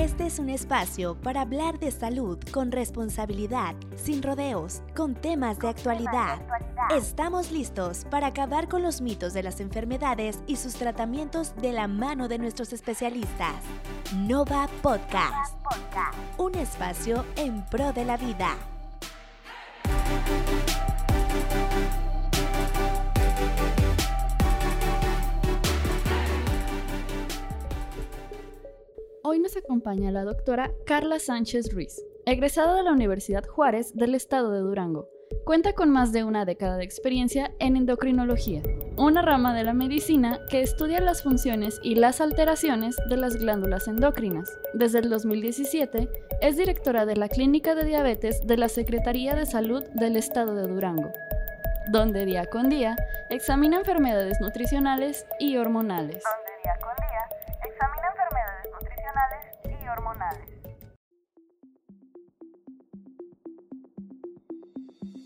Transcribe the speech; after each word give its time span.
Este 0.00 0.24
es 0.24 0.38
un 0.38 0.48
espacio 0.48 1.14
para 1.14 1.42
hablar 1.42 1.78
de 1.78 1.90
salud 1.90 2.38
con 2.52 2.72
responsabilidad, 2.72 3.74
sin 3.96 4.22
rodeos, 4.22 4.80
con 4.96 5.14
temas 5.14 5.58
de 5.58 5.68
actualidad. 5.68 6.40
Estamos 6.88 7.52
listos 7.52 8.06
para 8.10 8.28
acabar 8.28 8.66
con 8.66 8.80
los 8.80 9.02
mitos 9.02 9.34
de 9.34 9.42
las 9.42 9.60
enfermedades 9.60 10.38
y 10.46 10.56
sus 10.56 10.72
tratamientos 10.72 11.54
de 11.56 11.74
la 11.74 11.86
mano 11.86 12.28
de 12.28 12.38
nuestros 12.38 12.72
especialistas. 12.72 13.56
Nova 14.16 14.70
Podcast, 14.80 15.54
un 16.38 16.54
espacio 16.54 17.26
en 17.36 17.62
pro 17.66 17.92
de 17.92 18.06
la 18.06 18.16
vida. 18.16 18.56
Hoy 29.32 29.38
nos 29.38 29.56
acompaña 29.56 30.10
la 30.10 30.24
doctora 30.24 30.72
Carla 30.84 31.20
Sánchez 31.20 31.72
Ruiz, 31.72 32.04
egresada 32.26 32.74
de 32.74 32.82
la 32.82 32.90
Universidad 32.90 33.46
Juárez 33.46 33.94
del 33.94 34.16
estado 34.16 34.50
de 34.50 34.58
Durango. 34.58 35.08
Cuenta 35.44 35.72
con 35.72 35.88
más 35.88 36.10
de 36.10 36.24
una 36.24 36.44
década 36.44 36.78
de 36.78 36.82
experiencia 36.82 37.52
en 37.60 37.76
endocrinología, 37.76 38.60
una 38.96 39.22
rama 39.22 39.54
de 39.54 39.62
la 39.62 39.72
medicina 39.72 40.40
que 40.50 40.62
estudia 40.62 41.00
las 41.00 41.22
funciones 41.22 41.78
y 41.84 41.94
las 41.94 42.20
alteraciones 42.20 42.96
de 43.08 43.16
las 43.18 43.36
glándulas 43.36 43.86
endocrinas. 43.86 44.50
Desde 44.74 44.98
el 44.98 45.08
2017 45.08 46.08
es 46.40 46.56
directora 46.56 47.06
de 47.06 47.14
la 47.14 47.28
Clínica 47.28 47.76
de 47.76 47.84
Diabetes 47.84 48.44
de 48.44 48.56
la 48.56 48.68
Secretaría 48.68 49.36
de 49.36 49.46
Salud 49.46 49.84
del 49.94 50.16
estado 50.16 50.56
de 50.56 50.66
Durango, 50.66 51.12
donde 51.92 52.24
día 52.24 52.46
con 52.46 52.68
día 52.68 52.96
examina 53.28 53.76
enfermedades 53.76 54.40
nutricionales 54.40 55.24
y 55.38 55.56
hormonales. 55.56 56.24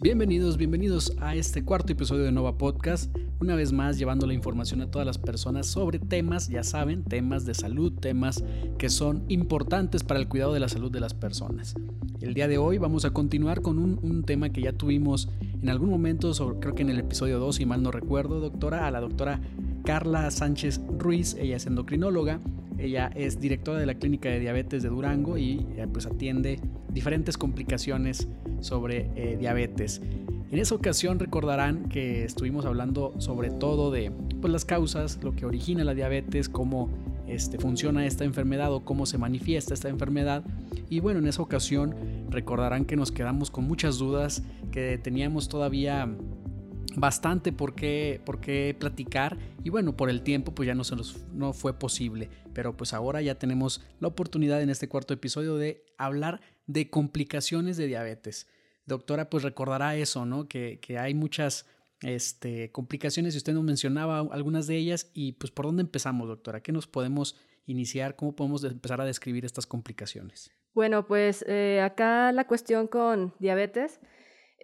Bienvenidos, 0.05 0.59
bienvenidos 0.59 1.17
a 1.21 1.35
este 1.35 1.65
cuarto 1.65 1.93
episodio 1.93 2.25
de 2.25 2.31
Nova 2.31 2.59
Podcast. 2.59 3.11
Una 3.41 3.55
vez 3.55 3.73
más 3.73 3.97
llevando 3.99 4.27
la 4.27 4.35
información 4.35 4.83
a 4.83 4.91
todas 4.91 5.07
las 5.07 5.17
personas 5.17 5.67
sobre 5.67 5.99
temas, 5.99 6.49
ya 6.49 6.63
saben, 6.63 7.05
temas 7.05 7.47
de 7.47 7.55
salud, 7.55 7.91
temas 7.91 8.45
que 8.77 8.91
son 8.91 9.25
importantes 9.29 10.05
para 10.05 10.21
el 10.21 10.29
cuidado 10.29 10.53
de 10.53 10.61
la 10.61 10.69
salud 10.69 10.91
de 10.91 11.01
las 11.01 11.15
personas. 11.15 11.75
El 12.21 12.35
día 12.35 12.49
de 12.49 12.59
hoy 12.59 12.77
vamos 12.77 13.07
a 13.07 13.13
continuar 13.13 13.63
con 13.63 13.79
un, 13.79 14.25
tema 14.25 14.51
que 14.51 14.61
ya 14.61 14.73
tuvimos 14.73 15.31
en 15.41 15.71
algún 15.71 15.89
momento, 15.89 16.33
creo 16.61 16.75
que 16.75 16.83
en 16.83 16.91
el 16.91 16.99
episodio 16.99 17.39
2, 17.39 17.57
si 17.57 17.65
mal 17.65 17.83
no 17.83 17.91
recuerdo, 17.91 18.41
doctora, 18.41 18.87
a 18.87 18.91
la 18.91 19.01
doctora 19.01 19.41
Carla 19.85 20.31
Sánchez 20.31 20.81
Ruiz, 20.99 21.37
ella 21.39 21.57
es 21.57 21.67
endocrinóloga 21.67 22.41
ella 22.79 23.11
es 23.15 23.41
directora 23.41 23.79
de 23.79 23.87
la 23.87 23.95
Clínica 23.95 24.29
de 24.29 24.41
Diabetes 24.41 24.83
de 24.83 24.89
Durango 24.89 25.39
y 25.39 25.67
eh, 25.77 25.87
pues 25.93 26.07
atiende 26.07 26.59
diferentes 26.89 27.39
complicaciones 27.39 28.29
sobre 28.61 29.11
eh, 29.15 29.37
diabetes. 29.39 30.01
En 30.51 30.59
esa 30.59 30.75
ocasión 30.75 31.19
recordarán 31.19 31.89
que 31.89 32.25
estuvimos 32.25 32.65
hablando 32.65 33.15
sobre 33.19 33.51
todo 33.51 33.91
de 33.91 34.11
pues, 34.41 34.53
las 34.53 34.65
causas, 34.65 35.19
lo 35.23 35.35
que 35.35 35.47
origina 35.47 35.85
la 35.85 35.95
diabetes, 35.95 36.49
cómo 36.49 36.89
este, 37.27 37.59
funciona 37.59 38.07
esta 38.07 38.25
enfermedad 38.25 38.73
o 38.73 38.85
cómo 38.85 39.07
se 39.07 39.19
manifiesta 39.19 39.75
esta 39.75 39.89
enfermedad. 39.89 40.45
Y 40.91 41.01
bueno, 41.01 41.21
en 41.21 41.27
esa 41.27 41.43
ocasión 41.43 41.95
recordarán 42.29 42.85
que 42.85 42.97
nos 42.97 43.13
quedamos 43.13 43.51
con 43.51 43.67
muchas 43.67 43.99
dudas, 43.99 44.43
que 44.71 44.99
teníamos 44.99 45.49
todavía 45.49 46.09
bastante 46.97 47.53
por 47.53 47.75
qué, 47.75 48.21
platicar 48.79 49.37
y 49.63 49.71
bueno, 49.71 49.97
por 49.97 50.11
el 50.11 50.23
tiempo 50.23 50.55
pues 50.55 50.67
ya 50.67 50.75
no, 50.75 50.85
se 50.85 50.97
nos, 50.97 51.27
no 51.33 51.53
fue 51.53 51.79
posible, 51.79 52.29
pero 52.53 52.77
pues 52.77 52.93
ahora 52.93 53.23
ya 53.23 53.37
tenemos 53.37 53.83
la 54.01 54.09
oportunidad 54.09 54.63
en 54.63 54.71
este 54.71 54.89
cuarto 54.89 55.15
episodio 55.15 55.57
de 55.57 55.85
hablar 55.99 56.41
de 56.67 56.91
complicaciones 56.91 57.77
de 57.77 57.87
diabetes. 57.87 58.49
Doctora, 58.87 59.31
pues 59.31 59.43
recordará 59.43 59.97
eso, 59.97 60.27
¿no? 60.27 60.47
Que, 60.47 60.79
que 60.81 60.99
hay 60.99 61.15
muchas 61.15 61.67
este, 62.03 62.71
complicaciones 62.71 63.35
y 63.35 63.39
usted 63.39 63.55
nos 63.55 63.65
mencionaba 63.65 64.19
algunas 64.19 64.67
de 64.67 64.77
ellas 64.77 65.11
y 65.15 65.33
pues 65.33 65.51
por 65.51 65.67
dónde 65.67 65.83
empezamos, 65.83 66.29
doctora, 66.29 66.63
¿qué 66.63 66.73
nos 66.73 66.87
podemos 66.87 67.37
iniciar? 67.67 68.17
¿Cómo 68.17 68.37
podemos 68.37 68.63
empezar 68.65 69.01
a 69.01 69.07
describir 69.07 69.45
estas 69.45 69.67
complicaciones? 69.67 70.51
Bueno, 70.75 71.07
pues 71.07 71.45
eh, 71.49 71.81
acá 71.83 72.33
la 72.33 72.47
cuestión 72.47 72.89
con 72.89 73.33
diabetes 73.39 74.01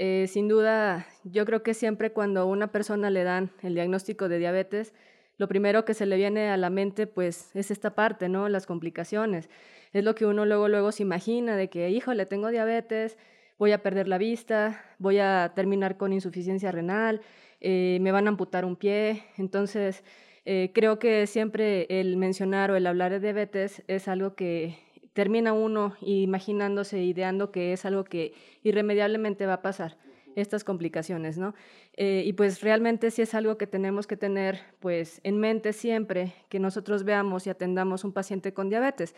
eh, 0.03 0.29
sin 0.29 0.49
duda, 0.49 1.07
yo 1.25 1.45
creo 1.45 1.63
que 1.63 1.75
siempre 1.75 2.11
cuando 2.11 2.41
a 2.41 2.45
una 2.47 2.73
persona 2.73 3.11
le 3.11 3.23
dan 3.23 3.51
el 3.63 3.75
diagnóstico 3.75 4.31
de 4.31 4.39
diabetes, 4.39 4.95
lo 5.37 5.47
primero 5.47 5.85
que 5.85 5.93
se 5.93 6.07
le 6.07 6.17
viene 6.17 6.49
a 6.49 6.57
la 6.57 6.71
mente 6.71 7.07
pues 7.07 7.55
es 7.55 7.71
esta 7.71 7.95
parte, 7.95 8.31
¿no? 8.31 8.49
Las 8.49 8.65
complicaciones. 8.65 9.51
Es 9.93 10.03
lo 10.03 10.15
que 10.15 10.25
uno 10.25 10.47
luego 10.47 10.69
luego 10.69 10.91
se 10.91 11.03
imagina 11.03 11.55
de 11.55 11.69
que, 11.69 11.91
híjole, 11.91 12.25
tengo 12.25 12.49
diabetes, 12.49 13.19
voy 13.59 13.73
a 13.73 13.83
perder 13.83 14.09
la 14.09 14.17
vista, 14.17 14.83
voy 14.99 15.19
a 15.19 15.53
terminar 15.55 15.99
con 15.99 16.15
insuficiencia 16.15 16.73
renal, 16.73 17.21
eh, 17.61 17.99
me 18.01 18.11
van 18.11 18.27
a 18.27 18.31
amputar 18.31 18.65
un 18.65 18.77
pie. 18.77 19.25
Entonces, 19.37 20.03
eh, 20.47 20.71
creo 20.73 20.99
que 20.99 21.27
siempre 21.27 21.87
el 21.91 22.17
mencionar 22.17 22.71
o 22.71 22.77
el 22.77 22.87
hablar 22.87 23.13
de 23.13 23.21
diabetes 23.21 23.83
es 23.87 24.09
algo 24.09 24.35
que 24.35 24.79
termina 25.13 25.53
uno 25.53 25.95
imaginándose, 26.01 27.03
ideando 27.03 27.51
que 27.51 27.73
es 27.73 27.85
algo 27.85 28.05
que 28.05 28.33
irremediablemente 28.63 29.47
va 29.47 29.55
a 29.55 29.63
pasar 29.63 29.97
estas 30.37 30.65
complicaciones, 30.65 31.39
¿no? 31.39 31.55
Eh, 31.97 32.23
y 32.25 32.33
pues 32.35 32.63
realmente 32.63 33.11
sí 33.11 33.23
es 33.23 33.35
algo 33.35 33.59
que 33.59 33.67
tenemos 33.67 34.07
que 34.07 34.17
tener 34.17 34.61
pues 34.79 35.21
en 35.25 35.39
mente 35.39 35.73
siempre 35.73 36.35
que 36.49 36.61
nosotros 36.61 37.05
veamos 37.05 37.47
y 37.47 37.51
atendamos 37.51 38.05
un 38.05 38.13
paciente 38.13 38.53
con 38.53 38.69
diabetes, 38.69 39.15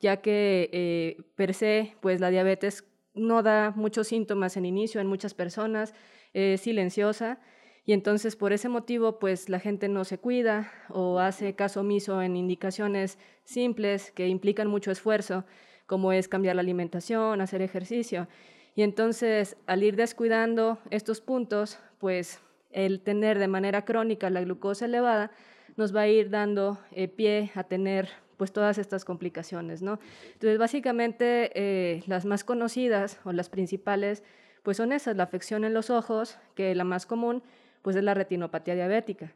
ya 0.00 0.18
que 0.18 0.68
eh, 0.72 1.22
per 1.36 1.54
se 1.54 1.94
pues 2.00 2.20
la 2.20 2.30
diabetes 2.30 2.84
no 3.14 3.42
da 3.42 3.72
muchos 3.74 4.08
síntomas 4.08 4.56
en 4.56 4.66
inicio 4.66 5.00
en 5.00 5.06
muchas 5.06 5.34
personas, 5.34 5.94
es 6.34 6.60
silenciosa 6.60 7.38
y 7.86 7.92
entonces 7.92 8.34
por 8.34 8.52
ese 8.52 8.68
motivo 8.68 9.20
pues 9.20 9.48
la 9.48 9.60
gente 9.60 9.88
no 9.88 10.04
se 10.04 10.18
cuida 10.18 10.72
o 10.88 11.20
hace 11.20 11.54
caso 11.54 11.80
omiso 11.80 12.20
en 12.20 12.36
indicaciones 12.36 13.16
simples 13.44 14.10
que 14.10 14.26
implican 14.26 14.66
mucho 14.66 14.90
esfuerzo, 14.90 15.44
como 15.86 16.12
es 16.12 16.26
cambiar 16.26 16.56
la 16.56 16.62
alimentación, 16.62 17.40
hacer 17.40 17.62
ejercicio. 17.62 18.26
Y 18.74 18.82
entonces 18.82 19.56
al 19.66 19.84
ir 19.84 19.94
descuidando 19.94 20.78
estos 20.90 21.20
puntos, 21.20 21.78
pues 21.98 22.40
el 22.72 23.00
tener 23.00 23.38
de 23.38 23.46
manera 23.46 23.84
crónica 23.84 24.30
la 24.30 24.42
glucosa 24.42 24.86
elevada 24.86 25.30
nos 25.76 25.94
va 25.94 26.02
a 26.02 26.08
ir 26.08 26.28
dando 26.28 26.78
eh, 26.90 27.06
pie 27.06 27.52
a 27.54 27.62
tener 27.62 28.08
pues 28.36 28.52
todas 28.52 28.78
estas 28.78 29.04
complicaciones, 29.04 29.80
¿no? 29.80 30.00
Entonces 30.32 30.58
básicamente 30.58 31.52
eh, 31.54 32.02
las 32.08 32.24
más 32.24 32.42
conocidas 32.42 33.20
o 33.24 33.32
las 33.32 33.48
principales 33.48 34.24
pues 34.64 34.76
son 34.78 34.92
esas, 34.92 35.16
la 35.16 35.22
afección 35.22 35.64
en 35.64 35.72
los 35.72 35.90
ojos, 35.90 36.38
que 36.56 36.72
es 36.72 36.76
la 36.76 36.82
más 36.82 37.06
común, 37.06 37.44
pues 37.86 37.94
es 37.94 38.02
la 38.02 38.14
retinopatía 38.14 38.74
diabética. 38.74 39.32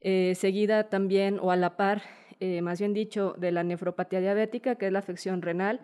Eh, 0.00 0.34
seguida 0.34 0.88
también 0.90 1.38
o 1.40 1.52
a 1.52 1.56
la 1.56 1.76
par, 1.76 2.02
eh, 2.40 2.60
más 2.60 2.80
bien 2.80 2.92
dicho, 2.92 3.36
de 3.38 3.52
la 3.52 3.62
nefropatía 3.62 4.20
diabética, 4.20 4.74
que 4.74 4.86
es 4.86 4.92
la 4.92 4.98
afección 4.98 5.40
renal, 5.40 5.80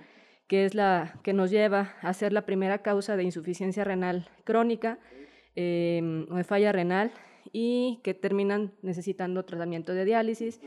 que 0.49 0.65
es 0.65 0.75
la 0.75 1.21
que 1.23 1.33
nos 1.33 1.53
lleva 1.53 1.95
a 2.01 2.13
ser 2.13 2.33
la 2.33 2.45
primera 2.45 2.79
causa 2.79 3.17
de 3.17 3.23
insuficiencia 3.23 3.85
renal 3.85 4.29
crónica 4.43 4.99
em, 5.55 6.27
o 6.29 6.35
de 6.35 6.43
falla 6.43 6.73
renal 6.73 7.13
y 7.53 8.01
que 8.03 8.15
terminan 8.15 8.73
necesitando 8.83 9.45
tratamiento 9.45 9.95
de 9.95 10.05
diálisis. 10.05 10.61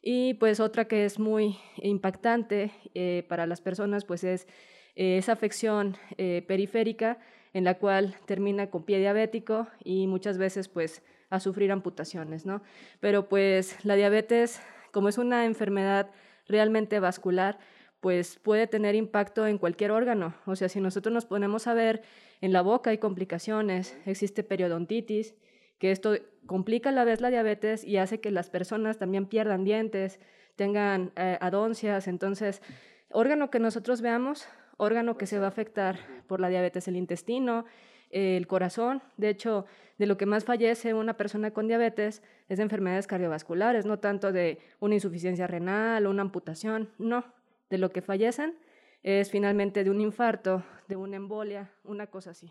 Y 0.00 0.32
pues 0.40 0.60
otra 0.60 0.86
que 0.86 1.04
es 1.04 1.18
muy 1.18 1.58
impactante 1.76 2.70
eh, 2.94 3.26
para 3.28 3.46
las 3.46 3.60
personas, 3.60 4.06
pues 4.06 4.24
es 4.24 4.48
esa 4.94 5.32
afección 5.32 5.98
periférica 6.16 7.18
en 7.52 7.64
la 7.64 7.74
cual 7.78 8.16
termina 8.26 8.70
con 8.70 8.84
pie 8.84 8.98
diabético 8.98 9.66
y 9.84 10.06
muchas 10.06 10.38
veces 10.38 10.68
pues 10.68 11.02
a 11.30 11.40
sufrir 11.40 11.72
amputaciones, 11.72 12.46
¿no? 12.46 12.62
Pero 13.00 13.28
pues 13.28 13.84
la 13.84 13.94
diabetes, 13.94 14.60
como 14.92 15.08
es 15.08 15.18
una 15.18 15.44
enfermedad 15.44 16.10
realmente 16.46 17.00
vascular, 17.00 17.58
pues 18.00 18.38
puede 18.38 18.66
tener 18.66 18.94
impacto 18.94 19.46
en 19.46 19.58
cualquier 19.58 19.90
órgano. 19.90 20.34
O 20.46 20.56
sea, 20.56 20.68
si 20.68 20.80
nosotros 20.80 21.12
nos 21.12 21.26
ponemos 21.26 21.66
a 21.66 21.74
ver, 21.74 22.02
en 22.40 22.52
la 22.52 22.62
boca 22.62 22.90
hay 22.90 22.98
complicaciones, 22.98 23.96
existe 24.06 24.42
periodontitis, 24.42 25.34
que 25.78 25.90
esto 25.90 26.14
complica 26.46 26.90
a 26.90 26.92
la 26.92 27.04
vez 27.04 27.20
la 27.20 27.30
diabetes 27.30 27.84
y 27.84 27.98
hace 27.98 28.20
que 28.20 28.30
las 28.30 28.50
personas 28.50 28.98
también 28.98 29.26
pierdan 29.26 29.64
dientes, 29.64 30.18
tengan 30.56 31.12
eh, 31.16 31.38
adoncias. 31.40 32.08
Entonces, 32.08 32.62
órgano 33.10 33.50
que 33.50 33.60
nosotros 33.60 34.00
veamos, 34.00 34.46
órgano 34.80 35.16
que 35.16 35.26
se 35.26 35.38
va 35.38 35.46
a 35.46 35.48
afectar 35.48 35.98
por 36.26 36.40
la 36.40 36.48
diabetes, 36.48 36.88
el 36.88 36.96
intestino, 36.96 37.66
el 38.10 38.46
corazón. 38.46 39.02
De 39.16 39.28
hecho, 39.28 39.66
de 39.98 40.06
lo 40.06 40.16
que 40.16 40.26
más 40.26 40.44
fallece 40.44 40.94
una 40.94 41.16
persona 41.16 41.52
con 41.52 41.68
diabetes 41.68 42.22
es 42.48 42.56
de 42.56 42.62
enfermedades 42.62 43.06
cardiovasculares, 43.06 43.84
no 43.84 43.98
tanto 43.98 44.32
de 44.32 44.58
una 44.80 44.94
insuficiencia 44.94 45.46
renal 45.46 46.06
o 46.06 46.10
una 46.10 46.22
amputación, 46.22 46.90
no. 46.98 47.24
De 47.68 47.78
lo 47.78 47.90
que 47.90 48.00
fallecen 48.00 48.56
es 49.02 49.30
finalmente 49.30 49.84
de 49.84 49.90
un 49.90 50.00
infarto, 50.00 50.64
de 50.88 50.96
una 50.96 51.16
embolia, 51.16 51.70
una 51.84 52.06
cosa 52.08 52.30
así. 52.30 52.50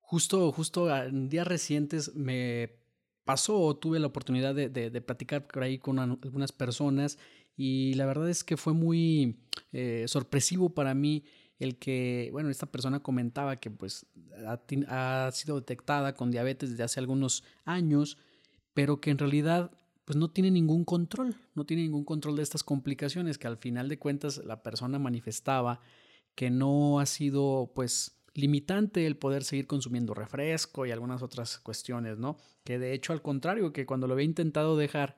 Justo, 0.00 0.52
justo 0.52 0.94
en 0.94 1.28
días 1.28 1.46
recientes 1.46 2.14
me 2.14 2.82
pasó 3.24 3.58
o 3.60 3.76
tuve 3.76 4.00
la 4.00 4.08
oportunidad 4.08 4.54
de, 4.54 4.68
de, 4.68 5.00
platicar 5.00 5.46
por 5.46 5.62
ahí 5.62 5.78
con 5.78 5.98
algunas 5.98 6.52
personas 6.52 7.18
y 7.56 7.94
la 7.94 8.06
verdad 8.06 8.28
es 8.28 8.44
que 8.44 8.56
fue 8.56 8.72
muy 8.72 9.36
eh, 9.72 10.04
sorpresivo 10.08 10.70
para 10.70 10.94
mí 10.94 11.24
el 11.58 11.78
que, 11.78 12.28
bueno, 12.32 12.50
esta 12.50 12.66
persona 12.66 13.00
comentaba 13.00 13.56
que 13.56 13.70
pues 13.70 14.06
ha, 14.88 15.30
sido 15.32 15.60
detectada 15.60 16.14
con 16.14 16.30
diabetes 16.30 16.70
desde 16.70 16.82
hace 16.82 16.98
algunos 16.98 17.44
años, 17.64 18.18
pero 18.74 19.00
que 19.00 19.10
en 19.10 19.18
realidad 19.18 19.70
pues 20.04 20.16
no 20.16 20.30
tiene 20.30 20.50
ningún 20.50 20.84
control, 20.84 21.36
no 21.54 21.64
tiene 21.64 21.84
ningún 21.84 22.04
control 22.04 22.34
de 22.36 22.42
estas 22.42 22.64
complicaciones, 22.64 23.38
que 23.38 23.46
al 23.46 23.58
final 23.58 23.88
de 23.88 23.98
cuentas 23.98 24.38
la 24.44 24.62
persona 24.62 24.98
manifestaba 24.98 25.80
que 26.34 26.50
no 26.50 26.98
ha 26.98 27.06
sido 27.06 27.70
pues 27.74 28.18
limitante 28.34 29.06
el 29.06 29.16
poder 29.16 29.44
seguir 29.44 29.66
consumiendo 29.68 30.14
refresco 30.14 30.86
y 30.86 30.90
algunas 30.90 31.22
otras 31.22 31.58
cuestiones, 31.58 32.18
¿no? 32.18 32.38
Que 32.64 32.78
de 32.78 32.94
hecho 32.94 33.12
al 33.12 33.22
contrario, 33.22 33.72
que 33.72 33.86
cuando 33.86 34.08
lo 34.08 34.14
había 34.14 34.24
intentado 34.24 34.76
dejar, 34.76 35.16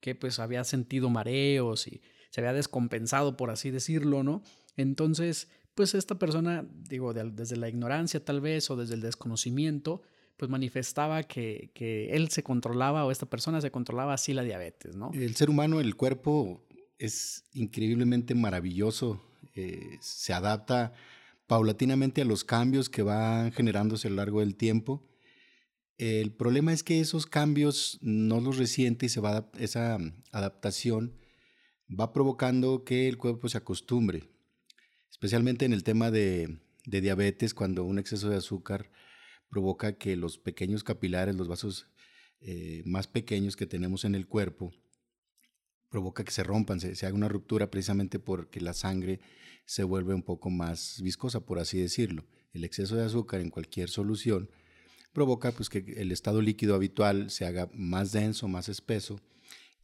que 0.00 0.14
pues 0.14 0.38
había 0.38 0.64
sentido 0.64 1.10
mareos 1.10 1.86
y 1.86 2.00
se 2.30 2.40
había 2.40 2.52
descompensado, 2.52 3.36
por 3.36 3.50
así 3.50 3.70
decirlo, 3.70 4.22
¿no? 4.22 4.42
Entonces, 4.76 5.48
pues 5.74 5.94
esta 5.94 6.18
persona, 6.18 6.66
digo, 6.88 7.12
desde 7.12 7.56
la 7.56 7.68
ignorancia 7.68 8.24
tal 8.24 8.40
vez 8.40 8.70
o 8.70 8.76
desde 8.76 8.94
el 8.94 9.00
desconocimiento, 9.00 10.02
pues 10.36 10.50
manifestaba 10.50 11.22
que, 11.24 11.70
que, 11.74 12.10
él 12.12 12.30
se 12.30 12.42
controlaba 12.42 13.04
o 13.04 13.10
esta 13.10 13.26
persona 13.26 13.60
se 13.60 13.70
controlaba 13.70 14.14
así 14.14 14.32
la 14.32 14.42
diabetes, 14.42 14.96
¿no? 14.96 15.10
El 15.12 15.36
ser 15.36 15.50
humano, 15.50 15.80
el 15.80 15.96
cuerpo 15.96 16.66
es 16.98 17.44
increíblemente 17.52 18.34
maravilloso, 18.34 19.22
eh, 19.54 19.98
se 20.00 20.32
adapta 20.32 20.92
paulatinamente 21.46 22.22
a 22.22 22.24
los 22.24 22.44
cambios 22.44 22.88
que 22.88 23.02
van 23.02 23.52
generándose 23.52 24.06
a 24.06 24.10
lo 24.10 24.16
largo 24.16 24.40
del 24.40 24.54
tiempo. 24.54 25.02
El 26.00 26.32
problema 26.32 26.72
es 26.72 26.82
que 26.82 26.98
esos 27.00 27.26
cambios 27.26 27.98
no 28.00 28.40
los 28.40 28.56
resiente 28.56 29.04
y 29.04 29.10
se 29.10 29.20
va 29.20 29.50
esa 29.58 29.98
adaptación 30.32 31.14
va 31.90 32.14
provocando 32.14 32.84
que 32.84 33.06
el 33.06 33.18
cuerpo 33.18 33.50
se 33.50 33.58
acostumbre, 33.58 34.30
especialmente 35.10 35.66
en 35.66 35.74
el 35.74 35.84
tema 35.84 36.10
de, 36.10 36.58
diabetes, 36.86 37.52
cuando 37.52 37.84
un 37.84 37.98
exceso 37.98 38.30
de 38.30 38.36
azúcar 38.36 38.90
provoca 39.50 39.98
que 39.98 40.16
los 40.16 40.38
pequeños 40.38 40.84
capilares, 40.84 41.36
los 41.36 41.48
vasos 41.48 41.90
eh, 42.40 42.82
más 42.86 43.06
pequeños 43.06 43.54
que 43.54 43.66
tenemos 43.66 44.06
en 44.06 44.14
el 44.14 44.26
cuerpo, 44.26 44.72
provoca 45.90 46.24
que 46.24 46.32
se 46.32 46.44
rompan, 46.44 46.80
se 46.80 47.04
haga 47.04 47.14
una 47.14 47.28
ruptura 47.28 47.70
precisamente 47.70 48.18
porque 48.18 48.62
la 48.62 48.72
sangre 48.72 49.20
se 49.66 49.84
vuelve 49.84 50.14
un 50.14 50.22
poco 50.22 50.48
más 50.48 51.02
viscosa, 51.02 51.44
por 51.44 51.58
así 51.58 51.78
decirlo. 51.78 52.24
El 52.54 52.64
exceso 52.64 52.96
de 52.96 53.04
azúcar 53.04 53.42
en 53.42 53.50
cualquier 53.50 53.90
solución 53.90 54.48
provoca 55.12 55.52
pues, 55.52 55.68
que 55.68 55.78
el 55.96 56.12
estado 56.12 56.40
líquido 56.40 56.74
habitual 56.74 57.30
se 57.30 57.44
haga 57.46 57.68
más 57.74 58.12
denso, 58.12 58.48
más 58.48 58.68
espeso, 58.68 59.20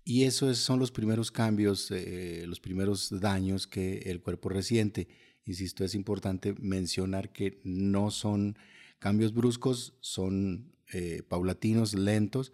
y 0.04 0.22
esos 0.22 0.58
son 0.58 0.78
los 0.78 0.92
primeros 0.92 1.32
cambios, 1.32 1.90
eh, 1.90 2.44
los 2.46 2.60
primeros 2.60 3.08
daños 3.20 3.66
que 3.66 3.98
el 4.06 4.20
cuerpo 4.20 4.48
resiente. 4.48 5.08
Insisto, 5.44 5.84
es 5.84 5.96
importante 5.96 6.54
mencionar 6.60 7.32
que 7.32 7.60
no 7.64 8.12
son 8.12 8.56
cambios 9.00 9.34
bruscos, 9.34 9.94
son 10.00 10.72
eh, 10.92 11.24
paulatinos, 11.28 11.94
lentos, 11.94 12.52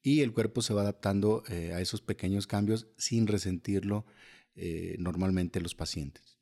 y 0.00 0.20
el 0.20 0.32
cuerpo 0.32 0.62
se 0.62 0.74
va 0.74 0.82
adaptando 0.82 1.42
eh, 1.48 1.72
a 1.72 1.80
esos 1.80 2.00
pequeños 2.00 2.46
cambios 2.46 2.86
sin 2.96 3.26
resentirlo 3.26 4.06
normalmente 4.98 5.62
los 5.62 5.74
pacientes. 5.74 6.41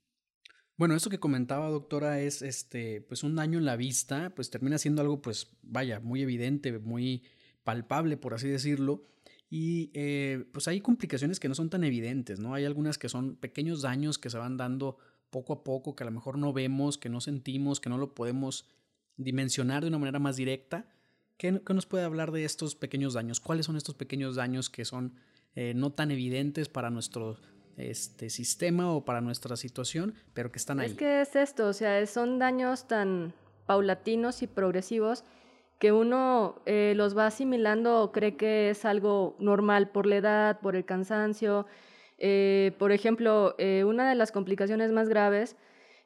Bueno, 0.81 0.95
esto 0.95 1.11
que 1.11 1.21
comentaba, 1.21 1.69
doctora, 1.69 2.23
es 2.23 2.41
este, 2.41 3.03
pues 3.03 3.23
un 3.23 3.37
daño 3.37 3.59
en 3.59 3.67
la 3.67 3.77
vista, 3.77 4.33
pues 4.35 4.49
termina 4.49 4.79
siendo 4.79 5.03
algo, 5.03 5.21
pues, 5.21 5.51
vaya, 5.61 6.01
muy 6.01 6.23
evidente, 6.23 6.79
muy 6.79 7.23
palpable, 7.65 8.17
por 8.17 8.33
así 8.33 8.49
decirlo. 8.49 9.05
Y 9.51 9.91
eh, 9.93 10.47
pues 10.55 10.69
hay 10.69 10.81
complicaciones 10.81 11.39
que 11.39 11.51
no 11.51 11.55
son 11.55 11.69
tan 11.69 11.85
evidentes, 11.85 12.41
¿no? 12.41 12.55
Hay 12.55 12.65
algunas 12.65 12.97
que 12.97 13.11
son 13.11 13.37
pequeños 13.37 13.83
daños 13.83 14.17
que 14.17 14.31
se 14.31 14.39
van 14.39 14.57
dando 14.57 14.97
poco 15.29 15.53
a 15.53 15.65
poco, 15.65 15.95
que 15.95 16.03
a 16.03 16.07
lo 16.07 16.13
mejor 16.13 16.39
no 16.39 16.55
vemos, 16.55 16.97
que 16.97 17.11
no 17.11 17.21
sentimos, 17.21 17.79
que 17.79 17.91
no 17.91 17.99
lo 17.99 18.15
podemos 18.15 18.67
dimensionar 19.19 19.83
de 19.83 19.89
una 19.89 19.99
manera 19.99 20.19
más 20.19 20.37
directa. 20.37 20.89
¿Qué, 21.37 21.53
nos 21.53 21.85
puede 21.85 22.05
hablar 22.05 22.33
de 22.33 22.47
estos 22.47 22.75
pequeños 22.75 23.13
daños? 23.13 23.39
¿Cuáles 23.39 23.67
son 23.67 23.77
estos 23.77 23.97
pequeños 23.97 24.35
daños 24.35 24.71
que 24.71 24.87
son 24.87 25.17
eh, 25.57 25.75
no 25.77 25.93
tan 25.93 26.11
evidentes 26.11 26.71
para 26.71 26.89
nuestro 26.89 27.37
este 27.81 28.31
sistema 28.31 28.93
o 28.93 29.05
para 29.05 29.21
nuestra 29.21 29.57
situación, 29.57 30.15
pero 30.35 30.53
que 30.53 30.59
están 30.59 30.81
ahí. 30.81 30.91
Es 30.91 30.95
que 30.95 31.21
es 31.23 31.37
esto, 31.37 31.69
o 31.69 31.73
sea, 31.73 32.07
son 32.07 32.39
daños 32.39 32.87
tan 32.87 33.33
paulatinos 33.67 34.43
y 34.43 34.47
progresivos 34.47 35.25
que 35.79 35.93
uno 35.93 36.61
eh, 36.67 36.93
los 36.95 37.17
va 37.17 37.27
asimilando 37.27 38.03
o 38.03 38.13
cree 38.13 38.37
que 38.37 38.69
es 38.71 38.85
algo 38.85 39.35
normal 39.39 39.89
por 39.89 40.05
la 40.05 40.17
edad, 40.17 40.61
por 40.61 40.77
el 40.77 40.85
cansancio. 40.85 41.67
Eh, 42.19 42.73
por 42.79 42.93
ejemplo, 42.93 43.55
eh, 43.59 43.85
una 43.85 44.09
de 44.09 44.15
las 44.15 44.31
complicaciones 44.31 44.93
más 44.93 45.09
graves 45.09 45.57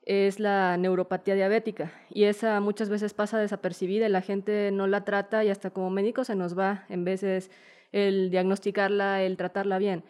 es 0.06 0.38
la 0.38 0.76
neuropatía 0.76 1.34
diabética 1.34 1.90
y 2.10 2.24
esa 2.24 2.60
muchas 2.60 2.88
veces 2.88 3.14
pasa 3.14 3.38
desapercibida 3.38 4.06
y 4.06 4.10
la 4.10 4.20
gente 4.20 4.70
no 4.70 4.86
la 4.86 5.04
trata 5.04 5.42
y 5.44 5.48
hasta 5.48 5.70
como 5.70 5.90
médico 5.90 6.22
se 6.24 6.36
nos 6.36 6.56
va 6.56 6.84
en 6.88 7.04
veces 7.04 7.50
el 7.90 8.30
diagnosticarla, 8.30 9.22
el 9.22 9.36
tratarla 9.36 9.78
bien. 9.78 10.04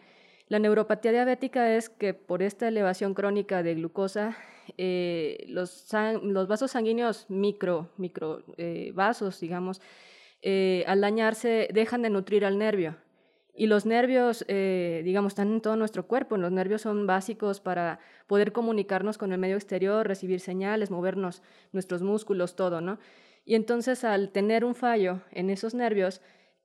La 0.49 0.59
neuropatía 0.59 1.11
diabética 1.11 1.75
es 1.75 1.89
que 1.89 2.13
por 2.13 2.43
esta 2.43 2.69
elevación 2.69 3.15
crónica 3.15 3.63
de 3.63 3.75
glucosa, 3.75 4.37
eh, 4.77 5.45
los, 5.49 5.89
vasos 6.49 6.73
sanguíneos 6.73 7.31
micro, 7.31 7.91
micro 7.97 8.45
eh, 8.59 8.93
vasos, 8.95 9.41
digamos, 9.41 9.81
eh, 10.43 10.85
al 10.87 11.01
dañarse 11.01 11.69
dejan 11.73 12.03
de 12.03 12.11
nutrir 12.11 12.45
al 12.45 12.59
nervio. 12.59 12.97
Y 13.57 13.69
los 13.69 13.87
nervios, 13.87 14.45
digamos, 14.49 15.31
están 15.31 15.53
en 15.53 15.61
todo 15.61 15.77
nuestro 15.77 16.09
cuerpo. 16.09 16.37
Los 16.37 16.51
nervios 16.51 16.83
son 16.83 17.07
básicos 17.07 17.61
para 17.61 18.01
poder 18.27 18.51
comunicarnos 18.51 19.17
con 19.17 19.31
el 19.31 19.39
medio 19.39 19.55
exterior, 19.55 20.09
recibir 20.09 20.41
señales, 20.41 20.91
movernos 20.91 21.41
nuestros 21.71 22.03
músculos, 22.03 22.57
todo, 22.57 22.81
¿no? 22.81 22.99
Y 23.45 23.55
entonces 23.55 24.03
al 24.03 24.31
tener 24.33 24.65
un 24.65 24.75
fallo 24.75 25.21
en 25.31 25.51
esos 25.51 25.73
nervios, 25.73 26.21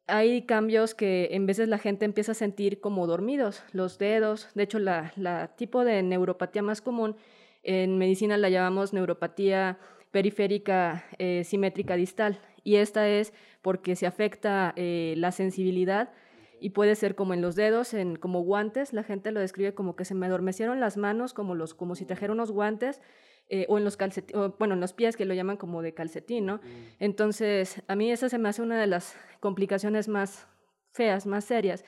hay 0.09 0.43
cambios 0.43 0.95
que 0.95 1.29
en 1.31 1.45
veces 1.45 1.69
la 1.69 1.77
gente 1.77 2.05
empieza 2.05 2.33
a 2.33 2.35
sentir 2.35 2.79
como 2.79 3.07
dormidos, 3.07 3.63
los 3.71 3.97
dedos, 3.97 4.49
de 4.55 4.63
hecho 4.63 4.79
la, 4.79 5.53
tipo 5.57 5.85
de 5.85 6.03
neuropatía 6.03 6.61
más 6.61 6.81
común 6.81 7.15
en 7.63 7.97
medicina 7.97 8.37
la 8.37 8.49
llamamos 8.49 8.93
neuropatía 8.93 9.79
periférica 10.11 11.05
eh, 11.17 11.43
simétrica 11.43 11.95
distal. 11.95 12.39
Y 12.63 12.75
esta 12.75 13.07
es 13.07 13.33
porque 13.61 13.95
se 13.95 14.07
afecta 14.07 14.73
eh, 14.75 15.13
la 15.17 15.31
sensibilidad 15.31 16.11
y 16.59 16.71
puede 16.71 16.95
ser 16.95 17.15
como 17.15 17.33
en 17.33 17.41
los 17.41 17.55
dedos, 17.55 17.93
en, 17.93 18.15
como 18.15 18.41
guantes, 18.41 18.93
la 18.93 19.03
gente 19.03 19.31
lo 19.31 19.39
describe 19.39 19.73
como 19.73 19.95
que 19.95 20.05
se 20.05 20.15
me 20.15 20.25
adormecieron 20.25 20.79
las 20.79 20.97
manos, 20.97 21.33
como, 21.33 21.55
los, 21.55 21.73
como 21.73 21.95
si 21.95 22.05
trajera 22.05 22.33
unos 22.33 22.51
guantes, 22.51 23.01
eh, 23.49 23.65
o 23.67 23.77
en 23.77 23.83
los 23.83 23.97
calcetines, 23.97 24.51
bueno, 24.59 24.75
en 24.75 24.79
los 24.79 24.93
pies 24.93 25.17
que 25.17 25.25
lo 25.25 25.33
llaman 25.33 25.57
como 25.57 25.81
de 25.81 25.93
calcetín, 25.93 26.45
¿no? 26.45 26.59
Entonces, 26.99 27.81
a 27.87 27.95
mí 27.95 28.11
esa 28.11 28.29
se 28.29 28.37
me 28.37 28.49
hace 28.49 28.61
una 28.61 28.79
de 28.79 28.87
las 28.87 29.15
complicaciones 29.39 30.07
más 30.07 30.47
feas, 30.91 31.25
más 31.25 31.45
serias, 31.45 31.83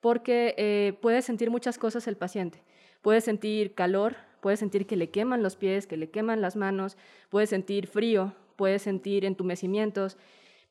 porque 0.00 0.54
eh, 0.58 0.98
puede 1.00 1.22
sentir 1.22 1.50
muchas 1.50 1.78
cosas 1.78 2.06
el 2.08 2.16
paciente. 2.16 2.62
Puede 3.00 3.20
sentir 3.20 3.74
calor, 3.74 4.16
puede 4.40 4.56
sentir 4.56 4.86
que 4.86 4.96
le 4.96 5.10
queman 5.10 5.42
los 5.42 5.56
pies, 5.56 5.86
que 5.86 5.96
le 5.96 6.10
queman 6.10 6.40
las 6.40 6.56
manos, 6.56 6.96
puede 7.30 7.46
sentir 7.46 7.86
frío, 7.86 8.34
puede 8.56 8.78
sentir 8.78 9.24
entumecimientos, 9.24 10.16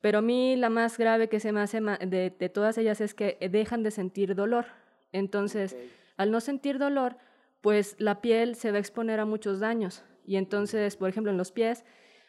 pero 0.02 0.20
a 0.20 0.22
mí 0.22 0.58
la 0.58 0.70
más 0.70 0.98
grave 0.98 1.30
que 1.30 1.40
se 1.40 1.54
me 1.54 1.62
hace 1.62 1.80
de, 1.80 2.52
todas 2.54 2.78
ellas 2.78 3.00
es 3.00 3.14
que 3.14 3.38
dejan 3.50 3.84
de 3.84 3.92
sentir 3.92 4.36
dolor. 4.36 4.66
Entonces, 5.14 5.78
al 6.18 6.30
no 6.30 6.42
sentir 6.42 6.78
dolor, 6.78 7.16
pues 7.62 7.96
la 8.00 8.20
piel 8.20 8.56
se 8.56 8.72
va 8.72 8.78
a 8.78 8.80
exponer 8.82 9.22
a 9.22 9.26
muchos 9.26 9.62
daños. 9.62 10.04
Y 10.26 10.38
entonces, 10.38 10.96
por 10.96 11.10
ejemplo, 11.10 11.32
en 11.32 11.38
los 11.38 11.52
pies, 11.52 11.84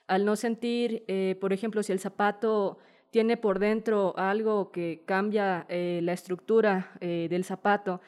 al 0.06 0.24
no 0.24 0.36
sentir, 0.36 1.04
eh, 1.08 1.36
por 1.40 1.52
ejemplo, 1.52 1.82
si 1.82 1.92
el 1.92 2.00
zapato 2.00 2.78
tiene 3.10 3.36
por 3.36 3.58
dentro 3.58 4.14
algo 4.16 4.72
que 4.72 5.02
cambia 5.06 5.66
eh, 5.68 6.00
la 6.02 6.12
estructura 6.12 6.92
eh, 7.00 7.28
del 7.30 7.44
zapato 7.44 8.00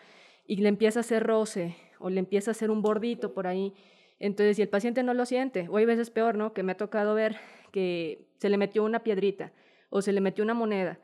y 0.46 0.56
le 0.56 0.68
empieza 0.68 1.00
a 1.00 1.02
hacer 1.02 1.22
roce 1.22 1.76
o 1.98 2.10
le 2.10 2.18
empieza 2.18 2.50
a 2.50 2.52
hacer 2.52 2.70
un 2.70 2.82
bordito 2.82 3.32
por 3.32 3.46
ahí, 3.46 3.72
entonces 4.18 4.56
si 4.56 4.62
el 4.62 4.68
paciente 4.68 5.02
no 5.02 5.14
lo 5.14 5.24
siente, 5.24 5.68
o 5.68 5.76
hay 5.76 5.84
veces 5.84 6.10
peor, 6.10 6.36
¿no? 6.36 6.52
Que 6.52 6.62
me 6.62 6.72
ha 6.72 6.76
tocado 6.76 7.14
ver 7.14 7.36
que 7.70 8.26
se 8.38 8.48
le 8.48 8.58
metió 8.58 8.82
una 8.84 9.02
piedrita 9.02 9.52
o 9.90 10.02
se 10.02 10.12
le 10.12 10.20
metió 10.20 10.42
una 10.42 10.54
moneda 10.54 10.98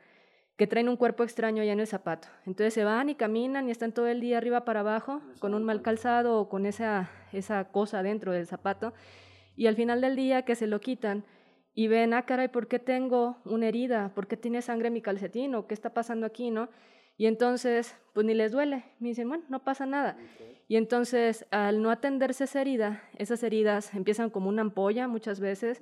que 0.55 0.67
traen 0.67 0.87
un 0.87 0.97
cuerpo 0.97 1.23
extraño 1.23 1.63
ya 1.63 1.73
en 1.73 1.79
el 1.79 1.87
zapato. 1.87 2.27
Entonces 2.45 2.73
se 2.73 2.83
van 2.83 3.09
y 3.09 3.15
caminan 3.15 3.67
y 3.67 3.71
están 3.71 3.91
todo 3.91 4.07
el 4.07 4.21
día 4.21 4.37
arriba 4.37 4.65
para 4.65 4.81
abajo 4.81 5.21
con 5.39 5.53
un 5.53 5.63
mal 5.63 5.81
calzado 5.81 6.39
o 6.39 6.49
con 6.49 6.65
esa, 6.65 7.09
esa 7.31 7.65
cosa 7.65 8.03
dentro 8.03 8.31
del 8.31 8.45
zapato. 8.45 8.93
Y 9.55 9.67
al 9.67 9.75
final 9.75 10.01
del 10.01 10.15
día 10.15 10.43
que 10.43 10.55
se 10.55 10.67
lo 10.67 10.79
quitan 10.79 11.25
y 11.73 11.87
ven, 11.87 12.13
ah, 12.13 12.25
caray, 12.25 12.49
¿por 12.49 12.67
qué 12.67 12.77
tengo 12.77 13.37
una 13.45 13.67
herida? 13.67 14.11
¿Por 14.13 14.27
qué 14.27 14.37
tiene 14.37 14.61
sangre 14.61 14.87
en 14.87 14.93
mi 14.93 15.01
calcetín? 15.01 15.55
¿O 15.55 15.65
qué 15.65 15.73
está 15.73 15.91
pasando 15.91 16.27
aquí? 16.27 16.51
¿no? 16.51 16.69
Y 17.17 17.25
entonces, 17.25 17.95
pues 18.13 18.25
ni 18.25 18.35
les 18.35 18.51
duele. 18.51 18.83
Me 18.99 19.09
dicen, 19.09 19.27
bueno, 19.27 19.43
no 19.49 19.63
pasa 19.63 19.87
nada. 19.87 20.17
Y 20.67 20.75
entonces, 20.75 21.45
al 21.49 21.81
no 21.81 21.89
atenderse 21.89 22.43
esa 22.43 22.61
herida, 22.61 23.03
esas 23.17 23.41
heridas 23.41 23.93
empiezan 23.95 24.29
como 24.29 24.49
una 24.49 24.61
ampolla 24.61 25.07
muchas 25.07 25.39
veces, 25.39 25.81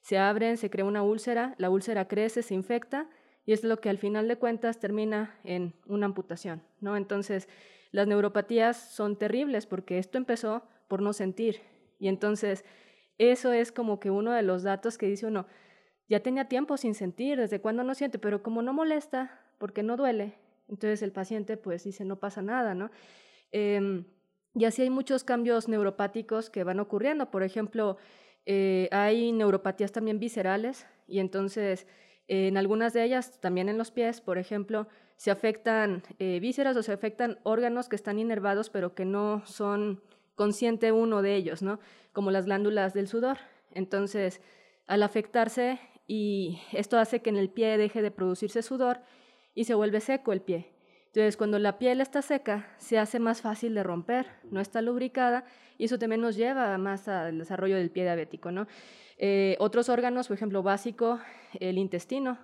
se 0.00 0.18
abren, 0.18 0.56
se 0.56 0.70
crea 0.70 0.84
una 0.84 1.02
úlcera, 1.02 1.54
la 1.58 1.70
úlcera 1.70 2.08
crece, 2.08 2.42
se 2.42 2.54
infecta 2.54 3.08
y 3.44 3.52
es 3.52 3.64
lo 3.64 3.80
que 3.80 3.88
al 3.88 3.98
final 3.98 4.28
de 4.28 4.36
cuentas 4.36 4.78
termina 4.78 5.38
en 5.44 5.74
una 5.86 6.06
amputación, 6.06 6.62
¿no? 6.80 6.96
Entonces, 6.96 7.48
las 7.90 8.06
neuropatías 8.06 8.76
son 8.76 9.16
terribles 9.16 9.66
porque 9.66 9.98
esto 9.98 10.18
empezó 10.18 10.62
por 10.88 11.02
no 11.02 11.12
sentir 11.12 11.60
y 11.98 12.08
entonces 12.08 12.64
eso 13.18 13.52
es 13.52 13.72
como 13.72 14.00
que 14.00 14.10
uno 14.10 14.32
de 14.32 14.42
los 14.42 14.62
datos 14.62 14.98
que 14.98 15.06
dice 15.06 15.26
uno, 15.26 15.46
ya 16.08 16.20
tenía 16.20 16.48
tiempo 16.48 16.76
sin 16.76 16.94
sentir, 16.94 17.38
desde 17.38 17.60
cuándo 17.60 17.84
no 17.84 17.94
siente, 17.94 18.18
pero 18.18 18.42
como 18.42 18.62
no 18.62 18.72
molesta, 18.72 19.40
porque 19.58 19.82
no 19.82 19.96
duele, 19.96 20.34
entonces 20.68 21.02
el 21.02 21.12
paciente 21.12 21.56
pues 21.56 21.84
dice 21.84 22.04
no 22.04 22.16
pasa 22.16 22.42
nada, 22.42 22.74
¿no? 22.74 22.90
Em, 23.52 24.04
y 24.54 24.64
así 24.64 24.82
hay 24.82 24.90
muchos 24.90 25.24
cambios 25.24 25.68
neuropáticos 25.68 26.50
que 26.50 26.64
van 26.64 26.80
ocurriendo. 26.80 27.30
Por 27.30 27.42
ejemplo, 27.42 27.96
eh, 28.44 28.88
hay 28.90 29.32
neuropatías 29.32 29.92
también 29.92 30.18
viscerales 30.18 30.86
y 31.06 31.20
entonces 31.20 31.86
en 32.32 32.56
algunas 32.56 32.94
de 32.94 33.04
ellas, 33.04 33.38
también 33.40 33.68
en 33.68 33.76
los 33.76 33.90
pies, 33.90 34.22
por 34.22 34.38
ejemplo, 34.38 34.88
se 35.16 35.30
afectan 35.30 36.02
eh, 36.18 36.40
vísceras 36.40 36.74
o 36.78 36.82
se 36.82 36.92
afectan 36.92 37.38
órganos 37.42 37.90
que 37.90 37.96
están 37.96 38.18
inervados 38.18 38.70
pero 38.70 38.94
que 38.94 39.04
no 39.04 39.42
son 39.44 40.02
consciente 40.34 40.92
uno 40.92 41.20
de 41.20 41.34
ellos, 41.34 41.60
¿no? 41.60 41.78
Como 42.14 42.30
las 42.30 42.46
glándulas 42.46 42.94
del 42.94 43.06
sudor. 43.06 43.36
Entonces, 43.70 44.40
al 44.86 45.02
afectarse 45.02 45.78
y 46.06 46.58
esto 46.72 46.98
hace 46.98 47.20
que 47.20 47.28
en 47.28 47.36
el 47.36 47.50
pie 47.50 47.76
deje 47.76 48.00
de 48.00 48.10
producirse 48.10 48.62
sudor 48.62 49.00
y 49.54 49.64
se 49.64 49.74
vuelve 49.74 50.00
seco 50.00 50.32
el 50.32 50.40
pie. 50.40 50.72
Entonces, 51.14 51.36
cuando 51.36 51.58
la 51.58 51.78
piel 51.78 52.00
está 52.00 52.22
seca, 52.22 52.70
se 52.78 52.98
hace 52.98 53.18
más 53.18 53.42
fácil 53.42 53.74
de 53.74 53.82
romper, 53.82 54.28
no 54.50 54.62
está 54.62 54.80
lubricada 54.80 55.44
y 55.76 55.84
eso 55.84 55.98
también 55.98 56.22
nos 56.22 56.36
lleva 56.36 56.78
más 56.78 57.06
al 57.06 57.38
desarrollo 57.38 57.76
del 57.76 57.90
pie 57.90 58.04
diabético, 58.04 58.50
¿no? 58.50 58.66
Eh, 59.18 59.56
otros 59.58 59.90
órganos, 59.90 60.28
por 60.28 60.38
ejemplo, 60.38 60.62
básico, 60.62 61.20
el 61.60 61.76
intestino. 61.76 62.38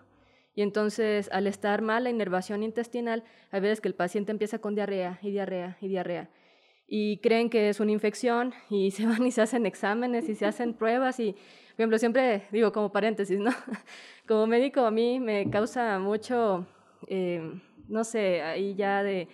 Y 0.54 0.60
entonces, 0.60 1.30
al 1.32 1.46
estar 1.46 1.80
mal 1.80 2.04
la 2.04 2.10
inervación 2.10 2.62
intestinal, 2.62 3.24
hay 3.52 3.62
veces 3.62 3.80
que 3.80 3.88
el 3.88 3.94
paciente 3.94 4.32
empieza 4.32 4.58
con 4.58 4.74
diarrea 4.74 5.18
y 5.22 5.30
diarrea 5.30 5.78
y 5.80 5.88
diarrea. 5.88 6.28
Y 6.86 7.20
creen 7.22 7.48
que 7.48 7.70
es 7.70 7.80
una 7.80 7.92
infección 7.92 8.52
y 8.68 8.90
se 8.90 9.06
van 9.06 9.26
y 9.26 9.30
se 9.30 9.40
hacen 9.40 9.64
exámenes 9.64 10.28
y 10.28 10.34
se 10.34 10.44
hacen 10.44 10.74
pruebas 10.74 11.18
y, 11.20 11.32
por 11.32 11.40
ejemplo, 11.78 11.96
siempre 11.96 12.42
digo 12.52 12.70
como 12.70 12.92
paréntesis, 12.92 13.38
¿no? 13.38 13.50
Como 14.28 14.46
médico 14.46 14.82
a 14.82 14.90
mí 14.90 15.20
me 15.20 15.48
causa 15.48 15.98
mucho... 15.98 16.66
Eh, 17.06 17.62
no 17.88 18.04
sé, 18.04 18.42
ahí 18.42 18.74
ya 18.74 19.02
de, 19.02 19.28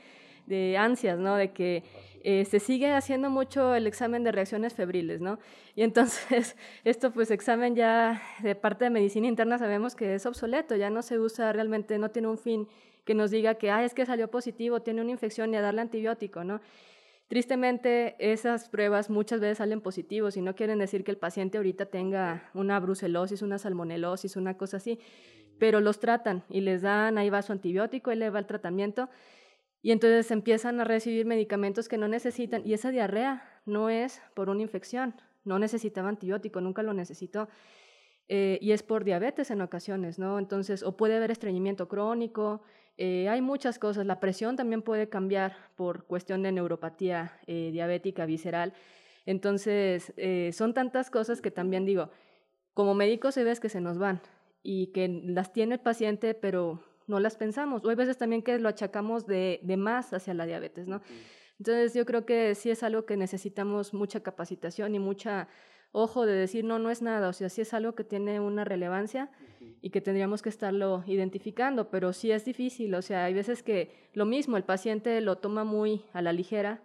de 0.47 0.77
ansias, 0.77 1.19
¿no? 1.19 1.37
De 1.37 1.53
que 1.53 1.83
eh, 2.27 2.47
se 2.47 2.59
sigue 2.59 2.91
haciendo 2.93 3.29
mucho 3.29 3.75
el 3.75 3.87
examen 3.87 4.25
de 4.25 4.33
reacciones 4.33 4.73
febriles, 4.73 5.21
¿no? 5.21 5.39
Y 5.75 5.83
entonces, 5.83 6.57
esto 6.85 7.13
pues 7.13 7.31
examen 7.31 7.77
ya 7.77 8.23
de 8.43 8.55
parte 8.55 8.85
de 8.85 8.91
medicina 8.91 9.27
interna 9.27 9.59
sabemos 9.59 9.95
que 9.95 10.15
es 10.15 10.25
obsoleto, 10.25 10.75
ya 10.77 10.89
no 10.89 11.03
se 11.03 11.19
usa 11.19 11.53
realmente, 11.53 11.99
no 11.99 12.11
tiene 12.11 12.29
un 12.29 12.39
fin 12.39 12.67
que 13.05 13.15
nos 13.15 13.31
diga 13.31 13.57
que, 13.57 13.71
ah, 13.71 13.85
es 13.85 13.93
que 13.93 14.07
salió 14.07 14.31
positivo, 14.31 14.81
tiene 14.81 15.03
una 15.03 15.11
infección 15.11 15.53
y 15.53 15.57
a 15.57 15.61
darle 15.61 15.83
antibiótico, 15.83 16.45
¿no? 16.45 16.63
Tristemente, 17.29 18.17
esas 18.19 18.69
pruebas 18.69 19.11
muchas 19.11 19.41
veces 19.41 19.59
salen 19.59 19.81
positivos 19.81 20.37
y 20.37 20.41
no 20.41 20.55
quieren 20.55 20.79
decir 20.79 21.05
que 21.05 21.11
el 21.11 21.17
paciente 21.19 21.59
ahorita 21.59 21.87
tenga 21.87 22.51
una 22.55 22.79
brucelosis, 22.81 23.43
una 23.43 23.59
salmonelosis, 23.59 24.37
una 24.37 24.57
cosa 24.57 24.77
así 24.79 24.99
pero 25.59 25.81
los 25.81 26.01
tratan 26.01 26.45
y 26.49 26.61
les 26.61 26.83
dan, 26.83 27.19
ahí 27.19 27.31
va 27.31 27.43
su 27.43 27.53
antibiótico, 27.53 28.11
él 28.11 28.21
le 28.21 28.31
va 28.31 28.39
el 28.39 28.47
tratamiento 28.47 29.09
y 29.83 29.93
entonces 29.93 30.31
empiezan 30.31 30.81
a 30.81 30.85
recibir 30.85 31.27
medicamentos 31.27 31.89
que 31.89 31.99
no 31.99 32.09
necesitan 32.09 32.63
y 32.65 32.73
esa 32.73 32.91
diarrea 32.91 33.61
no 33.67 33.91
es 33.91 34.23
por 34.35 34.49
una 34.49 34.63
infección, 34.63 35.15
no 35.45 35.59
necesitaba 35.59 36.09
antibiótico, 36.09 36.61
nunca 36.61 36.83
lo 36.83 36.95
necesitó. 36.95 37.49
Eh, 38.29 38.59
y 38.63 38.73
es 38.73 38.83
por 38.83 39.05
diabetes 39.05 39.51
en 39.51 39.61
ocasiones, 39.61 40.19
¿no? 40.19 40.39
Entonces, 40.39 40.83
o 40.83 40.97
puede 40.97 41.17
haber 41.17 41.31
estreñimiento 41.31 41.89
crónico, 41.89 42.63
eh, 42.97 43.29
hay 43.29 43.43
muchas 43.43 43.79
cosas. 43.79 44.07
La 44.07 44.21
presión 44.21 44.57
también 44.57 44.81
puede 44.81 45.11
cambiar 45.11 45.55
por 45.77 46.07
cuestión 46.07 46.43
de 46.43 46.53
neuropatía 46.53 47.39
eh, 47.47 47.69
diabética 47.71 48.25
visceral. 48.25 48.73
Entonces, 49.27 50.15
son 50.57 50.73
tantas 50.75 51.11
cosas 51.11 51.41
que 51.41 51.51
también 51.51 51.85
digo, 51.85 52.11
como 52.75 52.95
médicos 52.95 53.35
se 53.35 53.45
ves 53.45 53.61
que 53.61 53.69
se 53.69 53.81
nos 53.81 53.99
van 53.99 54.21
y 54.65 54.89
que 54.89 55.07
las 55.09 55.53
tiene 55.53 55.75
el 55.75 55.81
paciente, 55.81 56.35
pero 56.35 56.81
no 57.07 57.21
las 57.21 57.37
pensamos. 57.37 57.85
O 57.85 57.91
hay 57.91 57.97
veces 57.97 58.17
también 58.17 58.43
que 58.43 58.59
lo 58.59 58.69
achacamos 58.69 59.27
de, 59.27 59.61
de 59.63 59.77
más 59.77 60.13
hacia 60.13 60.35
la 60.35 60.47
diabetes, 60.47 60.89
¿no? 60.89 61.03
Entonces 61.61 61.95
yo 61.95 62.05
creo 62.05 62.27
que 62.27 62.57
sí 62.57 62.71
es 62.71 62.83
algo 62.83 63.05
que 63.05 63.17
necesitamos 63.17 63.95
mucha 63.95 64.21
capacitación 64.21 64.95
y 64.95 64.99
mucha 64.99 65.49
ojo 65.93 66.27
de 66.27 66.33
decir, 66.33 66.65
no, 66.65 66.81
no 66.81 66.91
es 66.91 67.03
nada, 67.03 67.29
o 67.29 67.33
sea, 67.33 67.49
sí 67.49 67.61
es 67.61 67.73
algo 67.73 67.95
que 67.95 68.03
tiene 68.03 68.41
una 68.41 68.65
relevancia 68.65 69.31
y 69.81 69.91
que 69.91 70.01
tendríamos 70.01 70.43
que 70.43 70.49
estarlo 70.49 71.05
identificando, 71.07 71.89
pero 71.89 72.13
sí 72.13 72.33
es 72.33 72.45
difícil, 72.45 72.93
o 72.97 73.03
sea, 73.03 73.27
hay 73.27 73.35
veces 73.35 73.63
que 73.63 74.09
lo 74.13 74.25
mismo, 74.25 74.57
el 74.57 74.65
paciente 74.65 75.21
lo 75.21 75.39
toma 75.39 75.63
muy 75.63 76.03
a 76.13 76.21
la 76.21 76.33
ligera 76.33 76.83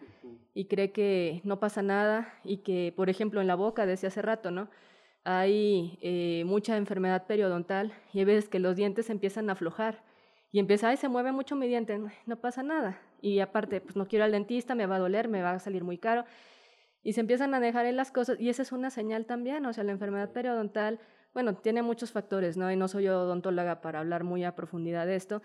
y 0.53 0.65
cree 0.65 0.91
que 0.91 1.41
no 1.43 1.59
pasa 1.59 1.81
nada 1.81 2.31
y 2.43 2.57
que, 2.57 2.93
por 2.95 3.09
ejemplo, 3.09 3.41
en 3.41 3.47
la 3.47 3.55
boca, 3.55 3.87
decía 3.87 4.09
hace 4.09 4.21
rato, 4.21 4.51
¿no? 4.51 4.69
Hay 5.23 5.99
eh, 6.01 6.43
mucha 6.45 6.77
enfermedad 6.77 7.27
periodontal 7.27 7.93
y 8.13 8.19
hay 8.19 8.25
veces 8.25 8.49
que 8.49 8.59
los 8.59 8.75
dientes 8.75 9.09
empiezan 9.09 9.49
a 9.49 9.53
aflojar 9.53 10.03
y 10.51 10.59
empieza, 10.59 10.89
ay, 10.89 10.97
se 10.97 11.09
mueve 11.09 11.31
mucho 11.31 11.55
mi 11.55 11.67
diente, 11.67 11.99
no 12.25 12.41
pasa 12.41 12.63
nada. 12.63 12.99
Y 13.21 13.39
aparte, 13.39 13.81
pues 13.81 13.95
no 13.95 14.07
quiero 14.07 14.25
al 14.25 14.31
dentista, 14.31 14.73
me 14.73 14.87
va 14.87 14.95
a 14.95 14.99
doler, 14.99 15.27
me 15.27 15.41
va 15.41 15.51
a 15.51 15.59
salir 15.59 15.83
muy 15.83 15.97
caro. 15.97 16.25
Y 17.03 17.13
se 17.13 17.21
empiezan 17.21 17.53
a 17.53 17.59
dejar 17.59 17.85
en 17.85 17.95
las 17.95 18.11
cosas 18.11 18.39
y 18.39 18.49
esa 18.49 18.63
es 18.63 18.71
una 18.71 18.89
señal 18.89 19.25
también, 19.25 19.65
o 19.65 19.73
sea, 19.73 19.83
la 19.83 19.91
enfermedad 19.91 20.31
periodontal, 20.31 20.99
bueno, 21.33 21.55
tiene 21.55 21.81
muchos 21.81 22.11
factores, 22.11 22.57
¿no? 22.57 22.71
Y 22.71 22.75
no 22.75 22.87
soy 22.87 23.07
odontóloga 23.07 23.81
para 23.81 23.99
hablar 23.99 24.23
muy 24.23 24.43
a 24.43 24.55
profundidad 24.55 25.05
de 25.05 25.15
esto, 25.15 25.41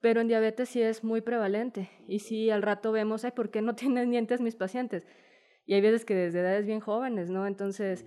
pero 0.00 0.20
en 0.20 0.28
diabetes 0.28 0.68
sí 0.68 0.82
es 0.82 1.04
muy 1.04 1.20
prevalente. 1.20 1.88
Y 2.06 2.18
sí, 2.18 2.50
al 2.50 2.62
rato 2.62 2.92
vemos, 2.92 3.24
ay, 3.24 3.30
¿por 3.30 3.50
qué 3.50 3.62
no 3.62 3.74
tienen 3.76 4.10
dientes 4.10 4.40
mis 4.40 4.56
pacientes? 4.56 5.06
Y 5.66 5.74
hay 5.74 5.80
veces 5.80 6.04
que 6.04 6.14
desde 6.14 6.40
edades 6.40 6.66
bien 6.66 6.80
jóvenes, 6.80 7.30
¿no? 7.30 7.46
Entonces 7.46 8.06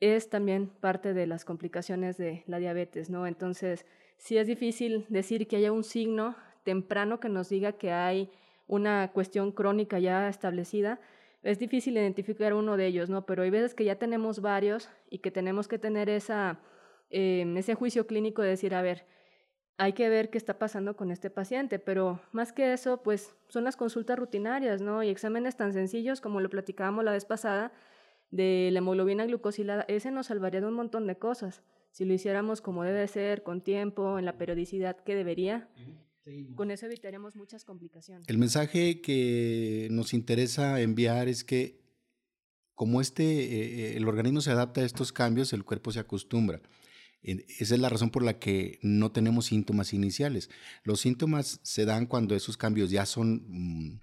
es 0.00 0.28
también 0.28 0.68
parte 0.68 1.14
de 1.14 1.26
las 1.26 1.44
complicaciones 1.44 2.16
de 2.16 2.42
la 2.46 2.58
diabetes, 2.58 3.10
¿no? 3.10 3.26
Entonces, 3.26 3.86
sí 4.18 4.36
es 4.38 4.46
difícil 4.46 5.06
decir 5.08 5.46
que 5.48 5.56
haya 5.56 5.72
un 5.72 5.84
signo 5.84 6.36
temprano 6.64 7.20
que 7.20 7.28
nos 7.28 7.48
diga 7.48 7.72
que 7.72 7.92
hay 7.92 8.30
una 8.66 9.12
cuestión 9.12 9.52
crónica 9.52 9.98
ya 9.98 10.28
establecida. 10.28 11.00
Es 11.42 11.58
difícil 11.58 11.96
identificar 11.96 12.54
uno 12.54 12.76
de 12.76 12.86
ellos, 12.86 13.08
¿no? 13.08 13.24
Pero 13.24 13.42
hay 13.42 13.50
veces 13.50 13.74
que 13.74 13.84
ya 13.84 13.96
tenemos 13.96 14.40
varios 14.40 14.90
y 15.10 15.18
que 15.18 15.30
tenemos 15.30 15.68
que 15.68 15.78
tener 15.78 16.08
esa, 16.08 16.58
eh, 17.10 17.54
ese 17.56 17.74
juicio 17.74 18.06
clínico 18.06 18.42
de 18.42 18.48
decir, 18.50 18.74
a 18.74 18.82
ver, 18.82 19.06
hay 19.78 19.92
que 19.92 20.08
ver 20.08 20.30
qué 20.30 20.38
está 20.38 20.58
pasando 20.58 20.96
con 20.96 21.10
este 21.10 21.30
paciente, 21.30 21.78
pero 21.78 22.20
más 22.32 22.52
que 22.52 22.72
eso, 22.72 23.02
pues 23.02 23.34
son 23.48 23.64
las 23.64 23.76
consultas 23.76 24.18
rutinarias, 24.18 24.80
¿no? 24.80 25.02
Y 25.02 25.10
exámenes 25.10 25.56
tan 25.56 25.72
sencillos 25.72 26.20
como 26.20 26.40
lo 26.40 26.48
platicábamos 26.48 27.04
la 27.04 27.12
vez 27.12 27.26
pasada, 27.26 27.72
de 28.30 28.70
la 28.72 28.78
hemoglobina 28.78 29.26
glucosilada, 29.26 29.84
ese 29.88 30.10
nos 30.10 30.26
salvaría 30.26 30.60
de 30.60 30.66
un 30.66 30.74
montón 30.74 31.06
de 31.06 31.16
cosas. 31.18 31.62
Si 31.90 32.04
lo 32.04 32.12
hiciéramos 32.12 32.60
como 32.60 32.84
debe 32.84 33.06
ser, 33.08 33.42
con 33.42 33.62
tiempo, 33.62 34.18
en 34.18 34.24
la 34.24 34.36
periodicidad 34.36 34.96
que 34.96 35.14
debería, 35.14 35.68
con 36.54 36.70
eso 36.70 36.86
evitaríamos 36.86 37.36
muchas 37.36 37.64
complicaciones. 37.64 38.28
El 38.28 38.38
mensaje 38.38 39.00
que 39.00 39.88
nos 39.90 40.12
interesa 40.12 40.80
enviar 40.80 41.28
es 41.28 41.44
que 41.44 41.80
como 42.74 43.00
este, 43.00 43.24
eh, 43.24 43.96
el 43.96 44.06
organismo 44.06 44.40
se 44.40 44.50
adapta 44.50 44.82
a 44.82 44.84
estos 44.84 45.12
cambios, 45.12 45.52
el 45.52 45.64
cuerpo 45.64 45.92
se 45.92 46.00
acostumbra. 46.00 46.60
Esa 47.22 47.74
es 47.74 47.80
la 47.80 47.88
razón 47.88 48.10
por 48.10 48.22
la 48.22 48.38
que 48.38 48.78
no 48.82 49.10
tenemos 49.10 49.46
síntomas 49.46 49.92
iniciales. 49.92 50.50
Los 50.84 51.00
síntomas 51.00 51.58
se 51.62 51.84
dan 51.84 52.06
cuando 52.06 52.36
esos 52.36 52.56
cambios 52.56 52.90
ya 52.90 53.06
son, 53.06 53.44
mm, 53.48 54.00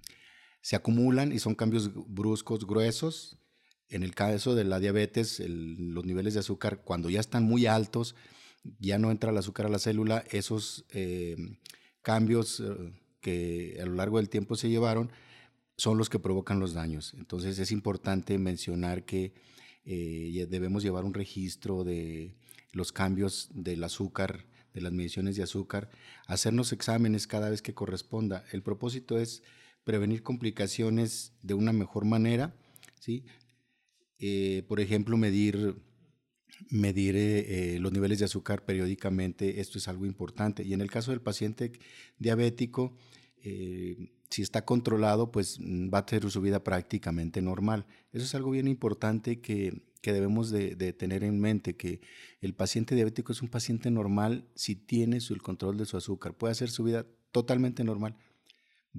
se 0.60 0.76
acumulan 0.76 1.32
y 1.32 1.38
son 1.38 1.54
cambios 1.54 1.92
bruscos, 2.08 2.66
gruesos, 2.66 3.38
en 3.88 4.02
el 4.02 4.14
caso 4.14 4.54
de 4.54 4.64
la 4.64 4.80
diabetes, 4.80 5.40
los 5.46 6.04
niveles 6.04 6.34
de 6.34 6.40
azúcar, 6.40 6.82
cuando 6.82 7.10
ya 7.10 7.20
están 7.20 7.44
muy 7.44 7.66
altos, 7.66 8.14
ya 8.78 8.98
no 8.98 9.10
entra 9.10 9.30
el 9.30 9.38
azúcar 9.38 9.66
a 9.66 9.70
la 9.70 9.78
célula, 9.78 10.24
esos 10.30 10.84
eh, 10.90 11.36
cambios 12.02 12.60
eh, 12.60 12.92
que 13.20 13.78
a 13.80 13.86
lo 13.86 13.94
largo 13.94 14.18
del 14.18 14.28
tiempo 14.28 14.56
se 14.56 14.68
llevaron 14.68 15.10
son 15.76 15.98
los 15.98 16.08
que 16.08 16.18
provocan 16.18 16.60
los 16.60 16.72
daños. 16.72 17.14
Entonces 17.14 17.58
es 17.58 17.72
importante 17.72 18.38
mencionar 18.38 19.04
que 19.04 19.34
eh, 19.84 20.46
debemos 20.48 20.82
llevar 20.82 21.04
un 21.04 21.14
registro 21.14 21.84
de 21.84 22.36
los 22.72 22.92
cambios 22.92 23.48
del 23.52 23.84
azúcar, 23.84 24.46
de 24.72 24.80
las 24.80 24.92
mediciones 24.92 25.36
de 25.36 25.42
azúcar, 25.42 25.90
hacernos 26.26 26.72
exámenes 26.72 27.26
cada 27.26 27.50
vez 27.50 27.62
que 27.62 27.74
corresponda. 27.74 28.44
El 28.52 28.62
propósito 28.62 29.18
es 29.18 29.42
prevenir 29.84 30.22
complicaciones 30.22 31.32
de 31.42 31.54
una 31.54 31.72
mejor 31.72 32.04
manera, 32.04 32.56
¿sí? 32.98 33.24
Eh, 34.18 34.64
por 34.68 34.80
ejemplo, 34.80 35.16
medir, 35.16 35.76
medir 36.70 37.16
eh, 37.16 37.74
eh, 37.74 37.78
los 37.80 37.92
niveles 37.92 38.18
de 38.18 38.26
azúcar 38.26 38.64
periódicamente, 38.64 39.60
esto 39.60 39.78
es 39.78 39.88
algo 39.88 40.06
importante. 40.06 40.62
Y 40.64 40.72
en 40.72 40.80
el 40.80 40.90
caso 40.90 41.10
del 41.10 41.20
paciente 41.20 41.72
diabético, 42.18 42.96
si 44.30 44.40
está 44.40 44.64
controlado, 44.64 45.30
pues 45.30 45.58
mm, 45.60 45.92
va 45.92 45.98
a 45.98 46.06
tener 46.06 46.30
su 46.30 46.40
vida 46.40 46.64
prácticamente 46.64 47.42
normal. 47.42 47.86
Eso 48.12 48.24
es 48.24 48.34
algo 48.34 48.50
bien 48.50 48.68
importante 48.68 49.40
que, 49.40 49.82
que 50.04 50.12
debemos 50.12 50.50
de, 50.50 50.92
tener 50.92 51.24
en 51.24 51.40
mente, 51.40 51.76
que 51.76 52.02
el 52.42 52.52
paciente 52.52 52.94
diabético 52.94 53.32
es 53.32 53.40
un 53.40 53.48
paciente 53.48 53.90
normal 53.90 54.44
si 54.54 54.76
tiene 54.76 55.18
su, 55.20 55.32
el 55.32 55.40
control 55.40 55.78
de 55.78 55.86
su 55.86 55.96
azúcar. 55.96 56.34
Puede 56.34 56.52
hacer 56.52 56.68
su 56.68 56.84
vida 56.84 57.06
totalmente 57.32 57.84
normal. 57.84 58.14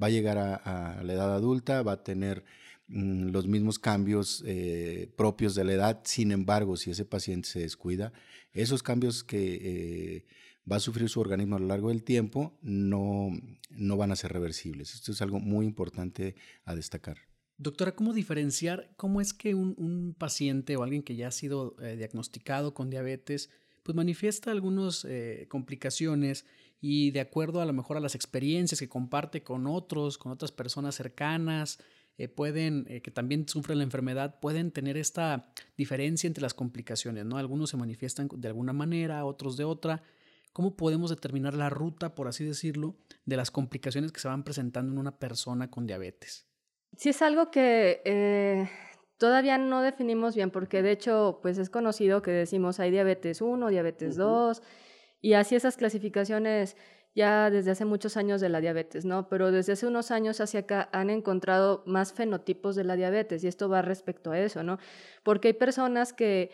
Va 0.01 0.07
a 0.07 0.09
llegar 0.09 0.39
a, 0.39 1.03
la 1.03 1.13
edad 1.13 1.35
adulta, 1.35 1.83
va 1.83 1.91
a 1.91 2.03
tener 2.03 2.43
los 2.87 3.47
mismos 3.47 3.79
cambios 3.79 4.43
eh, 4.45 5.11
propios 5.15 5.55
de 5.55 5.63
la 5.63 5.73
edad. 5.73 6.01
Sin 6.05 6.31
embargo, 6.31 6.77
si 6.77 6.91
ese 6.91 7.05
paciente 7.05 7.49
se 7.49 7.59
descuida, 7.59 8.13
esos 8.53 8.83
cambios 8.83 9.23
que 9.23 9.55
eh, 9.61 10.25
va 10.69 10.77
a 10.77 10.79
sufrir 10.79 11.09
su 11.09 11.19
organismo 11.19 11.55
a 11.55 11.59
lo 11.59 11.67
largo 11.67 11.89
del 11.89 12.03
tiempo 12.03 12.57
no, 12.61 13.29
no 13.71 13.97
van 13.97 14.11
a 14.11 14.15
ser 14.15 14.33
reversibles. 14.33 14.93
Esto 14.93 15.11
es 15.11 15.21
algo 15.21 15.39
muy 15.39 15.65
importante 15.65 16.35
a 16.63 16.75
destacar. 16.75 17.17
Doctora, 17.57 17.95
¿cómo 17.95 18.13
diferenciar 18.13 18.93
cómo 18.97 19.21
es 19.21 19.33
que 19.33 19.55
un, 19.55 20.15
paciente 20.17 20.75
o 20.75 20.83
alguien 20.83 21.03
que 21.03 21.15
ya 21.15 21.29
ha 21.29 21.31
sido 21.31 21.75
eh, 21.81 21.95
diagnosticado 21.95 22.73
con 22.73 22.89
diabetes, 22.89 23.49
pues 23.81 23.95
manifiesta 23.95 24.51
algunas 24.51 25.05
complicaciones 25.47 26.45
y 26.81 27.11
de 27.11 27.19
acuerdo 27.19 27.61
a 27.61 27.65
lo 27.65 27.73
mejor 27.73 27.97
a 27.97 27.99
las 27.99 28.15
experiencias 28.15 28.79
que 28.79 28.89
comparte 28.89 29.43
con 29.43 29.67
otros, 29.67 30.17
con 30.17 30.31
otras 30.31 30.51
personas 30.51 30.95
cercanas, 30.95 31.79
eh, 32.17 32.27
pueden, 32.27 32.85
que 33.03 33.11
también 33.11 33.47
sufren 33.47 33.79
la 33.79 33.83
enfermedad, 33.83 34.39
pueden 34.39 34.71
tener 34.71 34.97
esta 34.97 35.51
diferencia 35.77 36.27
entre 36.27 36.41
las 36.41 36.53
complicaciones, 36.53 37.25
¿no? 37.25 37.37
Algunos 37.37 37.69
se 37.69 37.77
manifiestan 37.77 38.29
de 38.35 38.47
alguna 38.47 38.73
manera, 38.73 39.25
otros 39.25 39.57
de 39.57 39.63
otra. 39.63 40.03
¿Cómo 40.53 40.77
podemos 40.77 41.09
determinar 41.09 41.53
la 41.53 41.69
ruta, 41.69 42.15
por 42.15 42.29
así 42.29 42.45
decirlo, 42.45 42.95
de 43.25 43.35
las 43.35 43.51
complicaciones 43.51 44.13
que 44.13 44.21
se 44.21 44.29
van 44.29 44.45
presentando 44.45 44.93
en 44.93 44.97
una 44.97 45.19
persona 45.19 45.69
con 45.69 45.85
diabetes? 45.85 46.47
Sí 46.95 47.09
es 47.09 47.21
algo 47.21 47.51
que 47.51 48.01
eh, 48.05 48.69
todavía 49.17 49.57
no 49.57 49.81
definimos 49.81 50.33
bien, 50.33 50.51
porque 50.51 50.81
de 50.81 50.91
hecho, 50.91 51.39
pues 51.41 51.57
es 51.57 51.69
conocido 51.69 52.21
que 52.21 52.31
decimos 52.31 52.79
hay 52.79 52.91
diabetes 52.91 53.41
1, 53.41 53.67
diabetes 53.67 54.15
2, 54.15 54.61
y 55.19 55.33
así 55.33 55.55
esas 55.55 55.75
clasificaciones 55.75 56.77
ya 57.15 57.49
desde 57.49 57.71
hace 57.71 57.85
muchos 57.85 58.17
años 58.17 58.41
de 58.41 58.49
la 58.49 58.61
diabetes, 58.61 59.05
¿no? 59.05 59.29
Pero 59.29 59.51
desde 59.51 59.73
hace 59.73 59.87
unos 59.87 60.11
años 60.11 60.41
hacia 60.41 60.61
acá 60.61 60.89
han 60.91 61.09
encontrado 61.09 61.81
más 61.85 62.13
fenotipos 62.13 62.75
de 62.75 62.83
la 62.83 62.95
diabetes, 62.95 63.43
y 63.43 63.47
esto 63.47 63.69
va 63.69 63.81
respecto 63.81 64.31
a 64.31 64.39
eso, 64.39 64.61
¿no? 64.63 64.77
Porque 65.23 65.47
hay 65.49 65.53
personas 65.53 66.13
que 66.13 66.51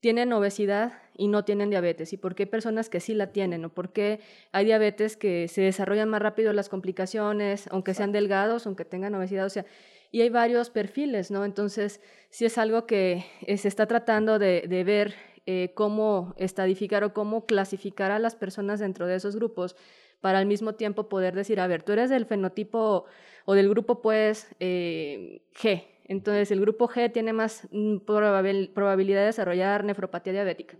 tienen 0.00 0.32
obesidad 0.32 0.92
y 1.16 1.28
no 1.28 1.44
tienen 1.44 1.70
diabetes 1.70 2.12
y 2.12 2.16
por 2.16 2.34
qué 2.34 2.44
hay 2.44 2.48
personas 2.48 2.88
que 2.88 3.00
sí 3.00 3.14
la 3.14 3.32
tienen 3.32 3.64
o 3.64 3.70
por 3.70 3.92
qué 3.92 4.20
hay 4.52 4.64
diabetes 4.64 5.16
que 5.16 5.48
se 5.48 5.62
desarrollan 5.62 6.08
más 6.08 6.22
rápido 6.22 6.52
las 6.52 6.68
complicaciones, 6.68 7.66
aunque 7.72 7.94
sean 7.94 8.12
delgados, 8.12 8.66
aunque 8.66 8.84
tengan 8.84 9.14
obesidad, 9.14 9.46
o 9.46 9.50
sea, 9.50 9.64
y 10.12 10.20
hay 10.20 10.28
varios 10.28 10.70
perfiles, 10.70 11.30
¿no? 11.30 11.44
Entonces, 11.44 12.00
sí 12.30 12.44
es 12.44 12.58
algo 12.58 12.86
que 12.86 13.24
eh, 13.46 13.56
se 13.56 13.68
está 13.68 13.86
tratando 13.86 14.38
de, 14.38 14.62
ver 14.86 15.14
eh, 15.46 15.72
cómo 15.74 16.34
estadificar 16.36 17.04
o 17.04 17.12
cómo 17.12 17.46
clasificar 17.46 18.10
a 18.10 18.18
las 18.18 18.34
personas 18.34 18.80
dentro 18.80 19.06
de 19.06 19.16
esos 19.16 19.36
grupos 19.36 19.76
para 20.20 20.38
al 20.38 20.46
mismo 20.46 20.74
tiempo 20.74 21.08
poder 21.08 21.34
decir, 21.34 21.60
a 21.60 21.66
ver, 21.66 21.82
tú 21.82 21.92
eres 21.92 22.10
del 22.10 22.26
fenotipo 22.26 23.04
o 23.44 23.54
del 23.54 23.68
grupo, 23.68 24.02
pues, 24.02 24.48
eh, 24.60 25.42
G, 25.54 25.84
entonces, 26.08 26.50
el 26.52 26.60
grupo 26.60 26.88
G 26.88 27.12
tiene 27.12 27.32
más 27.32 27.66
mm, 27.70 27.98
probabilidad 27.98 29.20
de 29.20 29.26
desarrollar 29.26 29.84
nefropatía 29.84 30.32
diabética. 30.32 30.76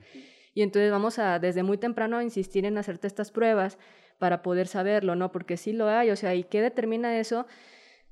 Y 0.54 0.62
entonces 0.62 0.90
vamos 0.90 1.18
a, 1.18 1.38
desde 1.38 1.62
muy 1.62 1.78
temprano, 1.78 2.16
a 2.16 2.22
insistir 2.22 2.64
en 2.64 2.78
hacerte 2.78 3.06
estas 3.06 3.30
pruebas 3.30 3.78
para 4.18 4.42
poder 4.42 4.68
saberlo, 4.68 5.16
¿no? 5.16 5.32
Porque 5.32 5.56
sí 5.56 5.72
lo 5.72 5.88
hay, 5.88 6.10
o 6.10 6.16
sea, 6.16 6.34
¿y 6.34 6.44
qué 6.44 6.62
determina 6.62 7.18
eso? 7.18 7.46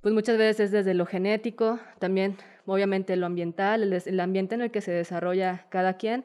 Pues 0.00 0.12
muchas 0.12 0.36
veces 0.36 0.70
desde 0.70 0.92
lo 0.92 1.06
genético, 1.06 1.78
también 1.98 2.36
obviamente 2.66 3.16
lo 3.16 3.26
ambiental, 3.26 3.92
el, 3.92 4.20
ambiente 4.20 4.54
en 4.56 4.60
el 4.60 4.70
que 4.70 4.82
se 4.82 4.92
desarrolla 4.92 5.66
cada 5.70 5.96
quien, 5.96 6.24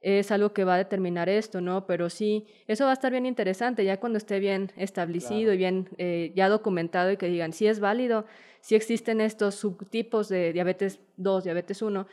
es 0.00 0.30
algo 0.30 0.52
que 0.52 0.64
va 0.64 0.74
a 0.74 0.78
determinar 0.78 1.28
esto, 1.28 1.60
¿no? 1.60 1.86
Pero 1.86 2.08
sí, 2.08 2.46
eso 2.66 2.84
va 2.84 2.90
a 2.90 2.94
estar 2.94 3.10
bien 3.10 3.26
interesante 3.26 3.84
ya 3.84 3.98
cuando 3.98 4.18
esté 4.18 4.38
bien 4.38 4.72
establecido 4.76 5.52
y 5.52 5.56
bien 5.56 5.88
eh, 5.98 6.32
ya 6.36 6.48
documentado 6.48 7.10
y 7.10 7.16
que 7.16 7.26
digan 7.26 7.52
si 7.52 7.66
es 7.66 7.80
válido, 7.80 8.24
si 8.60 8.74
existen 8.76 9.20
estos 9.20 9.56
subtipos 9.56 10.28
de 10.28 10.52
diabetes 10.52 11.00
2, 11.16 11.44
diabetes 11.44 11.82
1, 11.82 12.06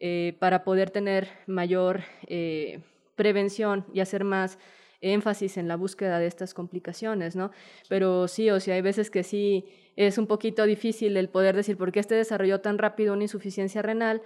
eh, 0.00 0.36
para 0.38 0.64
poder 0.64 0.90
tener 0.90 1.28
mayor 1.46 2.02
eh, 2.26 2.80
prevención 3.16 3.84
y 3.92 4.00
hacer 4.00 4.24
más 4.24 4.58
énfasis 5.02 5.58
en 5.58 5.68
la 5.68 5.76
búsqueda 5.76 6.18
de 6.18 6.26
estas 6.26 6.54
complicaciones, 6.54 7.36
¿no? 7.36 7.50
Pero 7.88 8.28
sí, 8.28 8.50
o 8.50 8.60
sea, 8.60 8.76
hay 8.76 8.80
veces 8.80 9.10
que 9.10 9.22
sí 9.22 9.66
es 9.94 10.16
un 10.18 10.26
poquito 10.26 10.64
difícil 10.64 11.16
el 11.16 11.28
poder 11.28 11.54
decir 11.54 11.76
por 11.76 11.92
qué 11.92 12.00
este 12.00 12.14
desarrolló 12.14 12.60
tan 12.60 12.78
rápido 12.78 13.12
una 13.12 13.24
insuficiencia 13.24 13.82
renal 13.82 14.22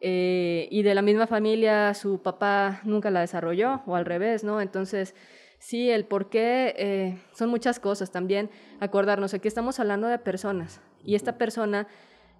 eh, 0.00 0.68
y 0.70 0.82
de 0.82 0.94
la 0.94 1.02
misma 1.02 1.26
familia 1.26 1.94
su 1.94 2.22
papá 2.22 2.80
nunca 2.84 3.10
la 3.10 3.20
desarrolló 3.20 3.82
o 3.86 3.96
al 3.96 4.06
revés, 4.06 4.44
¿no? 4.44 4.60
Entonces, 4.60 5.14
sí, 5.58 5.90
el 5.90 6.04
por 6.04 6.30
qué 6.30 6.74
eh, 6.78 7.18
son 7.32 7.50
muchas 7.50 7.78
cosas 7.80 8.10
también. 8.10 8.50
Acordarnos, 8.80 9.34
aquí 9.34 9.48
estamos 9.48 9.78
hablando 9.78 10.08
de 10.08 10.18
personas 10.18 10.80
y 11.04 11.14
esta 11.14 11.36
persona 11.38 11.86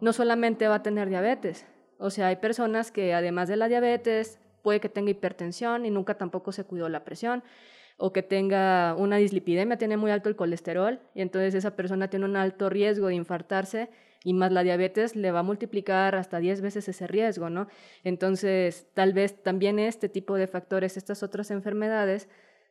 no 0.01 0.13
solamente 0.13 0.69
va 0.69 0.77
a 0.77 0.83
tener 0.83 1.09
diabetes, 1.09 1.67
o 1.99 2.09
sea, 2.09 2.29
hay 2.29 2.37
personas 2.37 2.91
que 2.91 3.13
además 3.13 3.49
de 3.49 3.57
la 3.57 3.69
diabetes 3.69 4.41
puede 4.63 4.81
que 4.81 4.89
tenga 4.89 5.11
hipertensión 5.11 5.85
y 5.85 5.91
nunca 5.91 6.15
tampoco 6.15 6.51
se 6.51 6.65
cuidó 6.65 6.89
la 6.89 7.05
presión 7.05 7.43
o 7.99 8.13
que 8.15 8.23
tenga 8.23 8.95
una 8.97 9.17
dislipidemia, 9.19 9.77
tiene 9.77 9.99
muy 9.99 10.11
alto 10.11 10.31
el 10.31 10.37
colesterol 10.37 11.01
y 11.15 11.21
entonces 11.21 11.55
esa 11.55 11.77
persona 11.77 12.09
tiene 12.09 12.25
un 12.25 12.37
alto 12.37 12.71
riesgo 12.71 13.09
de 13.09 13.15
infartarse 13.17 13.91
y 14.23 14.35
más 14.35 14.53
la 14.53 14.63
diabetes 14.63 15.17
le 15.17 15.31
va 15.31 15.41
a 15.41 15.45
multiplicar 15.45 16.15
hasta 16.15 16.39
10 16.39 16.61
veces 16.61 16.89
ese 16.89 17.07
riesgo, 17.07 17.51
¿no? 17.51 17.69
Entonces, 18.05 18.87
tal 18.95 19.13
vez 19.13 19.43
también 19.43 19.79
este 19.79 20.09
tipo 20.09 20.37
de 20.37 20.47
factores, 20.47 20.97
estas 20.97 21.23
otras 21.23 21.51
enfermedades, 21.51 22.29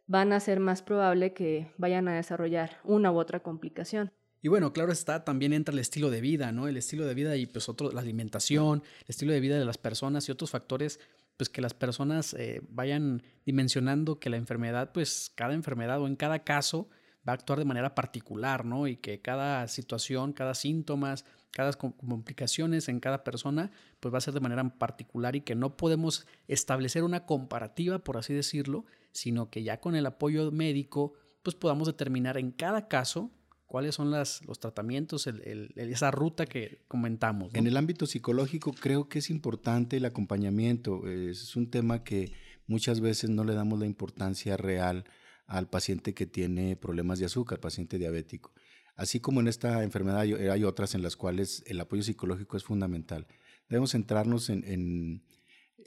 van 0.07 0.33
a 0.33 0.39
ser 0.39 0.59
más 0.59 0.81
probable 0.81 1.33
que 1.33 1.71
vayan 1.77 2.07
a 2.07 2.15
desarrollar 2.15 2.79
una 2.83 3.12
u 3.12 3.19
otra 3.19 3.41
complicación. 3.41 4.12
Y 4.41 4.47
bueno, 4.47 4.71
claro 4.73 4.91
está, 4.91 5.25
también 5.25 5.53
entra 5.53 5.73
el 5.73 5.79
estilo 5.79 6.09
de 6.09 6.21
vida, 6.21 6.51
¿no? 6.51 6.67
El 6.67 6.77
estilo 6.77 7.05
de 7.05 7.13
vida 7.13 7.35
y 7.35 7.45
pues 7.45 7.67
otro, 7.67 7.91
la 7.91 8.01
alimentación, 8.01 8.83
el 9.01 9.09
estilo 9.09 9.33
de 9.33 9.39
vida 9.39 9.59
de 9.59 9.65
las 9.65 9.77
personas 9.77 10.27
y 10.27 10.31
otros 10.31 10.49
factores, 10.49 10.99
pues 11.35 11.49
que 11.49 11.62
las 11.62 11.73
personas 11.73 12.33
eh, 12.33 12.62
vayan 12.69 13.21
dimensionando 13.45 14.19
que 14.19 14.29
la 14.29 14.38
enfermedad, 14.38 14.91
pues 14.93 15.31
cada 15.35 15.53
enfermedad 15.53 16.01
o 16.01 16.07
en 16.07 16.15
cada 16.15 16.43
caso 16.43 16.89
actuar 17.34 17.60
de 17.60 17.65
manera 17.65 17.96
particular, 17.96 18.65
¿no? 18.65 18.88
Y 18.88 18.98
que 18.98 19.22
cada 19.22 19.68
situación, 19.68 20.34
cada 20.34 20.54
síntomas, 20.54 21.26
cada 21.52 21.74
complicaciones 21.74 22.89
en 22.89 23.00
cada 23.00 23.24
persona, 23.24 23.72
pues 24.00 24.13
va 24.13 24.20
a 24.20 24.22
ser 24.22 24.34
de 24.34 24.39
manera 24.39 24.63
particular 24.78 25.36
y 25.36 25.42
que 25.42 25.56
no 25.56 25.76
podemos 25.78 26.28
establecer 26.48 27.04
una 27.04 27.26
comparativa, 27.26 28.00
por 28.00 28.18
así 28.18 28.34
decirlo, 28.34 28.86
sino 29.12 29.50
que 29.50 29.63
ya 29.63 29.80
con 29.80 29.96
el 29.96 30.06
apoyo 30.06 30.52
médico, 30.52 31.13
pues 31.42 31.56
podamos 31.56 31.88
determinar 31.88 32.38
en 32.38 32.52
cada 32.52 32.88
caso 32.88 33.32
cuáles 33.65 33.96
son 33.96 34.12
los 34.12 34.60
tratamientos, 34.60 35.28
esa 35.76 36.12
ruta 36.12 36.46
que 36.46 36.84
comentamos. 36.88 37.54
En 37.54 37.68
el 37.68 37.78
ámbito 37.78 38.06
psicológico 38.06 38.74
creo 38.74 39.10
que 39.10 39.20
es 39.20 39.30
importante 39.30 39.98
el 39.98 40.06
acompañamiento. 40.06 41.08
Es 41.08 41.56
un 41.56 41.70
tema 41.70 42.04
que 42.04 42.34
muchas 42.68 43.00
veces 43.00 43.30
no 43.30 43.44
le 43.44 43.54
damos 43.54 43.80
la 43.80 43.86
importancia 43.86 44.58
real 44.58 45.06
al 45.49 45.67
paciente 45.67 46.13
que 46.13 46.27
tiene 46.27 46.75
problemas 46.75 47.19
de 47.19 47.25
azúcar, 47.25 47.59
paciente 47.59 47.97
diabético. 47.97 48.53
Así 48.95 49.19
como 49.19 49.39
en 49.39 49.47
esta 49.47 49.83
enfermedad 49.83 50.21
hay, 50.21 50.63
otras 50.63 50.93
en 50.93 51.01
las 51.01 51.15
cuales 51.15 51.63
el 51.65 51.79
apoyo 51.79 52.03
psicológico 52.03 52.55
es 52.55 52.63
fundamental. 52.63 53.27
Debemos 53.67 53.91
centrarnos 53.91 54.49
en, 54.49 55.23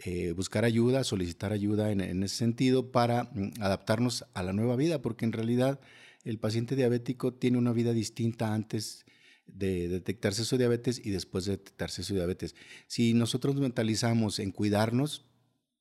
eh, 0.05 0.33
buscar 0.33 0.65
ayuda, 0.65 1.05
solicitar 1.05 1.53
ayuda 1.53 1.93
en, 1.93 2.23
ese 2.23 2.37
sentido 2.37 2.91
para 2.91 3.25
mm, 3.25 3.61
adaptarnos 3.61 4.25
a 4.35 4.43
la 4.43 4.53
nueva 4.53 4.77
vida, 4.77 5.01
porque 5.01 5.25
en 5.25 5.33
realidad 5.33 5.81
el 6.25 6.39
paciente 6.39 6.75
diabético 6.75 7.33
tiene 7.33 7.59
una 7.59 7.73
vida 7.73 7.93
distinta 7.93 8.55
antes 8.55 9.05
de 9.47 9.89
detectarse 9.89 10.45
su 10.45 10.57
diabetes 10.59 11.01
y 11.05 11.11
después 11.11 11.45
de 11.45 11.53
detectarse 11.53 12.03
su 12.03 12.15
diabetes. 12.15 12.57
Si 12.89 13.15
nosotros 13.15 13.55
mentalizamos 13.57 14.39
en 14.39 14.51
cuidarnos, 14.51 15.25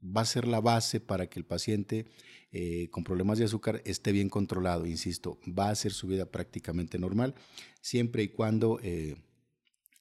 va 0.03 0.21
a 0.21 0.25
ser 0.25 0.47
la 0.47 0.59
base 0.61 0.99
para 0.99 1.27
que 1.27 1.39
el 1.39 1.45
paciente 1.45 2.05
eh, 2.51 2.89
con 2.91 3.03
problemas 3.03 3.37
de 3.37 3.45
azúcar 3.45 3.81
esté 3.85 4.11
bien 4.11 4.29
controlado, 4.29 4.85
insisto, 4.85 5.39
va 5.47 5.69
a 5.69 5.75
ser 5.75 5.93
su 5.93 6.07
vida 6.07 6.25
prácticamente 6.25 6.99
normal, 6.99 7.35
siempre 7.81 8.23
y 8.23 8.29
cuando 8.29 8.79
eh, 8.83 9.15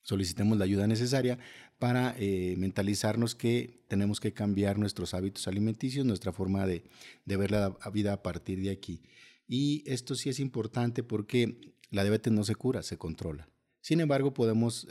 solicitemos 0.02 0.58
la 0.58 0.64
ayuda 0.64 0.86
necesaria 0.86 1.38
para 1.78 2.14
eh, 2.18 2.54
mentalizarnos 2.58 3.34
que 3.34 3.84
tenemos 3.88 4.20
que 4.20 4.32
cambiar 4.32 4.78
nuestros 4.78 5.14
hábitos 5.14 5.46
alimenticios, 5.48 6.04
nuestra 6.04 6.32
forma 6.32 6.66
de, 6.66 6.84
de 7.24 7.36
ver 7.36 7.50
la 7.50 7.76
vida 7.92 8.12
a 8.14 8.22
partir 8.22 8.60
de 8.60 8.70
aquí. 8.70 9.02
Y 9.46 9.82
esto 9.86 10.14
sí 10.14 10.28
es 10.28 10.40
importante 10.40 11.02
porque 11.02 11.74
la 11.90 12.02
diabetes 12.02 12.32
no 12.32 12.44
se 12.44 12.54
cura, 12.54 12.82
se 12.82 12.98
controla. 12.98 13.48
Sin 13.80 14.00
embargo, 14.00 14.34
podemos 14.34 14.86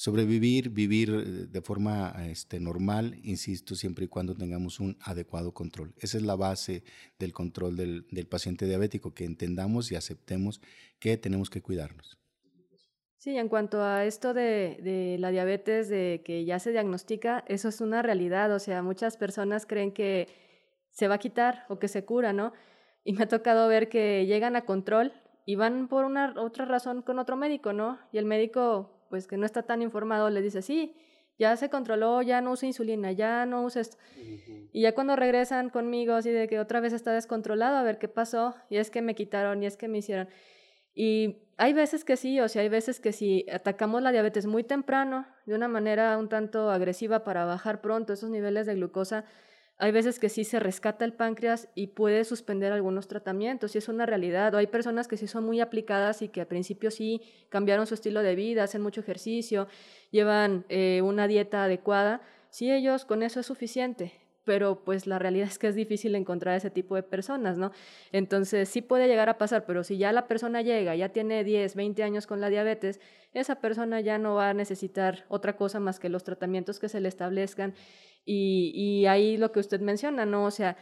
sobrevivir, 0.00 0.70
vivir 0.70 1.10
eh, 1.10 1.46
de 1.46 1.60
forma 1.60 2.14
este, 2.26 2.58
normal, 2.58 3.20
insisto, 3.22 3.74
siempre 3.74 4.06
y 4.06 4.08
cuando 4.08 4.34
tengamos 4.34 4.80
un 4.80 4.96
adecuado 5.02 5.52
control. 5.52 5.92
Esa 5.98 6.16
es 6.16 6.22
la 6.22 6.36
base 6.36 6.84
del 7.18 7.34
control 7.34 7.76
del, 7.76 8.06
del 8.10 8.26
paciente 8.26 8.64
diabético, 8.64 9.12
que 9.12 9.26
entendamos 9.26 9.92
y 9.92 9.96
aceptemos 9.96 10.62
que 10.98 11.18
tenemos 11.18 11.50
que 11.50 11.60
cuidarnos. 11.60 12.18
Sí, 13.18 13.36
en 13.36 13.50
cuanto 13.50 13.82
a 13.82 14.06
esto 14.06 14.32
de, 14.32 14.78
de, 14.82 15.18
la 15.18 15.30
diabetes, 15.30 15.90
de 15.90 16.22
que 16.24 16.46
ya 16.46 16.58
se 16.58 16.70
diagnostica, 16.70 17.44
eso 17.46 17.68
es 17.68 17.82
una 17.82 18.00
realidad. 18.00 18.54
O 18.54 18.58
sea, 18.58 18.82
muchas 18.82 19.18
personas 19.18 19.66
creen 19.66 19.92
que 19.92 20.28
se 20.92 21.08
va 21.08 21.16
a 21.16 21.18
quitar 21.18 21.66
o 21.68 21.78
que 21.78 21.88
se 21.88 22.06
cura, 22.06 22.32
¿no? 22.32 22.54
Y 23.04 23.12
me 23.12 23.24
ha 23.24 23.28
tocado 23.28 23.68
ver 23.68 23.90
que 23.90 24.24
llegan 24.24 24.56
a 24.56 24.64
control 24.64 25.12
y 25.44 25.56
van 25.56 25.88
por 25.88 26.06
una 26.06 26.32
otra 26.38 26.64
razón 26.64 27.02
con 27.02 27.18
otro 27.18 27.36
médico, 27.36 27.74
¿no? 27.74 27.98
Y 28.12 28.16
el 28.16 28.24
médico, 28.24 28.99
pues 29.10 29.26
que 29.26 29.36
no 29.36 29.44
está 29.44 29.64
tan 29.64 29.82
informado, 29.82 30.30
le 30.30 30.40
dice, 30.40 30.62
sí, 30.62 30.94
ya 31.38 31.56
se 31.56 31.68
controló, 31.68 32.22
ya 32.22 32.40
no 32.40 32.52
usa 32.52 32.66
insulina, 32.66 33.12
ya 33.12 33.44
no 33.44 33.64
usa 33.64 33.82
esto. 33.82 33.96
Y 34.72 34.82
ya 34.82 34.94
cuando 34.94 35.16
regresan 35.16 35.70
conmigo, 35.70 36.14
así 36.14 36.30
de 36.30 36.48
que 36.48 36.60
otra 36.60 36.80
vez 36.80 36.92
está 36.92 37.12
descontrolado, 37.12 37.76
a 37.76 37.82
ver 37.82 37.98
qué 37.98 38.08
pasó, 38.08 38.54
y 38.68 38.76
es 38.76 38.90
que 38.90 39.02
me 39.02 39.14
quitaron, 39.14 39.62
y 39.62 39.66
es 39.66 39.76
que 39.76 39.88
me 39.88 39.98
hicieron. 39.98 40.28
Y 40.94 41.48
hay 41.56 41.72
veces 41.72 42.04
que 42.04 42.16
sí, 42.16 42.40
o 42.40 42.48
sea, 42.48 42.62
hay 42.62 42.68
veces 42.68 43.00
que 43.00 43.12
si 43.12 43.46
atacamos 43.50 44.02
la 44.02 44.12
diabetes 44.12 44.46
muy 44.46 44.64
temprano, 44.64 45.26
de 45.46 45.54
una 45.54 45.66
manera 45.66 46.16
un 46.18 46.28
tanto 46.28 46.70
agresiva 46.70 47.24
para 47.24 47.44
bajar 47.44 47.80
pronto 47.80 48.12
esos 48.12 48.30
niveles 48.30 48.66
de 48.66 48.74
glucosa, 48.74 49.24
hay 49.80 49.92
veces 49.92 50.18
que 50.18 50.28
sí 50.28 50.44
se 50.44 50.60
rescata 50.60 51.06
el 51.06 51.14
páncreas 51.14 51.68
y 51.74 51.88
puede 51.88 52.24
suspender 52.24 52.70
algunos 52.70 53.08
tratamientos, 53.08 53.74
y 53.74 53.78
es 53.78 53.88
una 53.88 54.04
realidad. 54.04 54.54
O 54.54 54.58
hay 54.58 54.66
personas 54.66 55.08
que 55.08 55.16
sí 55.16 55.26
son 55.26 55.44
muy 55.44 55.60
aplicadas 55.60 56.20
y 56.20 56.28
que 56.28 56.42
al 56.42 56.46
principio 56.46 56.90
sí 56.90 57.22
cambiaron 57.48 57.86
su 57.86 57.94
estilo 57.94 58.22
de 58.22 58.34
vida, 58.34 58.64
hacen 58.64 58.82
mucho 58.82 59.00
ejercicio, 59.00 59.68
llevan 60.10 60.66
eh, 60.68 61.00
una 61.02 61.26
dieta 61.26 61.64
adecuada. 61.64 62.20
Sí, 62.50 62.70
ellos 62.70 63.06
con 63.06 63.22
eso 63.22 63.40
es 63.40 63.46
suficiente, 63.46 64.12
pero 64.44 64.84
pues 64.84 65.06
la 65.06 65.18
realidad 65.18 65.48
es 65.50 65.58
que 65.58 65.68
es 65.68 65.74
difícil 65.74 66.14
encontrar 66.14 66.56
ese 66.56 66.68
tipo 66.68 66.94
de 66.94 67.02
personas, 67.02 67.56
¿no? 67.56 67.72
Entonces 68.12 68.68
sí 68.68 68.82
puede 68.82 69.08
llegar 69.08 69.30
a 69.30 69.38
pasar, 69.38 69.64
pero 69.64 69.82
si 69.82 69.96
ya 69.96 70.12
la 70.12 70.26
persona 70.26 70.60
llega, 70.60 70.94
ya 70.94 71.08
tiene 71.08 71.42
10, 71.42 71.74
20 71.74 72.02
años 72.02 72.26
con 72.26 72.42
la 72.42 72.50
diabetes, 72.50 73.00
esa 73.32 73.60
persona 73.60 74.00
ya 74.02 74.18
no 74.18 74.34
va 74.34 74.50
a 74.50 74.54
necesitar 74.54 75.24
otra 75.28 75.56
cosa 75.56 75.80
más 75.80 76.00
que 76.00 76.10
los 76.10 76.24
tratamientos 76.24 76.80
que 76.80 76.90
se 76.90 77.00
le 77.00 77.08
establezcan 77.08 77.74
y, 78.24 79.06
ahí 79.06 79.36
lo 79.36 79.52
que 79.52 79.60
usted 79.60 79.80
menciona, 79.80 80.26
¿no? 80.26 80.44
O 80.44 80.50
sea, 80.50 80.76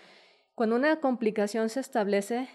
cuando 0.55 0.77
una 0.77 1.01
complicación 1.01 1.69
se 1.69 1.81
establece, 1.81 2.49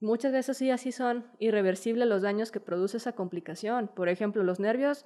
muchas 0.00 0.32
veces 0.32 0.56
sí 0.56 0.70
así 0.70 0.92
son 0.92 1.26
irreversibles 1.38 2.08
los 2.08 2.22
daños 2.22 2.50
que 2.50 2.60
produce 2.60 2.96
esa 2.96 3.12
complicación. 3.12 3.88
Por 3.88 4.08
ejemplo, 4.08 4.42
los 4.42 4.58
nervios 4.58 5.04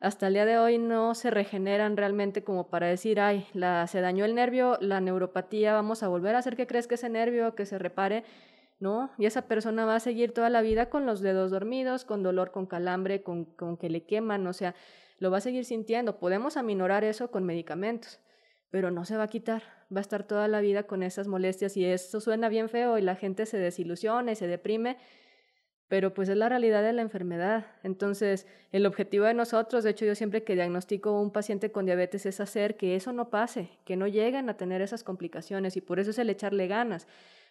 hasta 0.00 0.26
el 0.26 0.34
día 0.34 0.46
de 0.46 0.58
hoy 0.58 0.78
no 0.78 1.14
se 1.14 1.30
regeneran 1.30 1.96
realmente 1.96 2.44
como 2.44 2.68
para 2.68 2.86
decir, 2.86 3.20
ay, 3.20 3.46
la, 3.54 3.86
se 3.86 4.00
dañó 4.00 4.24
el 4.24 4.34
nervio, 4.34 4.78
la 4.80 5.00
neuropatía, 5.00 5.72
vamos 5.72 6.02
a 6.02 6.08
volver 6.08 6.34
a 6.34 6.38
hacer 6.38 6.56
que 6.56 6.66
crezca 6.66 6.96
ese 6.96 7.08
nervio, 7.08 7.54
que 7.54 7.66
se 7.66 7.78
repare. 7.78 8.24
¿no? 8.78 9.10
Y 9.16 9.24
esa 9.24 9.48
persona 9.48 9.86
va 9.86 9.96
a 9.96 10.00
seguir 10.00 10.34
toda 10.34 10.50
la 10.50 10.60
vida 10.60 10.90
con 10.90 11.06
los 11.06 11.20
dedos 11.20 11.50
dormidos, 11.50 12.04
con 12.04 12.22
dolor, 12.22 12.50
con 12.50 12.66
calambre, 12.66 13.22
con, 13.22 13.46
con 13.46 13.78
que 13.78 13.88
le 13.88 14.04
queman, 14.04 14.46
o 14.46 14.52
sea, 14.52 14.74
lo 15.18 15.30
va 15.30 15.38
a 15.38 15.40
seguir 15.40 15.64
sintiendo. 15.64 16.18
Podemos 16.18 16.58
aminorar 16.58 17.02
eso 17.02 17.30
con 17.30 17.44
medicamentos 17.44 18.20
pero 18.76 18.90
no 18.90 19.06
se 19.06 19.16
va 19.16 19.22
a 19.22 19.28
quitar, 19.28 19.62
va 19.90 20.00
a 20.00 20.02
estar 20.02 20.24
toda 20.24 20.48
la 20.48 20.60
vida 20.60 20.82
con 20.82 21.02
esas 21.02 21.28
molestias 21.28 21.78
y 21.78 21.86
eso 21.86 22.20
suena 22.20 22.50
bien 22.50 22.68
feo 22.68 22.98
y 22.98 23.00
la 23.00 23.16
gente 23.16 23.46
se 23.46 23.56
desilusiona 23.56 24.32
y 24.32 24.36
se 24.36 24.46
deprime, 24.46 24.98
pero 25.88 26.12
pues 26.12 26.28
es 26.28 26.36
la 26.36 26.50
realidad 26.50 26.82
de 26.82 26.92
la 26.92 27.00
enfermedad. 27.00 27.68
Entonces, 27.84 28.46
el 28.72 28.84
objetivo 28.84 29.24
de 29.24 29.32
nosotros, 29.32 29.82
de 29.82 29.92
hecho 29.92 30.04
yo 30.04 30.14
siempre 30.14 30.44
que 30.44 30.56
diagnostico 30.56 31.08
a 31.08 31.22
un 31.22 31.30
paciente 31.30 31.72
con 31.72 31.86
diabetes 31.86 32.26
es 32.26 32.38
hacer 32.38 32.76
que 32.76 32.96
eso 32.96 33.14
no 33.14 33.30
pase, 33.30 33.70
que 33.86 33.96
no 33.96 34.08
lleguen 34.08 34.50
a 34.50 34.58
tener 34.58 34.82
esas 34.82 35.02
complicaciones 35.02 35.78
y 35.78 35.80
por 35.80 35.98
eso 35.98 36.10
es 36.10 36.18
el 36.18 36.28
echarle 36.28 36.66
ganas, 36.66 37.08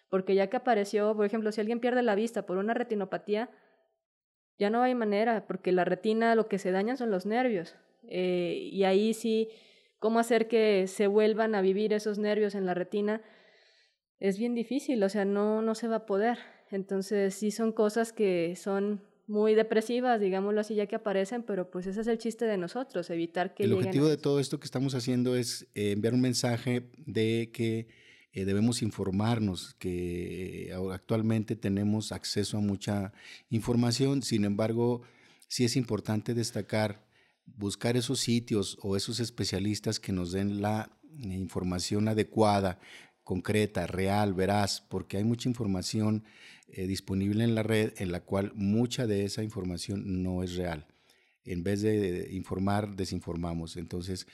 porque 0.08 0.36
ya 0.36 0.46
que 0.46 0.58
apareció, 0.58 1.16
por 1.16 1.26
ejemplo, 1.26 1.50
si 1.50 1.60
alguien 1.60 1.80
pierde 1.80 2.04
la 2.04 2.14
vista 2.14 2.46
por 2.46 2.56
una 2.56 2.72
retinopatía, 2.72 3.50
ya 4.60 4.70
no 4.70 4.80
hay 4.80 4.94
manera, 4.94 5.44
porque 5.48 5.72
la 5.72 5.84
retina 5.84 6.36
lo 6.36 6.46
que 6.46 6.60
se 6.60 6.70
daña 6.70 6.96
son 6.96 7.10
los 7.10 7.26
nervios. 7.26 7.74
Eh, 8.04 8.68
y 8.70 8.84
ahí 8.84 9.12
sí 9.12 9.48
cómo 10.06 10.20
hacer 10.20 10.46
que 10.46 10.86
se 10.86 11.08
vuelvan 11.08 11.56
a 11.56 11.60
vivir 11.60 11.92
esos 11.92 12.16
nervios 12.16 12.54
en 12.54 12.64
la 12.64 12.74
retina, 12.74 13.22
es 14.20 14.38
bien 14.38 14.54
difícil, 14.54 15.02
o 15.02 15.08
sea, 15.08 15.24
no, 15.24 15.62
no 15.62 15.74
se 15.74 15.88
va 15.88 15.96
a 15.96 16.06
poder. 16.06 16.38
Entonces, 16.70 17.34
sí 17.34 17.50
son 17.50 17.72
cosas 17.72 18.12
que 18.12 18.54
son 18.54 19.02
muy 19.26 19.56
depresivas, 19.56 20.20
digámoslo 20.20 20.60
así, 20.60 20.76
ya 20.76 20.86
que 20.86 20.94
aparecen, 20.94 21.42
pero 21.42 21.72
pues 21.72 21.88
ese 21.88 22.02
es 22.02 22.06
el 22.06 22.18
chiste 22.18 22.44
de 22.44 22.56
nosotros, 22.56 23.10
evitar 23.10 23.52
que... 23.52 23.64
El 23.64 23.72
objetivo 23.72 24.06
de 24.06 24.16
todo 24.16 24.38
esto 24.38 24.60
que 24.60 24.66
estamos 24.66 24.94
haciendo 24.94 25.34
es 25.34 25.66
eh, 25.74 25.90
enviar 25.90 26.14
un 26.14 26.20
mensaje 26.20 26.88
de 27.04 27.50
que 27.52 27.88
eh, 28.30 28.44
debemos 28.44 28.82
informarnos, 28.82 29.74
que 29.74 30.72
actualmente 30.92 31.56
tenemos 31.56 32.12
acceso 32.12 32.58
a 32.58 32.60
mucha 32.60 33.12
información, 33.50 34.22
sin 34.22 34.44
embargo, 34.44 35.02
sí 35.48 35.64
es 35.64 35.74
importante 35.74 36.32
destacar 36.32 37.05
buscar 37.46 37.96
esos 37.96 38.20
sitios 38.20 38.78
o 38.82 38.96
esos 38.96 39.20
especialistas 39.20 40.00
que 40.00 40.12
nos 40.12 40.32
den 40.32 40.60
la 40.60 40.90
información 41.18 42.08
adecuada, 42.08 42.78
concreta, 43.24 43.86
real, 43.86 44.34
veraz, 44.34 44.80
porque 44.80 45.16
hay 45.16 45.24
mucha 45.24 45.48
información 45.48 46.24
eh, 46.68 46.86
disponible 46.86 47.44
en 47.44 47.54
la 47.54 47.62
red 47.62 47.92
en 47.98 48.12
la 48.12 48.20
cual 48.20 48.52
mucha 48.54 49.06
de 49.06 49.24
esa 49.24 49.42
información 49.42 50.22
no 50.22 50.42
es 50.42 50.56
real. 50.56 50.86
En 51.44 51.62
vez 51.62 51.80
de 51.80 52.28
informar, 52.32 52.96
desinformamos. 52.96 53.76
Entonces, 53.76 54.26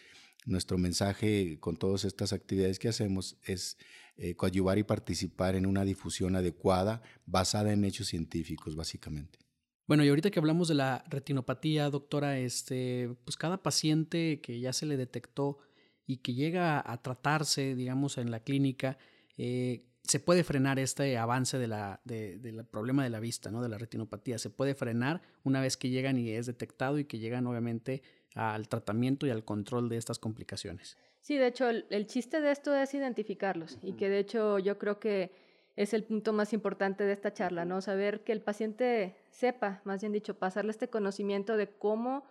nuestro 0.47 0.79
mensaje 0.79 1.59
con 1.61 1.77
todas 1.77 2.05
estas 2.05 2.33
actividades 2.33 2.79
que 2.79 2.89
hacemos 2.89 3.37
es 3.45 3.77
eh, 4.17 4.35
coadyuvar 4.35 4.79
y 4.79 4.83
participar 4.83 5.55
en 5.55 5.67
una 5.67 5.85
difusión 5.85 6.37
adecuada 6.37 7.03
basada 7.27 7.73
en 7.73 7.85
hechos 7.85 8.09
científicos, 8.09 8.77
básicamente. 8.77 9.42
Bueno, 9.87 10.05
y 10.05 10.09
ahorita 10.09 10.31
que 10.31 10.39
hablamos 10.39 10.69
de 10.69 10.75
la 10.75 11.05
retinopatía, 11.09 11.91
doctora, 11.91 12.39
este, 12.39 13.15
pues 13.25 13.37
cada 13.37 13.63
paciente 13.63 14.41
que 14.41 14.61
ya 14.61 14.73
se 14.73 14.87
le 14.87 14.97
detectó 14.97 15.59
y 16.07 16.19
que 16.19 16.35
llega 16.35 16.83
a 16.85 17.03
tratarse, 17.03 17.75
digamos, 17.75 18.19
en 18.19 18.31
la 18.31 18.41
clínica, 18.41 18.99
eh, 19.37 19.85
se 20.05 20.21
puede 20.21 20.45
frenar 20.45 20.79
este 20.79 21.17
avance 21.17 21.59
de 21.59 21.69
la, 21.69 22.01
del 22.05 22.65
problema 22.65 23.05
de 23.05 23.11
la 23.11 23.21
vista, 23.21 23.51
¿no? 23.51 23.63
De 23.63 23.69
la 23.69 23.79
retinopatía. 23.79 24.39
Se 24.39 24.51
puede 24.51 24.75
frenar 24.75 25.23
una 25.45 25.61
vez 25.61 25.77
que 25.77 25.91
llegan 25.91 26.19
y 26.19 26.31
es 26.31 26.47
detectado 26.47 26.99
y 26.99 27.05
que 27.05 27.19
llegan, 27.19 27.47
obviamente, 27.47 28.03
al 28.35 28.69
tratamiento 28.69 29.27
y 29.27 29.31
al 29.31 29.45
control 29.45 29.89
de 29.89 29.97
estas 29.97 30.19
complicaciones. 30.19 30.97
Sí, 31.21 31.37
de 31.37 31.47
hecho, 31.47 31.69
el 31.69 32.07
chiste 32.07 32.41
de 32.41 32.51
esto 32.51 32.75
es 32.75 32.95
identificarlos 32.95 33.79
y 33.81 33.93
que 33.93 34.09
de 34.09 34.19
hecho 34.19 34.59
yo 34.59 34.77
creo 34.77 34.99
que 34.99 35.31
es 35.77 35.95
el 35.95 36.05
punto 36.05 36.33
más 36.33 36.53
importante 36.53 37.05
de 37.05 37.13
esta 37.13 37.33
charla, 37.33 37.65
¿no? 37.65 37.81
Saber 37.81 38.25
que 38.25 38.33
el 38.33 38.43
paciente 38.43 39.17
sepa, 39.31 39.81
más 39.85 40.01
bien 40.03 40.13
dicho, 40.13 40.39
pasarle 40.39 40.71
este 40.71 40.89
conocimiento 40.89 41.57
de 41.57 41.69
cómo 41.69 42.25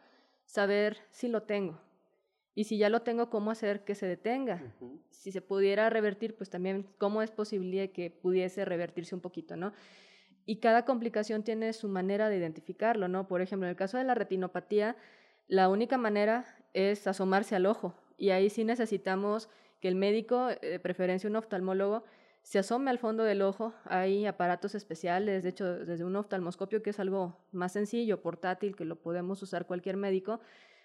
saber 0.46 0.98
si 1.10 1.28
lo 1.28 1.44
tengo. 1.44 1.80
Y 2.54 2.66
si 2.66 2.78
ya 2.78 2.90
lo 2.90 3.02
tengo, 3.02 3.30
cómo 3.30 3.50
hacer 3.52 3.84
que 3.84 3.96
se 3.96 4.06
detenga. 4.06 4.62
Si 5.10 5.32
se 5.32 5.42
pudiera 5.42 5.90
revertir, 5.90 6.36
pues 6.36 6.50
también 6.50 6.86
cómo 6.98 7.22
es 7.22 7.32
posible 7.32 7.92
que 7.92 8.12
pudiese 8.12 8.66
revertirse 8.66 9.16
un 9.16 9.22
poquito, 9.22 9.56
¿no? 9.56 9.74
Y 10.46 10.58
cada 10.58 10.86
complicación 10.86 11.44
tiene 11.44 11.72
su 11.74 11.88
manera 11.88 12.30
de 12.30 12.38
identificarlo, 12.38 13.08
¿no? 13.08 13.28
Por 13.28 13.42
ejemplo, 13.42 13.68
en 13.68 13.72
el 13.72 13.76
caso 13.76 13.98
de 13.98 14.04
la 14.04 14.16
retinopatía, 14.16 14.98
la 15.48 15.70
única 15.70 15.98
manera 15.98 16.46
es 16.74 17.08
asomarse 17.08 17.56
al 17.56 17.66
ojo. 17.66 17.96
Y 18.18 18.32
ahí 18.32 18.50
sí 18.50 18.64
necesitamos 18.64 19.50
que 19.80 19.88
el 19.88 19.96
médico, 19.96 20.48
de 20.48 20.80
preferencia 20.80 21.30
un 21.30 21.38
oftalmólogo, 21.38 22.04
se 22.44 22.60
asome 22.60 22.90
al 22.90 22.98
fondo 22.98 23.24
del 23.24 23.42
ojo, 23.42 23.74
hay 23.86 24.26
aparatos 24.26 24.76
especiales, 24.76 25.44
de 25.44 25.50
hecho, 25.50 25.86
desde 25.86 26.04
un 26.04 26.16
oftalmoscopio, 26.16 26.82
que 26.82 26.90
es 26.90 27.00
algo 27.00 27.38
más 27.52 27.74
sencillo, 27.74 28.22
portátil, 28.22 28.76
que 28.76 28.86
lo 28.86 28.96
podemos 28.96 29.42
usar 29.42 29.68
cualquier 29.68 29.98
médico, 29.98 30.40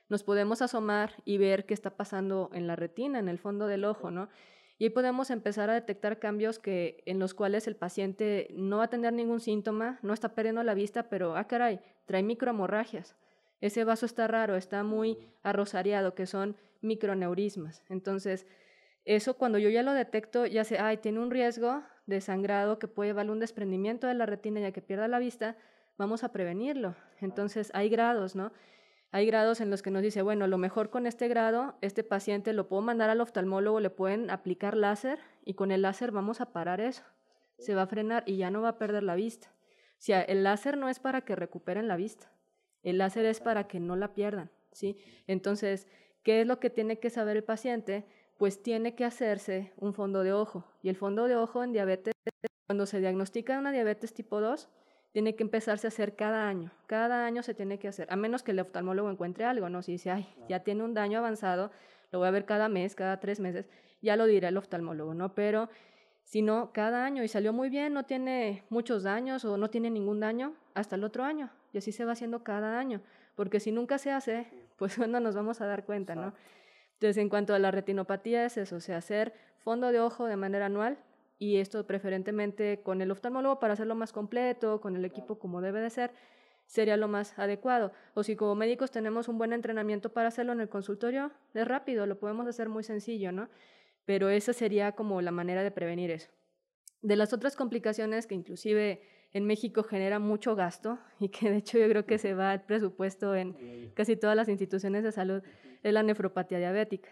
nos 0.08 0.22
podemos 0.22 0.62
asomar 0.62 1.22
y 1.24 1.38
ver 1.38 1.66
qué 1.66 1.74
está 1.74 1.90
pasando 1.96 2.50
en 2.52 2.66
la 2.66 2.76
retina, 2.76 3.18
en 3.18 3.28
el 3.28 3.38
fondo 3.38 3.66
del 3.66 3.84
ojo, 3.84 4.10
¿no? 4.10 4.28
Y 4.78 4.84
ahí 4.84 4.90
podemos 4.90 5.30
empezar 5.30 5.70
a 5.70 5.74
detectar 5.74 6.18
cambios 6.18 6.58
que, 6.58 7.02
en 7.06 7.18
los 7.18 7.32
cuales 7.32 7.66
el 7.66 7.76
paciente 7.76 8.48
no 8.52 8.78
va 8.78 8.84
a 8.84 8.90
tener 8.90 9.12
ningún 9.14 9.40
síntoma, 9.40 9.98
no 10.02 10.12
está 10.12 10.34
perdiendo 10.34 10.62
la 10.62 10.74
vista, 10.74 11.08
pero, 11.08 11.36
ah, 11.36 11.46
caray, 11.48 11.80
trae 12.04 12.22
microhemorragias. 12.22 13.16
Ese 13.62 13.84
vaso 13.84 14.04
está 14.04 14.28
raro, 14.28 14.54
está 14.54 14.82
muy 14.82 15.18
arrosariado, 15.42 16.14
que 16.14 16.26
son 16.26 16.56
microneurismas. 16.82 17.82
Entonces, 17.88 18.46
eso 19.06 19.34
cuando 19.34 19.58
yo 19.58 19.70
ya 19.70 19.82
lo 19.84 19.92
detecto, 19.92 20.46
ya 20.46 20.64
sé, 20.64 20.78
ay, 20.78 20.96
tiene 20.98 21.20
un 21.20 21.30
riesgo 21.30 21.82
de 22.06 22.20
sangrado 22.20 22.78
que 22.78 22.88
puede 22.88 23.10
llevarle 23.10 23.32
un 23.32 23.38
desprendimiento 23.38 24.08
de 24.08 24.14
la 24.14 24.26
retina 24.26 24.60
ya 24.60 24.72
que 24.72 24.82
pierda 24.82 25.06
la 25.06 25.20
vista, 25.20 25.56
vamos 25.96 26.24
a 26.24 26.32
prevenirlo. 26.32 26.96
Entonces 27.20 27.70
hay 27.72 27.88
grados, 27.88 28.34
¿no? 28.34 28.52
Hay 29.12 29.24
grados 29.26 29.60
en 29.60 29.70
los 29.70 29.82
que 29.82 29.92
nos 29.92 30.02
dice, 30.02 30.22
bueno, 30.22 30.44
a 30.44 30.48
lo 30.48 30.58
mejor 30.58 30.90
con 30.90 31.06
este 31.06 31.28
grado, 31.28 31.76
este 31.80 32.02
paciente 32.02 32.52
lo 32.52 32.68
puedo 32.68 32.82
mandar 32.82 33.08
al 33.08 33.20
oftalmólogo, 33.20 33.78
le 33.78 33.90
pueden 33.90 34.28
aplicar 34.28 34.76
láser 34.76 35.20
y 35.44 35.54
con 35.54 35.70
el 35.70 35.82
láser 35.82 36.10
vamos 36.10 36.40
a 36.40 36.52
parar 36.52 36.80
eso. 36.80 37.04
Se 37.58 37.76
va 37.76 37.82
a 37.82 37.86
frenar 37.86 38.24
y 38.26 38.36
ya 38.36 38.50
no 38.50 38.60
va 38.60 38.70
a 38.70 38.78
perder 38.78 39.04
la 39.04 39.14
vista. 39.14 39.52
O 39.92 40.02
sea, 40.02 40.20
el 40.20 40.42
láser 40.42 40.76
no 40.76 40.88
es 40.88 40.98
para 40.98 41.20
que 41.22 41.36
recuperen 41.36 41.88
la 41.88 41.96
vista. 41.96 42.30
El 42.82 42.98
láser 42.98 43.24
es 43.24 43.40
para 43.40 43.68
que 43.68 43.80
no 43.80 43.96
la 43.96 44.12
pierdan, 44.14 44.50
¿sí? 44.72 44.98
Entonces, 45.26 45.86
¿qué 46.22 46.40
es 46.40 46.46
lo 46.46 46.60
que 46.60 46.70
tiene 46.70 46.98
que 46.98 47.08
saber 47.08 47.36
el 47.36 47.44
paciente? 47.44 48.04
Pues 48.38 48.62
tiene 48.62 48.94
que 48.94 49.04
hacerse 49.04 49.72
un 49.76 49.94
fondo 49.94 50.22
de 50.22 50.32
ojo. 50.32 50.64
Y 50.82 50.88
el 50.88 50.96
fondo 50.96 51.26
de 51.26 51.36
ojo 51.36 51.64
en 51.64 51.72
diabetes, 51.72 52.14
cuando 52.66 52.86
se 52.86 53.00
diagnostica 53.00 53.58
una 53.58 53.72
diabetes 53.72 54.12
tipo 54.12 54.40
2, 54.40 54.68
tiene 55.12 55.34
que 55.34 55.42
empezarse 55.42 55.86
a 55.86 55.88
hacer 55.88 56.14
cada 56.14 56.46
año. 56.46 56.72
Cada 56.86 57.24
año 57.24 57.42
se 57.42 57.54
tiene 57.54 57.78
que 57.78 57.88
hacer, 57.88 58.06
a 58.10 58.16
menos 58.16 58.42
que 58.42 58.50
el 58.50 58.60
oftalmólogo 58.60 59.10
encuentre 59.10 59.44
algo, 59.44 59.70
¿no? 59.70 59.82
Si 59.82 59.92
dice, 59.92 60.10
ay, 60.10 60.28
ya 60.48 60.60
tiene 60.60 60.84
un 60.84 60.92
daño 60.92 61.18
avanzado, 61.18 61.70
lo 62.12 62.18
voy 62.18 62.28
a 62.28 62.30
ver 62.30 62.44
cada 62.44 62.68
mes, 62.68 62.94
cada 62.94 63.18
tres 63.18 63.40
meses, 63.40 63.66
ya 64.02 64.16
lo 64.16 64.26
dirá 64.26 64.50
el 64.50 64.56
oftalmólogo, 64.58 65.14
¿no? 65.14 65.34
Pero 65.34 65.70
si 66.24 66.42
no, 66.42 66.70
cada 66.72 67.06
año 67.06 67.24
y 67.24 67.28
salió 67.28 67.52
muy 67.52 67.70
bien, 67.70 67.94
no 67.94 68.04
tiene 68.04 68.64
muchos 68.68 69.04
daños 69.04 69.44
o 69.44 69.56
no 69.56 69.70
tiene 69.70 69.90
ningún 69.90 70.20
daño, 70.20 70.54
hasta 70.74 70.96
el 70.96 71.04
otro 71.04 71.24
año. 71.24 71.50
Y 71.72 71.78
así 71.78 71.92
se 71.92 72.04
va 72.04 72.12
haciendo 72.12 72.42
cada 72.42 72.78
año, 72.78 73.00
porque 73.36 73.58
si 73.58 73.72
nunca 73.72 73.96
se 73.96 74.10
hace, 74.10 74.46
pues 74.76 74.96
cuando 74.98 75.20
nos 75.20 75.34
vamos 75.34 75.60
a 75.60 75.66
dar 75.66 75.84
cuenta, 75.84 76.14
¿no? 76.14 76.34
Entonces, 76.96 77.18
en 77.18 77.28
cuanto 77.28 77.54
a 77.54 77.58
la 77.58 77.70
retinopatía 77.70 78.46
es 78.46 78.56
eso, 78.56 78.76
o 78.76 78.80
sea, 78.80 78.96
hacer 78.96 79.34
fondo 79.58 79.92
de 79.92 80.00
ojo 80.00 80.26
de 80.26 80.36
manera 80.36 80.66
anual 80.66 80.98
y 81.38 81.56
esto 81.56 81.86
preferentemente 81.86 82.80
con 82.82 83.02
el 83.02 83.10
oftalmólogo 83.10 83.58
para 83.58 83.74
hacerlo 83.74 83.94
más 83.94 84.12
completo, 84.12 84.80
con 84.80 84.96
el 84.96 85.04
equipo 85.04 85.38
como 85.38 85.60
debe 85.60 85.80
de 85.80 85.90
ser, 85.90 86.12
sería 86.64 86.96
lo 86.96 87.06
más 87.06 87.38
adecuado. 87.38 87.92
O 88.14 88.22
si 88.22 88.34
como 88.34 88.54
médicos 88.54 88.90
tenemos 88.90 89.28
un 89.28 89.36
buen 89.36 89.52
entrenamiento 89.52 90.12
para 90.12 90.28
hacerlo 90.28 90.52
en 90.52 90.60
el 90.60 90.70
consultorio, 90.70 91.32
es 91.52 91.68
rápido, 91.68 92.06
lo 92.06 92.18
podemos 92.18 92.46
hacer 92.46 92.70
muy 92.70 92.82
sencillo, 92.82 93.30
¿no? 93.30 93.50
Pero 94.06 94.30
esa 94.30 94.54
sería 94.54 94.92
como 94.92 95.20
la 95.20 95.32
manera 95.32 95.62
de 95.62 95.70
prevenir 95.70 96.10
eso. 96.10 96.30
De 97.02 97.16
las 97.16 97.34
otras 97.34 97.56
complicaciones 97.56 98.26
que 98.26 98.34
inclusive 98.34 99.02
en 99.36 99.44
México 99.44 99.82
genera 99.82 100.18
mucho 100.18 100.56
gasto 100.56 100.98
y 101.20 101.28
que 101.28 101.50
de 101.50 101.58
hecho 101.58 101.78
yo 101.78 101.88
creo 101.88 102.06
que 102.06 102.16
se 102.16 102.32
va 102.32 102.54
el 102.54 102.62
presupuesto 102.62 103.34
en 103.34 103.92
casi 103.94 104.16
todas 104.16 104.34
las 104.34 104.48
instituciones 104.48 105.04
de 105.04 105.12
salud, 105.12 105.42
es 105.82 105.92
la 105.92 106.02
nefropatía 106.02 106.58
diabética. 106.58 107.10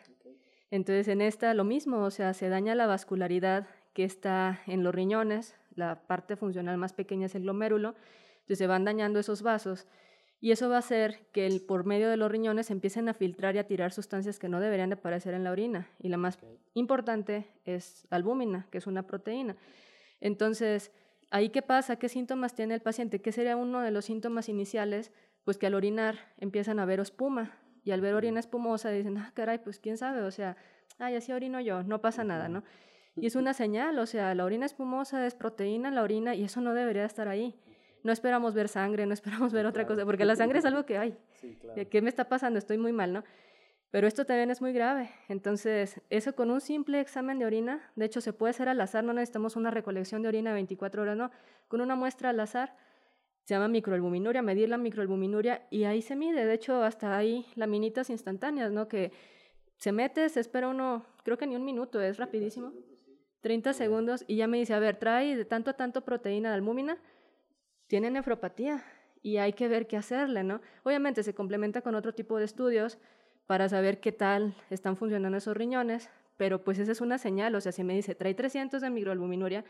Entonces 0.71 1.09
en 1.09 1.21
esta 1.21 1.53
lo 1.53 1.65
mismo, 1.65 2.03
o 2.03 2.11
sea, 2.11 2.33
se 2.33 2.49
daña 2.49 2.75
la 2.75 2.87
vascularidad 2.87 3.69
que 3.93 4.05
está 4.05 4.63
en 4.67 4.83
los 4.83 4.95
riñones, 4.95 5.55
la 5.75 6.07
parte 6.07 6.37
funcional 6.37 6.79
más 6.79 6.95
pequeña 6.95 7.27
es 7.27 7.35
el 7.35 7.43
glomérulo, 7.43 7.95
entonces 8.37 8.59
se 8.59 8.67
van 8.67 8.85
dañando 8.87 9.21
esos 9.21 9.43
vasos 9.43 9.87
y 10.41 10.53
eso 10.53 10.71
va 10.71 10.77
a 10.77 10.79
hacer 10.79 11.27
que 11.33 11.47
el, 11.47 11.61
por 11.61 11.85
medio 11.85 12.09
de 12.09 12.17
los 12.17 12.31
riñones 12.31 12.71
empiecen 12.71 13.09
a 13.11 13.15
filtrar 13.15 13.55
y 13.55 13.59
a 13.59 13.67
tirar 13.67 13.93
sustancias 13.93 14.39
que 14.39 14.49
no 14.49 14.61
deberían 14.61 14.89
de 14.89 14.95
aparecer 14.95 15.35
en 15.35 15.45
la 15.45 15.51
orina. 15.51 15.89
Y 15.99 16.09
la 16.09 16.19
más 16.19 16.39
importante 16.75 17.47
es 17.65 18.07
albúmina, 18.11 18.67
que 18.71 18.77
es 18.79 18.87
una 18.87 19.07
proteína. 19.07 19.57
Entonces, 20.21 20.93
¿ahí 21.31 21.51
qué 21.51 21.63
pasa? 21.63 21.97
¿Qué 21.97 22.09
síntomas 22.09 22.55
tiene 22.55 22.75
el 22.75 22.81
paciente? 22.81 23.21
¿Qué 23.21 23.33
sería 23.33 23.57
uno 23.57 23.81
de 23.81 23.91
los 23.91 24.07
síntomas 24.07 24.49
iniciales? 24.49 25.13
Pues 25.45 25.59
que 25.59 25.67
al 25.67 25.75
orinar 25.75 26.17
empiezan 26.39 26.79
a 26.79 26.85
ver 26.85 27.01
espuma. 27.01 27.59
Y 27.85 27.91
al 27.91 28.01
ver 28.01 28.15
orina 28.15 28.41
espumosa 28.41 28.91
dicen, 28.91 29.19
ah, 29.19 29.31
caray, 29.35 29.59
pues 29.59 29.79
quién 29.79 29.99
sabe, 29.99 30.23
o 30.23 30.31
sea, 30.31 30.57
ay, 30.99 31.17
así 31.17 31.33
orino 31.33 31.61
yo, 31.61 31.83
no 31.83 32.01
pasa 32.01 32.25
nada, 32.25 32.49
¿no? 32.49 32.65
Y 33.17 33.27
es 33.27 33.37
una 33.37 33.53
señal, 33.53 33.99
o 33.99 34.07
sea, 34.07 34.35
la 34.35 34.45
orina 34.45 34.65
espumosa 34.65 35.27
es 35.27 35.35
proteína 35.35 35.89
en 35.89 35.95
la 35.95 36.03
orina 36.03 36.35
y 36.35 36.45
eso 36.45 36.63
no 36.63 36.73
debería 36.73 37.05
estar 37.05 37.29
ahí. 37.29 37.55
No 38.03 38.13
esperamos 38.13 38.55
ver 38.55 38.69
sangre, 38.69 39.07
no 39.07 39.13
esperamos 39.13 39.53
ver 39.53 39.67
otra 39.67 39.87
cosa, 39.87 40.05
porque 40.05 40.25
la 40.25 40.35
sangre 40.35 40.59
es 40.59 40.65
algo 40.65 40.87
que 40.87 40.99
hay. 40.99 41.17
¿Qué 41.91 42.03
me 42.03 42.09
está 42.09 42.29
pasando? 42.29 42.59
Estoy 42.59 42.79
muy 42.79 42.93
mal, 42.93 43.13
¿no? 43.13 43.25
Pero 43.95 44.09
esto 44.09 44.25
también 44.25 44.51
es 44.51 44.61
muy 44.61 44.73
grave. 44.73 45.09
Entonces, 45.29 46.01
eso 46.11 46.35
con 46.35 46.51
un 46.51 46.61
simple 46.61 46.99
examen 46.99 47.39
de 47.39 47.47
orina, 47.47 47.93
de 47.95 48.07
hecho 48.07 48.21
se 48.21 48.33
puede 48.33 48.51
hacer 48.51 48.69
al 48.69 48.81
azar, 48.81 49.05
no 49.05 49.13
necesitamos 49.13 49.55
una 49.55 49.71
recolección 49.71 50.21
de 50.21 50.27
orina 50.27 50.53
24 50.53 51.03
horas, 51.03 51.17
no. 51.17 51.31
Con 51.69 51.81
una 51.81 51.95
muestra 51.95 52.31
al 52.31 52.41
azar, 52.41 52.75
se 53.45 53.55
llama 53.55 53.69
microalbuminuria, 53.69 54.43
medir 54.43 54.69
la 54.69 54.79
microalbuminuria 54.79 55.69
y 55.71 55.85
ahí 55.85 56.03
se 56.03 56.17
mide. 56.17 56.45
De 56.45 56.55
hecho, 56.55 56.83
hasta 56.83 57.17
hay 57.17 57.47
laminitas 57.55 58.11
instantáneas, 58.11 58.73
¿no? 58.73 58.89
Que 58.89 59.13
se 59.77 59.93
mete, 59.93 60.29
se 60.29 60.41
espera 60.41 60.67
uno, 60.67 61.07
creo 61.23 61.39
que 61.39 61.47
ni 61.47 61.55
un 61.55 61.65
minuto, 61.65 62.03
es 62.03 62.17
rapidísimo. 62.17 62.73
30 63.43 63.75
segundos 63.75 64.25
y 64.27 64.35
ya 64.35 64.49
me 64.49 64.59
dice, 64.59 64.75
a 64.75 64.81
ver, 64.81 64.97
trae 64.97 65.37
de 65.37 65.45
tanto 65.45 65.71
a 65.71 65.75
tanto 65.75 66.05
proteína 66.05 66.49
de 66.49 66.57
albúmina, 66.57 66.99
tiene 67.87 68.11
nefropatía 68.11 68.83
y 69.23 69.37
hay 69.37 69.53
que 69.53 69.69
ver 69.69 69.87
qué 69.87 69.97
hacerle, 69.97 70.43
¿no? 70.43 70.61
Obviamente 70.83 71.23
se 71.23 71.33
complementa 71.33 71.81
con 71.81 71.95
otro 71.95 72.13
tipo 72.13 72.39
de 72.39 72.45
estudios 72.45 72.99
para 73.47 73.69
saber 73.69 74.01
qué 74.01 74.13
tal 74.13 74.57
están 74.71 74.97
funcionando 74.97 75.39
esos 75.39 75.57
riñones, 75.57 76.09
pero 76.37 76.65
pues 76.65 76.79
esa 76.79 76.93
es 76.93 77.01
una 77.01 77.19
señal, 77.19 77.55
o 77.55 77.61
sea, 77.61 77.73
si 77.73 77.85
me 77.85 77.95
dice, 77.95 78.15
trae 78.15 78.35
300 78.35 78.81
de 78.81 78.91
microalbuminuria, 78.91 79.65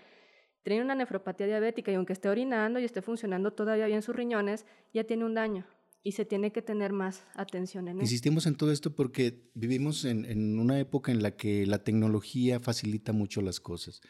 tiene 0.63 0.83
una 0.83 0.95
nefropatía 0.95 1.47
diabética 1.47 1.93
y 1.93 1.95
aunque 1.95 2.15
esté 2.15 2.29
orinando 2.29 2.81
y 2.81 2.85
esté 2.85 3.03
funcionando 3.03 3.53
todavía 3.53 3.87
bien 3.87 4.03
sus 4.03 4.17
riñones, 4.17 4.65
ya 4.93 5.05
tiene 5.05 5.25
un 5.25 5.35
daño 5.35 5.67
y 6.03 6.13
se 6.13 6.25
tiene 6.25 6.53
que 6.53 6.63
tener 6.63 6.93
más 6.93 7.25
atención 7.35 7.89
en 7.89 7.97
eso. 7.97 8.03
Insistimos 8.03 8.47
en 8.47 8.57
todo 8.57 8.71
esto 8.71 8.95
porque 8.95 9.51
vivimos 9.55 10.05
en, 10.05 10.59
una 10.59 10.79
época 10.79 11.11
en 11.11 11.23
la 11.23 11.37
que 11.37 11.67
la 11.67 11.83
tecnología 11.83 12.61
facilita 12.61 13.13
mucho 13.13 13.41
las 13.41 13.59
cosas. 13.59 14.01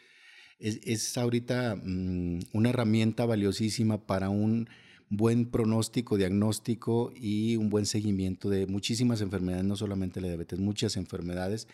Es, 0.59 1.17
ahorita 1.17 1.75
mm, 1.75 2.39
una 2.53 2.69
herramienta 2.69 3.25
valiosísima 3.25 4.05
para 4.05 4.29
un 4.29 4.69
buen 5.09 5.45
pronóstico, 5.49 6.17
diagnóstico 6.17 7.11
y 7.15 7.55
un 7.57 7.69
buen 7.69 7.85
seguimiento 7.85 8.49
de 8.49 8.67
muchísimas 8.67 9.21
enfermedades, 9.21 9.65
no 9.65 9.75
solamente 9.75 10.21
la 10.21 10.27
diabetes, 10.27 10.59
muchas 10.59 10.97
enfermedades 10.97 11.67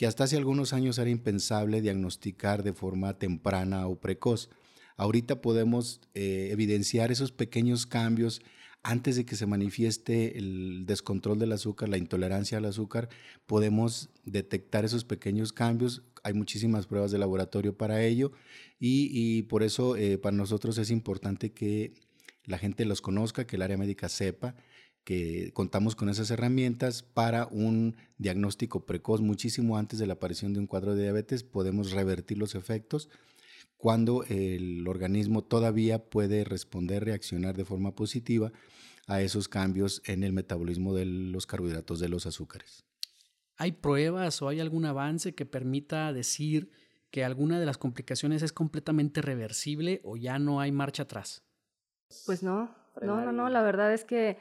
que 0.00 0.06
hasta 0.06 0.24
hace 0.24 0.38
algunos 0.38 0.72
años 0.72 0.96
era 0.96 1.10
impensable 1.10 1.82
diagnosticar 1.82 2.62
de 2.62 2.72
forma 2.72 3.18
temprana 3.18 3.86
o 3.86 4.00
precoz. 4.00 4.48
Ahorita 4.96 5.42
podemos 5.42 6.00
eh, 6.14 6.48
evidenciar 6.52 7.12
esos 7.12 7.32
pequeños 7.32 7.84
cambios 7.84 8.40
antes 8.82 9.16
de 9.16 9.26
que 9.26 9.36
se 9.36 9.44
manifieste 9.44 10.38
el 10.38 10.86
descontrol 10.86 11.38
del 11.38 11.52
azúcar, 11.52 11.90
la 11.90 11.98
intolerancia 11.98 12.56
al 12.56 12.64
azúcar, 12.64 13.10
podemos 13.44 14.08
detectar 14.24 14.86
esos 14.86 15.04
pequeños 15.04 15.52
cambios. 15.52 16.02
Hay 16.22 16.32
muchísimas 16.32 16.86
pruebas 16.86 17.10
de 17.10 17.18
laboratorio 17.18 17.76
para 17.76 18.02
ello 18.02 18.32
y, 18.78 19.42
por 19.42 19.62
eso 19.62 19.96
eh, 19.96 20.16
para 20.16 20.34
nosotros 20.34 20.78
es 20.78 20.90
importante 20.90 21.52
que 21.52 21.92
la 22.44 22.58
gente 22.58 22.84
los 22.84 23.00
conozca, 23.00 23.46
que 23.46 23.56
el 23.56 23.62
área 23.62 23.76
médica 23.76 24.08
sepa 24.08 24.54
que 25.04 25.50
contamos 25.54 25.96
con 25.96 26.08
esas 26.08 26.30
herramientas 26.30 27.02
para 27.02 27.46
un 27.46 27.96
diagnóstico 28.18 28.84
precoz 28.84 29.20
muchísimo 29.20 29.76
antes 29.76 29.98
de 29.98 30.06
la 30.06 30.14
aparición 30.14 30.52
de 30.52 30.60
un 30.60 30.66
cuadro 30.66 30.94
de 30.94 31.04
diabetes, 31.04 31.42
podemos 31.42 31.92
revertir 31.92 32.38
los 32.38 32.54
efectos 32.54 33.08
cuando 33.76 34.24
el 34.24 34.86
organismo 34.86 35.42
todavía 35.42 36.10
puede 36.10 36.44
responder, 36.44 37.04
reaccionar 37.04 37.56
de 37.56 37.64
forma 37.64 37.94
positiva 37.94 38.52
a 39.06 39.22
esos 39.22 39.48
cambios 39.48 40.02
en 40.04 40.22
el 40.22 40.32
metabolismo 40.32 40.94
de 40.94 41.06
los 41.06 41.46
carbohidratos 41.46 41.98
de 41.98 42.08
los 42.08 42.26
azúcares. 42.26 42.84
¿Hay 43.56 43.72
pruebas 43.72 44.42
o 44.42 44.48
hay 44.48 44.60
algún 44.60 44.84
avance 44.84 45.34
que 45.34 45.46
permita 45.46 46.12
decir 46.12 46.70
que 47.10 47.24
alguna 47.24 47.58
de 47.58 47.66
las 47.66 47.78
complicaciones 47.78 48.42
es 48.42 48.52
completamente 48.52 49.22
reversible 49.22 50.00
o 50.04 50.16
ya 50.16 50.38
no 50.38 50.60
hay 50.60 50.72
marcha 50.72 51.04
atrás? 51.04 51.42
Pues 52.26 52.42
no, 52.42 52.74
no, 53.00 53.20
no, 53.20 53.32
no, 53.32 53.48
la 53.48 53.62
verdad 53.62 53.92
es 53.92 54.04
que, 54.04 54.36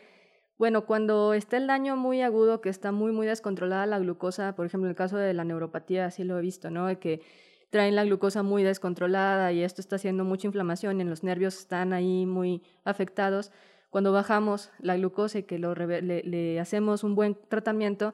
bueno, 0.58 0.86
cuando 0.86 1.34
está 1.34 1.58
el 1.58 1.68
daño 1.68 1.96
muy 1.96 2.22
agudo, 2.22 2.62
que 2.62 2.70
está 2.70 2.92
muy, 2.92 3.12
muy 3.12 3.28
descontrolada 3.28 3.86
la 3.86 4.00
glucosa, 4.00 4.56
por 4.56 4.66
ejemplo, 4.66 4.88
en 4.88 4.92
el 4.92 4.96
caso 4.96 5.18
de 5.18 5.34
la 5.34 5.44
neuropatía, 5.44 6.06
así 6.06 6.24
lo 6.24 6.38
he 6.38 6.42
visto, 6.42 6.70
¿no? 6.70 6.88
De 6.88 7.00
que 7.00 7.22
traen 7.70 7.96
la 7.96 8.04
glucosa 8.04 8.44
muy 8.44 8.64
descontrolada 8.64 9.52
y 9.52 9.64
esto 9.64 9.82
está 9.82 9.98
haciendo 9.98 10.24
mucha 10.24 10.48
inflamación 10.48 11.00
y 11.00 11.04
los 11.04 11.24
nervios 11.24 11.58
están 11.60 11.94
ahí 11.94 12.26
muy 12.26 12.64
afectados. 12.84 13.52
Cuando 13.90 14.12
bajamos 14.12 14.72
la 14.80 14.98
glucosa 14.98 15.40
y 15.40 15.44
que 15.44 15.60
lo, 15.60 15.74
le, 15.76 16.60
hacemos 16.60 17.04
un 17.04 17.16
buen 17.16 17.38
tratamiento, 17.48 18.14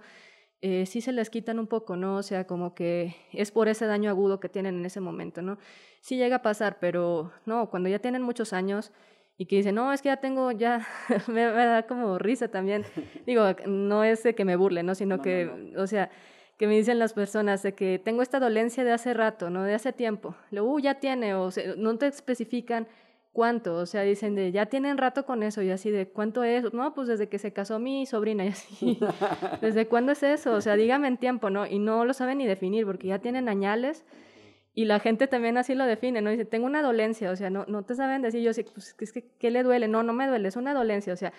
eh, 0.62 0.86
sí 0.86 1.02
se 1.02 1.12
les 1.12 1.30
quitan 1.30 1.60
un 1.60 1.68
poco, 1.68 1.96
¿no? 1.96 2.18
O 2.18 2.24
sea, 2.24 2.48
como 2.48 2.76
que 2.76 3.15
es 3.32 3.52
por 3.52 3.68
ese 3.68 3.86
daño 3.86 4.10
agudo 4.10 4.39
que 4.39 4.50
tienen 4.50 4.76
en 4.76 4.86
ese 4.86 5.00
momento, 5.00 5.41
¿no? 5.41 5.58
Sí 6.02 6.18
llega 6.18 6.38
a 6.38 6.41
pasar, 6.41 6.78
pero 6.80 7.32
no, 7.46 7.70
cuando 7.70 7.89
ya 7.89 8.00
tienen 8.00 8.22
muchos 8.22 8.54
años 8.54 8.91
y 9.38 9.45
que 9.48 9.58
dicen, 9.58 9.76
no, 9.76 9.91
es 9.91 10.02
que 10.02 10.10
ya 10.10 10.17
tengo, 10.17 10.52
ya 10.52 10.88
me, 11.28 11.43
da 11.43 11.84
como 11.84 12.17
risa 12.17 12.48
también. 12.48 12.86
Digo, 13.26 13.43
no 13.67 14.04
es 14.04 14.24
de 14.24 14.36
que 14.36 14.45
me 14.45 14.56
burle, 14.56 14.84
¿no? 14.84 14.95
Sino 14.95 15.21
que, 15.21 15.74
o 15.78 15.88
sea, 15.88 16.10
que 16.58 16.67
me 16.67 16.76
dicen 16.76 17.00
las 17.00 17.13
personas 17.13 17.62
de 17.63 17.74
que 17.74 18.00
tengo 18.00 18.21
esta 18.21 18.39
dolencia 18.39 18.84
de 18.84 18.93
hace 18.93 19.13
rato, 19.13 19.50
¿no? 19.50 19.63
De 19.63 19.74
hace 19.74 19.91
tiempo. 19.91 20.36
Luego, 20.52 20.74
uh, 20.74 20.80
ya 20.80 21.00
tiene, 21.00 21.36
o 21.36 21.52
sea, 21.52 21.74
no 21.78 21.98
te 21.98 22.08
especifican 22.08 22.88
cuánto, 23.34 23.76
o 23.76 23.86
sea, 23.86 24.04
dicen 24.04 24.34
de, 24.34 24.54
ya 24.54 24.67
tienen 24.67 24.98
rato 24.98 25.26
con 25.26 25.43
eso, 25.43 25.62
y 25.62 25.69
así 25.69 25.91
de, 25.91 26.08
¿cuánto 26.08 26.45
es? 26.45 26.74
No, 26.74 26.93
pues 26.93 27.10
desde 27.10 27.28
que 27.28 27.38
se 27.38 27.52
casó 27.52 27.80
mi 27.80 28.06
sobrina, 28.06 28.45
y 28.45 28.48
así, 28.48 28.98
¿desde 29.62 29.88
cuándo 29.88 30.13
es 30.13 30.24
eso? 30.24 30.54
O 30.54 30.62
sea, 30.62 30.78
dígame 30.78 31.10
en 31.10 31.17
tiempo, 31.17 31.50
¿no? 31.50 31.65
Y 31.65 31.78
no 31.78 32.06
lo 32.06 32.13
saben 32.13 32.38
ni 32.38 32.48
definir, 32.48 32.86
porque 32.86 33.10
ya 33.10 33.19
tienen 33.19 33.50
añales, 33.50 34.06
y 34.76 34.86
la 34.86 35.00
gente 35.00 35.26
también 35.28 35.58
así 35.58 35.74
lo 35.74 35.86
define, 35.86 36.22
¿no? 36.22 36.30
Dice, 36.30 36.46
tengo 36.46 36.68
una 36.68 36.84
dolencia, 36.84 37.32
o 37.32 37.36
sea, 37.36 37.50
no, 37.50 37.66
no 37.68 37.84
te 37.84 37.96
saben 37.96 38.22
decir, 38.22 38.42
yo 38.44 38.54
sí, 38.54 38.64
pues, 38.64 38.96
es 39.00 39.12
que, 39.12 39.26
¿qué 39.40 39.50
le 39.50 39.64
duele? 39.64 39.88
No, 39.88 40.04
no 40.04 40.14
me 40.14 40.28
duele, 40.28 40.48
es 40.48 40.56
una 40.56 40.74
dolencia, 40.74 41.14
o 41.14 41.18
sea, 41.18 41.34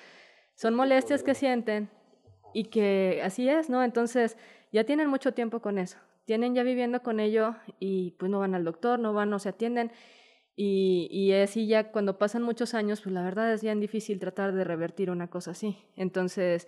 son 0.55 0.75
molestias 0.75 1.23
que 1.23 1.35
sienten, 1.35 1.91
y 2.57 2.65
que 2.65 3.21
así 3.23 3.49
es, 3.49 3.69
¿no? 3.69 3.85
Entonces, 3.85 4.39
ya 4.73 4.85
tienen 4.85 5.09
mucho 5.09 5.35
tiempo 5.35 5.61
con 5.61 5.77
eso, 5.79 5.99
tienen 6.25 6.55
ya 6.55 6.63
viviendo 6.63 7.03
con 7.03 7.21
ello 7.21 7.55
y 7.79 8.13
pues 8.13 8.31
no 8.31 8.39
van 8.41 8.55
al 8.55 8.65
doctor, 8.65 8.99
no 8.99 9.13
van, 9.13 9.29
no 9.29 9.39
se 9.39 9.51
atienden 9.51 9.93
y, 10.57 11.09
y 11.11 11.35
así 11.35 11.67
ya 11.67 11.93
cuando 11.93 12.17
pasan 12.17 12.43
muchos 12.43 12.73
años, 12.73 13.03
pues 13.03 13.13
la 13.13 13.23
verdad 13.23 13.53
es 13.53 13.63
bien 13.63 13.79
difícil 13.79 14.19
tratar 14.19 14.55
de 14.55 14.65
revertir 14.65 15.11
una 15.11 15.29
cosa 15.29 15.51
así. 15.51 15.77
Entonces, 15.97 16.67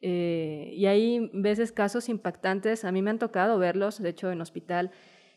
eh, 0.00 0.70
y 0.72 0.86
hay 0.86 1.30
veces 1.34 1.70
casos 1.70 2.08
impactantes, 2.08 2.86
a 2.86 2.92
mí 2.92 3.02
me 3.02 3.10
han 3.10 3.18
tocado 3.18 3.58
verlos, 3.58 4.00
de 4.00 4.08
hecho 4.08 4.32
en 4.32 4.40
hospital, 4.40 4.90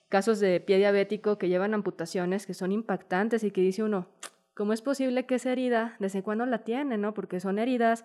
casos 0.10 0.39
de 0.39 0.60
pie 0.60 0.78
diabético 0.78 1.38
que 1.38 1.48
llevan 1.48 1.74
amputaciones 1.74 2.45
que 2.45 2.54
son 2.54 2.72
impactantes 2.72 3.43
y 3.43 3.52
que 3.52 3.62
dice 3.62 3.84
uno, 3.84 4.08
¿cómo 4.56 4.74
es 4.74 4.82
posible 4.82 5.26
que 5.26 5.36
esa 5.36 5.52
herida, 5.52 5.95
desde 6.00 6.24
cuándo 6.24 6.45
la 6.45 6.63
tiene, 6.63 6.98
no? 6.98 7.13
Porque 7.13 7.39
son 7.39 7.60
heridas 7.60 8.04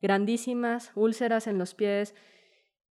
grandísimas, 0.00 0.92
úlceras 0.94 1.46
en 1.46 1.58
los 1.58 1.74
pies, 1.74 2.14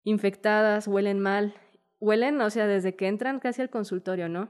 infectadas, 0.03 0.87
huelen 0.87 1.19
mal, 1.19 1.53
huelen, 1.99 2.41
o 2.41 2.49
sea, 2.49 2.67
desde 2.67 2.95
que 2.95 3.07
entran 3.07 3.39
casi 3.39 3.61
al 3.61 3.69
consultorio, 3.69 4.27
¿no? 4.27 4.49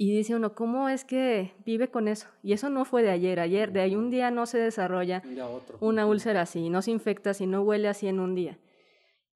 Y 0.00 0.16
dice 0.16 0.36
uno, 0.36 0.54
¿cómo 0.54 0.88
es 0.88 1.04
que 1.04 1.54
vive 1.66 1.88
con 1.88 2.06
eso? 2.06 2.28
Y 2.44 2.52
eso 2.52 2.70
no 2.70 2.84
fue 2.84 3.02
de 3.02 3.10
ayer, 3.10 3.40
ayer, 3.40 3.72
de 3.72 3.80
ahí 3.80 3.96
un 3.96 4.10
día 4.10 4.30
no 4.30 4.46
se 4.46 4.58
desarrolla 4.58 5.22
una 5.80 6.06
úlcera 6.06 6.42
así, 6.42 6.70
no 6.70 6.82
se 6.82 6.92
infecta 6.92 7.30
así, 7.30 7.46
no 7.46 7.62
huele 7.62 7.88
así 7.88 8.06
en 8.06 8.20
un 8.20 8.36
día. 8.36 8.58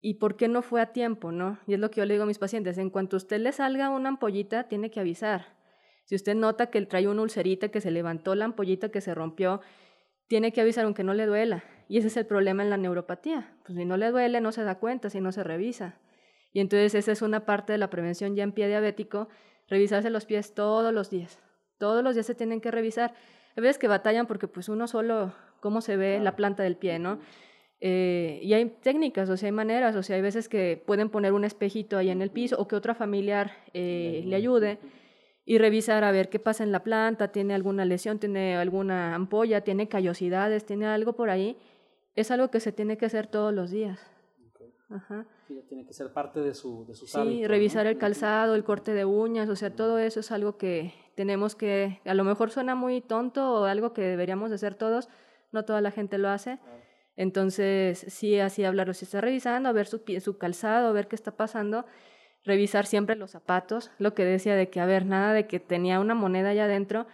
¿Y 0.04 0.14
por 0.14 0.36
qué 0.36 0.48
no 0.48 0.62
fue 0.62 0.80
a 0.80 0.92
tiempo, 0.92 1.30
no? 1.30 1.58
Y 1.66 1.74
es 1.74 1.80
lo 1.80 1.90
que 1.90 2.00
yo 2.00 2.04
le 2.04 2.14
digo 2.14 2.24
a 2.24 2.26
mis 2.26 2.40
pacientes, 2.40 2.76
en 2.76 2.90
cuanto 2.90 3.14
a 3.14 3.18
usted 3.18 3.40
le 3.40 3.52
salga 3.52 3.88
una 3.88 4.08
ampollita, 4.08 4.64
tiene 4.64 4.90
que 4.90 4.98
avisar. 4.98 5.56
Si 6.04 6.16
usted 6.16 6.34
nota 6.34 6.66
que 6.66 6.84
trae 6.84 7.06
una 7.06 7.22
ulcerita, 7.22 7.68
que 7.68 7.80
se 7.80 7.92
levantó 7.92 8.34
la 8.34 8.46
ampollita, 8.46 8.90
que 8.90 9.00
se 9.00 9.14
rompió, 9.14 9.60
tiene 10.26 10.52
que 10.52 10.60
avisar 10.60 10.84
aunque 10.86 11.04
no 11.04 11.14
le 11.14 11.24
duela. 11.26 11.62
Y 11.88 11.98
ese 11.98 12.08
es 12.08 12.16
el 12.16 12.26
problema 12.26 12.64
en 12.64 12.70
la 12.70 12.78
neuropatía. 12.78 13.54
Pues 13.64 13.78
si 13.78 13.84
no 13.84 13.96
le 13.96 14.10
duele, 14.10 14.40
no 14.40 14.50
se 14.50 14.64
da 14.64 14.80
cuenta, 14.80 15.08
si 15.08 15.20
no 15.20 15.30
se 15.30 15.44
revisa. 15.44 16.00
Y 16.52 16.58
entonces 16.58 16.96
esa 16.96 17.12
es 17.12 17.22
una 17.22 17.46
parte 17.46 17.72
de 17.72 17.78
la 17.78 17.88
prevención 17.88 18.34
ya 18.34 18.42
en 18.42 18.50
pie 18.50 18.66
diabético, 18.66 19.28
revisarse 19.68 20.10
los 20.10 20.24
pies 20.24 20.52
todos 20.52 20.92
los 20.92 21.10
días. 21.10 21.38
Todos 21.78 22.02
los 22.02 22.14
días 22.14 22.26
se 22.26 22.34
tienen 22.34 22.60
que 22.60 22.72
revisar. 22.72 23.14
Hay 23.56 23.62
veces 23.62 23.78
que 23.78 23.86
batallan 23.86 24.26
porque 24.26 24.48
pues 24.48 24.68
uno 24.68 24.88
solo, 24.88 25.32
cómo 25.60 25.80
se 25.80 25.96
ve 25.96 26.18
la 26.18 26.34
planta 26.34 26.64
del 26.64 26.76
pie, 26.76 26.98
¿no? 26.98 27.20
Eh, 27.84 28.38
y 28.44 28.54
hay 28.54 28.66
técnicas, 28.80 29.28
o 29.28 29.36
sea, 29.36 29.48
hay 29.48 29.52
maneras, 29.52 29.96
o 29.96 30.04
sea, 30.04 30.14
hay 30.14 30.22
veces 30.22 30.48
que 30.48 30.80
pueden 30.86 31.10
poner 31.10 31.32
un 31.32 31.44
espejito 31.44 31.98
ahí 31.98 32.10
en 32.10 32.22
el 32.22 32.30
piso 32.30 32.54
o 32.60 32.68
que 32.68 32.76
otra 32.76 32.94
familiar 32.94 33.56
eh, 33.74 34.22
le 34.24 34.36
ayude 34.36 34.78
y 35.44 35.58
revisar 35.58 36.04
a 36.04 36.12
ver 36.12 36.28
qué 36.28 36.38
pasa 36.38 36.62
en 36.62 36.70
la 36.70 36.84
planta, 36.84 37.32
tiene 37.32 37.54
alguna 37.54 37.84
lesión, 37.84 38.20
tiene 38.20 38.56
alguna 38.56 39.16
ampolla, 39.16 39.62
tiene 39.62 39.88
callosidades, 39.88 40.64
tiene 40.64 40.86
algo 40.86 41.14
por 41.14 41.28
ahí. 41.28 41.56
Es 42.14 42.30
algo 42.30 42.52
que 42.52 42.60
se 42.60 42.70
tiene 42.70 42.96
que 42.96 43.06
hacer 43.06 43.26
todos 43.26 43.52
los 43.52 43.72
días. 43.72 43.98
Ajá. 44.88 45.26
tiene 45.68 45.84
que 45.84 45.92
ser 45.92 46.12
parte 46.12 46.38
de 46.38 46.54
su 46.54 46.84
de 46.86 46.94
Sí, 46.94 47.48
revisar 47.48 47.88
el 47.88 47.98
calzado, 47.98 48.54
el 48.54 48.62
corte 48.62 48.94
de 48.94 49.04
uñas, 49.04 49.48
o 49.48 49.56
sea, 49.56 49.74
todo 49.74 49.98
eso 49.98 50.20
es 50.20 50.30
algo 50.30 50.56
que 50.56 50.94
tenemos 51.16 51.56
que, 51.56 52.00
a 52.04 52.14
lo 52.14 52.22
mejor 52.22 52.52
suena 52.52 52.76
muy 52.76 53.00
tonto 53.00 53.54
o 53.54 53.64
algo 53.64 53.92
que 53.92 54.02
deberíamos 54.02 54.50
de 54.50 54.54
hacer 54.54 54.76
todos, 54.76 55.08
no 55.50 55.64
toda 55.64 55.80
la 55.80 55.90
gente 55.90 56.18
lo 56.18 56.28
hace. 56.28 56.60
Entonces, 57.16 58.04
sí, 58.08 58.38
así 58.38 58.64
hablarlo, 58.64 58.94
si 58.94 59.04
está 59.04 59.20
revisando, 59.20 59.68
a 59.68 59.72
ver 59.72 59.86
su, 59.86 60.38
calzado, 60.38 60.88
a 60.88 60.92
ver 60.92 61.08
qué 61.08 61.16
está 61.16 61.36
pasando, 61.36 61.84
revisar 62.44 62.86
siempre 62.86 63.16
los 63.16 63.32
zapatos, 63.32 63.90
lo 63.98 64.14
que 64.14 64.24
decía 64.24 64.56
de 64.56 64.70
que, 64.70 64.80
a 64.80 64.86
ver, 64.86 65.06
nada 65.06 65.32
de 65.32 65.46
que 65.46 65.60
tenía 65.60 66.00
una 66.00 66.14
moneda 66.14 66.50
allá 66.50 66.64
adentro, 66.64 67.06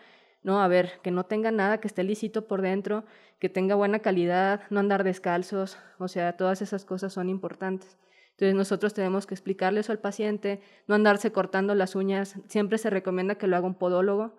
no, 0.43 0.63
a 0.63 0.69
ver, 0.69 1.01
que 1.03 1.11
no 1.11 1.25
tenga 1.25 1.51
nada, 1.51 1.81
que 1.81 1.89
esté 1.89 2.05
lisito 2.05 2.47
por 2.47 2.63
dentro, 2.63 3.05
que 3.39 3.49
tenga 3.49 3.75
buena 3.75 3.99
calidad, 3.99 4.63
no 4.71 4.81
andar 4.81 5.05
descalzos, 5.05 5.79
o 5.99 6.09
sea, 6.09 6.37
todas 6.37 6.63
esas 6.63 6.85
cosas 6.85 7.13
son 7.13 7.29
importantes. 7.29 7.99
Entonces 8.39 8.55
nosotros 8.55 8.95
tenemos 8.95 9.27
que 9.27 9.35
explicarle 9.35 9.81
eso 9.81 9.91
al 9.91 9.99
paciente, 9.99 10.61
no 10.87 10.95
andarse 10.95 11.33
cortando 11.33 11.75
las 11.75 11.97
uñas, 11.97 12.37
siempre 12.47 12.79
se 12.79 12.89
recomienda 12.89 13.35
que 13.35 13.49
lo 13.49 13.57
haga 13.57 13.67
un 13.67 13.75
podólogo. 13.75 14.33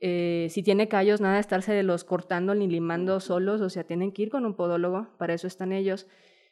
Eh, 0.00 0.48
si 0.50 0.62
tiene 0.62 0.88
callos, 0.88 1.20
nada 1.20 1.34
de 1.34 1.40
estarse 1.40 1.82
los 1.82 2.04
cortando 2.04 2.54
ni 2.54 2.68
limando 2.68 3.20
solos, 3.20 3.60
o 3.60 3.70
sea, 3.70 3.84
tienen 3.84 4.12
que 4.12 4.22
ir 4.22 4.30
con 4.30 4.44
un 4.44 4.54
podólogo, 4.54 5.08
para 5.18 5.34
eso 5.34 5.46
están 5.46 5.72
ellos. 5.72 6.06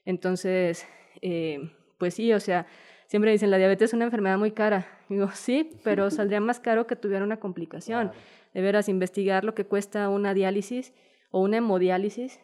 Entonces, 0.05 0.87
eh, 1.21 1.71
pues 1.99 2.15
sí, 2.15 2.33
o 2.33 2.41
sea, 2.41 2.67
siempre 3.07 3.31
dicen, 3.31 3.51
la 3.51 3.59
diabetes 3.59 3.91
es 3.91 3.95
una 3.95 4.05
enfermedad 4.05 4.39
muy 4.39 4.53
cara. 4.53 4.87
Digo, 5.09 5.31
sí, 5.35 5.71
pero 5.85 6.11
saldría 6.11 6.41
más 6.41 6.61
caro 6.61 6.87
que 6.87 6.97
tuviera 6.97 7.25
una 7.25 7.39
complicación. 7.39 8.13
De 8.55 8.63
veras, 8.63 8.89
investigar 8.89 9.45
lo 9.45 9.55
que 9.55 9.67
cuesta 9.67 10.09
una 10.09 10.33
diálisis 10.33 10.93
o 11.31 11.41
una 11.41 11.59
hemodiálisis 11.59 12.41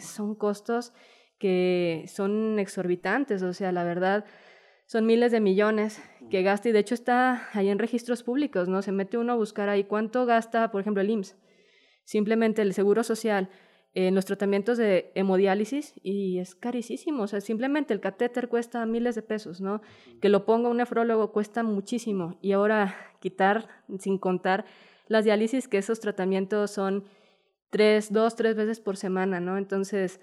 son 0.00 0.34
costos 0.34 0.92
que 1.38 2.04
son 2.06 2.60
exorbitantes, 2.60 3.42
o 3.42 3.52
sea, 3.52 3.72
la 3.72 3.82
verdad, 3.82 4.24
son 4.92 5.06
miles 5.06 5.32
de 5.32 5.40
millones 5.40 6.02
que 6.30 6.42
gasta 6.42 6.68
y 6.68 6.72
de 6.72 6.80
hecho 6.80 6.92
está 6.92 7.48
ahí 7.54 7.70
en 7.70 7.78
registros 7.78 8.22
públicos, 8.22 8.68
¿no? 8.68 8.82
Se 8.82 8.92
mete 8.92 9.16
uno 9.16 9.32
a 9.32 9.36
buscar 9.36 9.70
ahí 9.70 9.84
cuánto 9.84 10.26
gasta, 10.26 10.70
por 10.70 10.82
ejemplo, 10.82 11.00
el 11.00 11.08
IMSS. 11.08 11.34
Simplemente 12.04 12.60
el 12.60 12.74
Seguro 12.74 13.02
Social 13.02 13.48
en 13.94 14.14
los 14.14 14.26
tratamientos 14.26 14.76
de 14.76 15.10
hemodiálisis 15.14 15.94
y 16.02 16.40
es 16.40 16.54
carísimo. 16.54 17.22
O 17.22 17.26
sea, 17.26 17.40
simplemente 17.40 17.94
el 17.94 18.00
catéter 18.00 18.50
cuesta 18.50 18.84
miles 18.84 19.14
de 19.14 19.22
pesos, 19.22 19.62
¿no? 19.62 19.80
Que 20.20 20.28
lo 20.28 20.44
ponga 20.44 20.68
un 20.68 20.76
nefrólogo 20.76 21.32
cuesta 21.32 21.62
muchísimo. 21.62 22.36
Y 22.42 22.52
ahora 22.52 22.94
quitar, 23.18 23.70
sin 23.98 24.18
contar, 24.18 24.66
las 25.08 25.24
diálisis, 25.24 25.68
que 25.68 25.78
esos 25.78 26.00
tratamientos 26.00 26.70
son 26.70 27.04
tres, 27.70 28.12
dos, 28.12 28.36
tres 28.36 28.56
veces 28.56 28.78
por 28.78 28.98
semana, 28.98 29.40
¿no? 29.40 29.56
Entonces, 29.56 30.20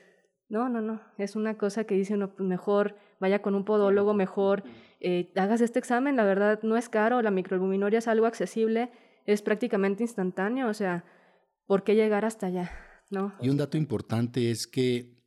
no, 0.48 0.70
no, 0.70 0.80
no. 0.80 1.02
Es 1.18 1.36
una 1.36 1.58
cosa 1.58 1.86
que 1.86 1.96
dice 1.96 2.14
uno, 2.14 2.36
pues 2.36 2.48
mejor 2.48 3.09
vaya 3.20 3.42
con 3.42 3.56
un 3.56 3.66
podólogo, 3.66 4.14
mejor 4.14 4.64
eh, 5.00 5.32
hagas 5.36 5.62
este 5.62 5.80
examen. 5.80 6.16
La 6.16 6.26
verdad, 6.26 6.60
no 6.64 6.78
es 6.78 6.90
caro. 6.90 7.22
La 7.22 7.32
microalbuminoria 7.32 8.00
es 8.00 8.08
algo 8.08 8.26
accesible, 8.26 8.92
es 9.26 9.42
prácticamente 9.42 10.04
instantáneo. 10.04 10.68
O 10.68 10.74
sea, 10.74 11.06
¿por 11.66 11.84
qué 11.84 11.96
llegar 11.96 12.26
hasta 12.26 12.48
allá? 12.48 12.72
Y 13.42 13.50
un 13.50 13.58
dato 13.58 13.78
importante 13.78 14.52
es 14.52 14.68
que 14.68 15.18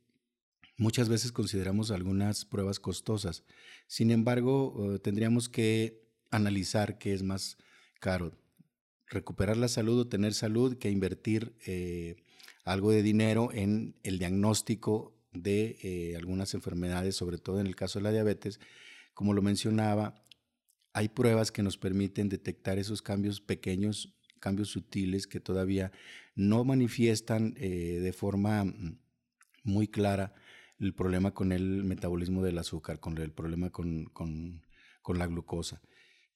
muchas 0.77 1.09
veces 1.09 1.31
consideramos 1.31 1.91
algunas 1.91 2.45
pruebas 2.45 2.79
costosas. 2.79 3.43
Sin 3.87 4.09
embargo, 4.09 4.95
eh, 4.95 4.99
tendríamos 4.99 5.49
que 5.49 6.01
analizar 6.31 6.97
qué 6.97 7.13
es 7.13 7.23
más 7.23 7.57
caro. 7.99 8.31
Recuperar 9.07 9.57
la 9.57 9.67
salud 9.67 9.99
o 9.99 10.07
tener 10.07 10.33
salud 10.33 10.77
que 10.77 10.89
invertir 10.89 11.55
eh, 11.67 12.15
algo 12.63 12.91
de 12.91 13.03
dinero 13.03 13.49
en 13.51 13.95
el 14.03 14.17
diagnóstico 14.17 15.13
de 15.33 15.77
eh, 15.81 16.15
algunas 16.15 16.53
enfermedades, 16.53 17.15
sobre 17.15 17.37
todo 17.37 17.59
en 17.59 17.67
el 17.67 17.75
caso 17.75 17.99
de 17.99 18.03
la 18.03 18.11
diabetes. 18.11 18.59
Como 19.13 19.33
lo 19.33 19.41
mencionaba, 19.41 20.15
hay 20.93 21.09
pruebas 21.09 21.51
que 21.51 21.63
nos 21.63 21.77
permiten 21.77 22.29
detectar 22.29 22.77
esos 22.77 23.01
cambios 23.01 23.41
pequeños 23.41 24.13
cambios 24.43 24.67
sutiles 24.67 25.25
que 25.25 25.39
todavía 25.39 25.93
no 26.35 26.65
manifiestan 26.65 27.53
eh, 27.55 27.99
de 28.01 28.11
forma 28.11 28.65
mm, 28.65 28.99
muy 29.63 29.87
clara 29.87 30.33
el 30.79 30.93
problema 30.93 31.33
con 31.33 31.53
el 31.53 31.85
metabolismo 31.85 32.43
del 32.43 32.57
azúcar, 32.57 32.99
con 32.99 33.17
el 33.17 33.31
problema 33.31 33.69
con, 33.69 34.11
la 35.07 35.27
glucosa. 35.27 35.81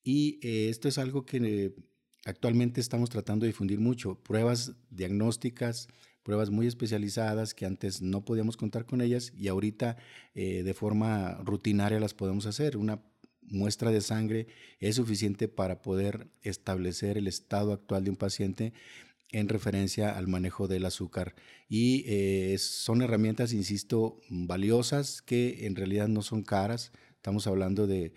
Y 0.04 0.40
eh, 0.42 0.70
esto 0.70 0.88
es 0.88 0.98
algo 0.98 1.26
que 1.26 1.76
actualmente 2.24 2.80
estamos 2.80 3.10
tratando 3.10 3.44
de 3.44 3.52
difundir 3.52 3.82
mucho, 3.82 4.24
pruebas 4.24 4.74
diagnósticas, 4.90 5.90
pruebas 6.28 6.50
muy 6.50 6.68
especializadas 6.68 7.54
que 7.54 7.66
antes 7.66 8.02
no 8.02 8.26
podíamos 8.26 8.58
contar 8.58 8.86
con 8.86 9.00
ellas 9.00 9.32
y 9.34 9.48
ahorita 9.48 9.96
de 10.36 10.74
forma 10.74 11.40
rutinaria 11.46 12.02
las 12.02 12.14
podemos 12.14 12.46
hacer. 12.46 12.76
Una 12.76 13.02
muestra 13.44 13.92
de 13.92 14.02
sangre 14.02 14.48
es 14.82 14.96
suficiente 14.96 15.48
para 15.48 15.82
poder 15.82 16.28
establecer 16.42 17.18
el 17.18 17.28
estado 17.28 17.72
actual 17.72 18.04
de 18.04 18.10
un 18.10 18.18
paciente 18.18 18.74
en 19.32 19.50
referencia 19.50 20.18
al 20.18 20.28
manejo 20.28 20.68
del 20.68 20.86
azúcar. 20.86 21.36
Y 21.68 22.04
eh, 22.08 22.58
son 22.58 23.02
herramientas, 23.02 23.54
insisto, 23.54 24.20
valiosas 24.30 25.22
que 25.22 25.66
en 25.66 25.76
realidad 25.76 26.08
no 26.08 26.22
son 26.22 26.44
caras. 26.44 26.92
Estamos 27.16 27.48
hablando 27.48 27.88
de, 27.88 28.14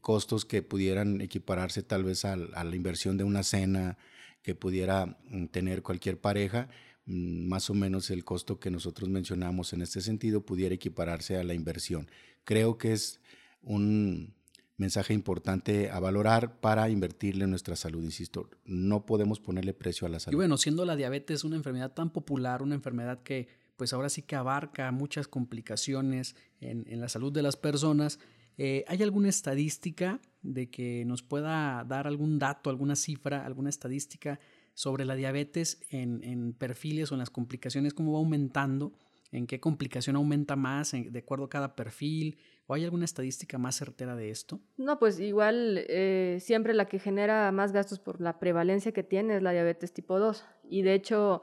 costos 0.00 0.44
que 0.44 0.62
pudieran 0.62 1.20
equipararse 1.20 1.82
tal 1.82 2.04
vez 2.04 2.24
a, 2.24 2.36
la 2.36 2.76
inversión 2.76 3.16
de 3.16 3.24
una 3.24 3.42
cena 3.42 3.98
que 4.44 4.54
pudiera 4.54 5.06
mm, 5.06 5.46
tener 5.46 5.82
cualquier 5.82 6.20
pareja. 6.20 6.68
Mm, 7.06 7.48
más 7.48 7.70
o 7.70 7.74
menos 7.74 8.10
el 8.10 8.24
costo 8.24 8.60
que 8.60 8.70
nosotros 8.70 9.08
mencionamos 9.08 9.72
en 9.72 9.82
este 9.82 10.00
sentido 10.00 10.42
pudiera 10.42 10.74
equipararse 10.74 11.36
a 11.36 11.42
la 11.42 11.54
inversión. 11.54 12.08
Creo 12.44 12.78
que 12.78 12.92
es 12.92 13.20
un 13.62 14.34
mensaje 14.76 15.14
importante 15.14 15.90
a 15.90 15.98
valorar 15.98 16.60
para 16.60 16.88
invertirle 16.90 17.44
en 17.44 17.50
nuestra 17.50 17.74
salud, 17.74 18.04
insisto. 18.04 18.50
No 18.64 19.06
podemos 19.06 19.40
ponerle 19.40 19.72
precio 19.72 20.06
a 20.06 20.10
la 20.10 20.20
salud. 20.20 20.34
Y 20.34 20.36
bueno, 20.36 20.58
siendo 20.58 20.84
la 20.84 20.94
diabetes 20.94 21.42
una 21.42 21.56
enfermedad 21.56 21.92
tan 21.92 22.10
popular, 22.10 22.62
una 22.62 22.74
enfermedad 22.74 23.22
que 23.22 23.48
pues 23.76 23.92
ahora 23.92 24.08
sí 24.08 24.22
que 24.22 24.36
abarca 24.36 24.92
muchas 24.92 25.26
complicaciones 25.26 26.36
en, 26.60 27.00
la 27.00 27.08
salud 27.08 27.32
de 27.32 27.42
las 27.42 27.56
personas, 27.56 28.20
eh, 28.58 28.84
¿hay 28.88 29.02
alguna 29.02 29.28
estadística 29.28 30.20
de 30.42 30.70
que 30.70 31.04
nos 31.04 31.22
pueda 31.22 31.84
dar 31.84 32.06
algún 32.06 32.38
dato, 32.38 32.70
alguna 32.70 32.96
cifra, 32.96 33.44
alguna 33.44 33.70
estadística 33.70 34.38
sobre 34.74 35.04
la 35.04 35.14
diabetes 35.14 35.80
en, 35.90 36.22
en 36.24 36.52
perfiles 36.52 37.10
o 37.10 37.14
en 37.14 37.20
las 37.20 37.30
complicaciones, 37.30 37.94
cómo 37.94 38.12
va 38.12 38.18
aumentando? 38.18 38.92
¿En 39.34 39.48
qué 39.48 39.58
complicación 39.58 40.14
aumenta 40.14 40.54
más 40.54 40.92
de 40.92 41.18
acuerdo 41.18 41.46
a 41.46 41.50
cada 41.50 41.74
perfil? 41.74 42.38
¿O 42.66 42.74
hay 42.74 42.84
alguna 42.84 43.04
estadística 43.04 43.58
más 43.58 43.76
certera 43.76 44.14
de 44.14 44.30
esto? 44.30 44.60
No, 44.76 45.00
pues 45.00 45.18
igual 45.18 45.84
eh, 45.88 46.38
siempre 46.40 46.72
la 46.72 46.86
que 46.86 47.00
genera 47.00 47.50
más 47.50 47.72
gastos 47.72 47.98
por 47.98 48.20
la 48.20 48.38
prevalencia 48.38 48.92
que 48.92 49.02
tiene 49.02 49.36
es 49.36 49.42
la 49.42 49.50
diabetes 49.50 49.92
tipo 49.92 50.20
2. 50.20 50.44
Y 50.70 50.82
de 50.82 50.94
hecho, 50.94 51.42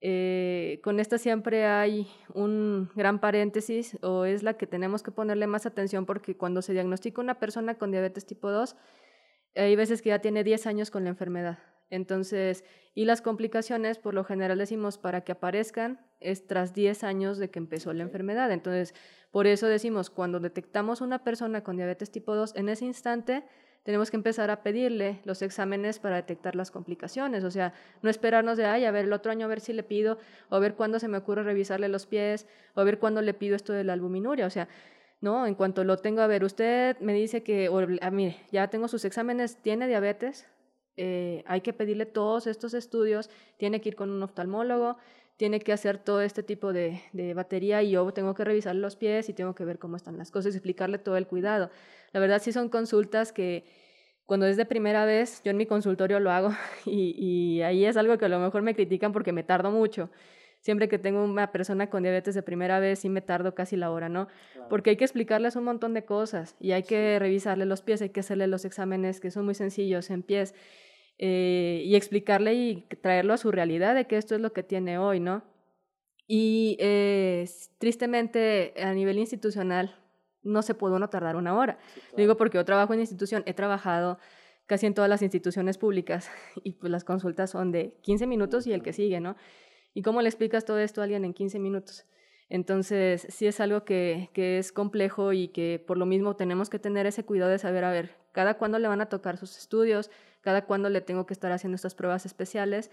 eh, 0.00 0.80
con 0.84 1.00
esta 1.00 1.18
siempre 1.18 1.66
hay 1.66 2.06
un 2.32 2.88
gran 2.94 3.20
paréntesis 3.20 3.98
o 4.02 4.24
es 4.24 4.42
la 4.42 4.54
que 4.54 4.66
tenemos 4.66 5.02
que 5.02 5.10
ponerle 5.10 5.46
más 5.46 5.66
atención 5.66 6.06
porque 6.06 6.36
cuando 6.36 6.62
se 6.62 6.72
diagnostica 6.72 7.20
una 7.20 7.38
persona 7.40 7.74
con 7.74 7.90
diabetes 7.90 8.24
tipo 8.24 8.50
2, 8.50 8.76
hay 9.56 9.74
veces 9.76 10.02
que 10.02 10.10
ya 10.10 10.20
tiene 10.20 10.44
10 10.44 10.66
años 10.66 10.90
con 10.90 11.04
la 11.04 11.10
enfermedad 11.10 11.58
Entonces, 11.90 12.64
y 12.94 13.06
las 13.06 13.22
complicaciones, 13.22 13.98
por 13.98 14.14
lo 14.14 14.22
general 14.22 14.58
decimos, 14.58 14.98
para 14.98 15.22
que 15.22 15.32
aparezcan 15.32 16.00
es 16.20 16.46
tras 16.46 16.74
10 16.74 17.02
años 17.02 17.38
de 17.38 17.50
que 17.50 17.58
empezó 17.58 17.92
la 17.92 18.02
enfermedad. 18.02 18.52
Entonces, 18.52 18.94
por 19.30 19.46
eso 19.46 19.66
decimos, 19.66 20.10
cuando 20.10 20.38
detectamos 20.38 21.00
una 21.00 21.24
persona 21.24 21.62
con 21.62 21.76
diabetes 21.76 22.10
tipo 22.10 22.34
2, 22.36 22.54
en 22.56 22.68
ese 22.68 22.84
instante 22.84 23.44
tenemos 23.88 24.10
que 24.10 24.18
empezar 24.18 24.50
a 24.50 24.62
pedirle 24.62 25.22
los 25.24 25.40
exámenes 25.40 25.98
para 25.98 26.16
detectar 26.16 26.54
las 26.54 26.70
complicaciones. 26.70 27.42
O 27.42 27.50
sea, 27.50 27.72
no 28.02 28.10
esperarnos 28.10 28.58
de, 28.58 28.66
ay, 28.66 28.84
a 28.84 28.90
ver, 28.90 29.06
el 29.06 29.14
otro 29.14 29.32
año 29.32 29.46
a 29.46 29.48
ver 29.48 29.60
si 29.60 29.72
le 29.72 29.82
pido, 29.82 30.18
o 30.50 30.56
a 30.56 30.58
ver 30.58 30.74
cuándo 30.74 30.98
se 30.98 31.08
me 31.08 31.16
ocurre 31.16 31.42
revisarle 31.42 31.88
los 31.88 32.04
pies, 32.04 32.46
o 32.74 32.82
a 32.82 32.84
ver 32.84 32.98
cuándo 32.98 33.22
le 33.22 33.32
pido 33.32 33.56
esto 33.56 33.72
de 33.72 33.84
la 33.84 33.94
albuminuria. 33.94 34.44
O 34.44 34.50
sea, 34.50 34.68
no, 35.22 35.46
en 35.46 35.54
cuanto 35.54 35.84
lo 35.84 35.96
tengo, 35.96 36.20
a 36.20 36.26
ver, 36.26 36.44
usted 36.44 36.98
me 37.00 37.14
dice 37.14 37.42
que, 37.42 37.70
o, 37.70 37.78
a, 38.02 38.10
mire, 38.10 38.36
ya 38.52 38.68
tengo 38.68 38.88
sus 38.88 39.06
exámenes, 39.06 39.56
tiene 39.62 39.88
diabetes, 39.88 40.46
eh, 40.98 41.42
hay 41.46 41.62
que 41.62 41.72
pedirle 41.72 42.04
todos 42.04 42.46
estos 42.46 42.74
estudios, 42.74 43.30
tiene 43.56 43.80
que 43.80 43.88
ir 43.88 43.96
con 43.96 44.10
un 44.10 44.22
oftalmólogo, 44.22 44.98
tiene 45.38 45.60
que 45.60 45.72
hacer 45.72 45.98
todo 45.98 46.20
este 46.20 46.42
tipo 46.42 46.72
de, 46.72 47.00
de, 47.12 47.32
batería 47.32 47.80
y 47.82 47.92
yo 47.92 48.12
tengo 48.12 48.34
que 48.34 48.44
revisar 48.44 48.74
los 48.74 48.96
pies 48.96 49.28
y 49.28 49.32
tengo 49.32 49.54
que 49.54 49.64
ver 49.64 49.78
cómo 49.78 49.96
están 49.96 50.18
las 50.18 50.32
cosas 50.32 50.52
y 50.52 50.56
explicarle 50.56 50.98
todo 50.98 51.16
el 51.16 51.28
cuidado. 51.28 51.70
La 52.12 52.18
verdad 52.18 52.42
sí 52.42 52.52
son 52.52 52.68
consultas 52.68 53.32
que 53.32 53.64
cuando 54.26 54.46
es 54.46 54.56
de 54.56 54.66
primera 54.66 55.04
vez, 55.04 55.40
yo 55.44 55.52
en 55.52 55.56
mi 55.56 55.64
consultorio 55.64 56.18
lo 56.18 56.32
hago 56.32 56.50
y, 56.84 57.14
y 57.16 57.62
ahí 57.62 57.84
es 57.84 57.96
algo 57.96 58.18
que 58.18 58.24
a 58.24 58.28
lo 58.28 58.40
mejor 58.40 58.62
me 58.62 58.74
critican 58.74 59.12
porque 59.12 59.32
me 59.32 59.44
tardo 59.44 59.70
mucho. 59.70 60.10
Siempre 60.60 60.88
que 60.88 60.98
tengo 60.98 61.22
una 61.22 61.52
persona 61.52 61.88
con 61.88 62.02
diabetes 62.02 62.34
de 62.34 62.42
primera 62.42 62.80
vez, 62.80 62.98
sí 62.98 63.08
me 63.08 63.20
tardo 63.20 63.54
casi 63.54 63.76
la 63.76 63.92
hora, 63.92 64.08
¿no? 64.08 64.26
Porque 64.68 64.90
hay 64.90 64.96
que 64.96 65.04
explicarles 65.04 65.54
un 65.54 65.62
montón 65.62 65.94
de 65.94 66.04
cosas 66.04 66.56
y 66.58 66.72
hay 66.72 66.82
que 66.82 67.16
revisarle 67.20 67.64
los 67.64 67.80
pies, 67.80 68.02
hay 68.02 68.10
que 68.10 68.20
hacerle 68.20 68.48
los 68.48 68.64
exámenes 68.64 69.20
que 69.20 69.30
son 69.30 69.44
muy 69.44 69.54
sencillos 69.54 70.10
en 70.10 70.24
pies 70.24 70.56
eh, 71.18 71.82
y 71.84 71.96
explicarle 71.96 72.54
y 72.54 72.86
traerlo 73.02 73.34
a 73.34 73.38
su 73.38 73.50
realidad 73.50 73.94
de 73.94 74.06
que 74.06 74.16
esto 74.16 74.34
es 74.34 74.40
lo 74.40 74.52
que 74.52 74.62
tiene 74.62 74.98
hoy, 74.98 75.18
¿no? 75.18 75.42
Y 76.28 76.76
eh, 76.78 77.48
tristemente 77.78 78.74
a 78.80 78.92
nivel 78.92 79.18
institucional 79.18 79.96
no 80.42 80.62
se 80.62 80.74
puede 80.74 80.94
uno 80.94 81.08
tardar 81.08 81.36
una 81.36 81.56
hora. 81.56 81.78
Digo 82.16 82.36
porque 82.36 82.58
yo 82.58 82.64
trabajo 82.64 82.94
en 82.94 83.00
institución, 83.00 83.42
he 83.46 83.54
trabajado 83.54 84.18
casi 84.66 84.86
en 84.86 84.94
todas 84.94 85.08
las 85.08 85.22
instituciones 85.22 85.78
públicas 85.78 86.30
y 86.62 86.72
pues 86.72 86.92
las 86.92 87.02
consultas 87.02 87.50
son 87.50 87.72
de 87.72 87.98
15 88.02 88.26
minutos 88.26 88.66
y 88.66 88.72
el 88.72 88.82
que 88.82 88.92
sigue, 88.92 89.20
¿no? 89.20 89.36
¿Y 89.94 90.02
cómo 90.02 90.22
le 90.22 90.28
explicas 90.28 90.64
todo 90.64 90.78
esto 90.78 91.00
a 91.00 91.04
alguien 91.04 91.24
en 91.24 91.34
15 91.34 91.58
minutos? 91.58 92.06
Entonces, 92.50 93.26
sí 93.28 93.46
es 93.46 93.60
algo 93.60 93.84
que, 93.84 94.30
que 94.32 94.58
es 94.58 94.72
complejo 94.72 95.32
y 95.32 95.48
que 95.48 95.82
por 95.84 95.98
lo 95.98 96.06
mismo 96.06 96.36
tenemos 96.36 96.70
que 96.70 96.78
tener 96.78 97.06
ese 97.06 97.24
cuidado 97.24 97.50
de 97.50 97.58
saber, 97.58 97.84
a 97.84 97.90
ver, 97.90 98.16
cada 98.32 98.54
cuándo 98.54 98.78
le 98.78 98.88
van 98.88 99.00
a 99.00 99.08
tocar 99.08 99.36
sus 99.36 99.58
estudios, 99.58 100.10
cada 100.48 100.64
cuándo 100.64 100.88
le 100.88 101.02
tengo 101.02 101.26
que 101.26 101.34
estar 101.34 101.52
haciendo 101.52 101.76
estas 101.76 101.94
pruebas 101.94 102.24
especiales. 102.24 102.90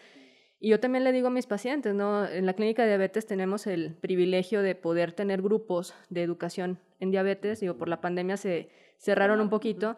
Y 0.60 0.72
yo 0.72 0.82
también 0.82 1.06
le 1.06 1.14
digo 1.14 1.28
a 1.28 1.32
mis 1.32 1.47
pacientes, 1.47 1.95
¿no? 1.95 2.28
En 2.28 2.45
la 2.45 2.51
clínica 2.51 2.82
de 2.82 2.89
diabetes 2.89 3.26
tenemos 3.26 3.66
el 3.66 3.95
privilegio 3.95 4.62
de 4.62 4.76
poder 4.76 5.14
tener 5.14 5.41
grupos 5.41 5.93
de 6.10 6.22
educación 6.22 6.80
en 6.99 7.12
diabetes. 7.12 7.62
Digo, 7.62 7.78
por 7.78 7.88
la 7.88 8.01
pandemia 8.01 8.36
se 8.36 8.68
cerraron 8.97 9.39
un 9.39 9.49
poquito, 9.49 9.95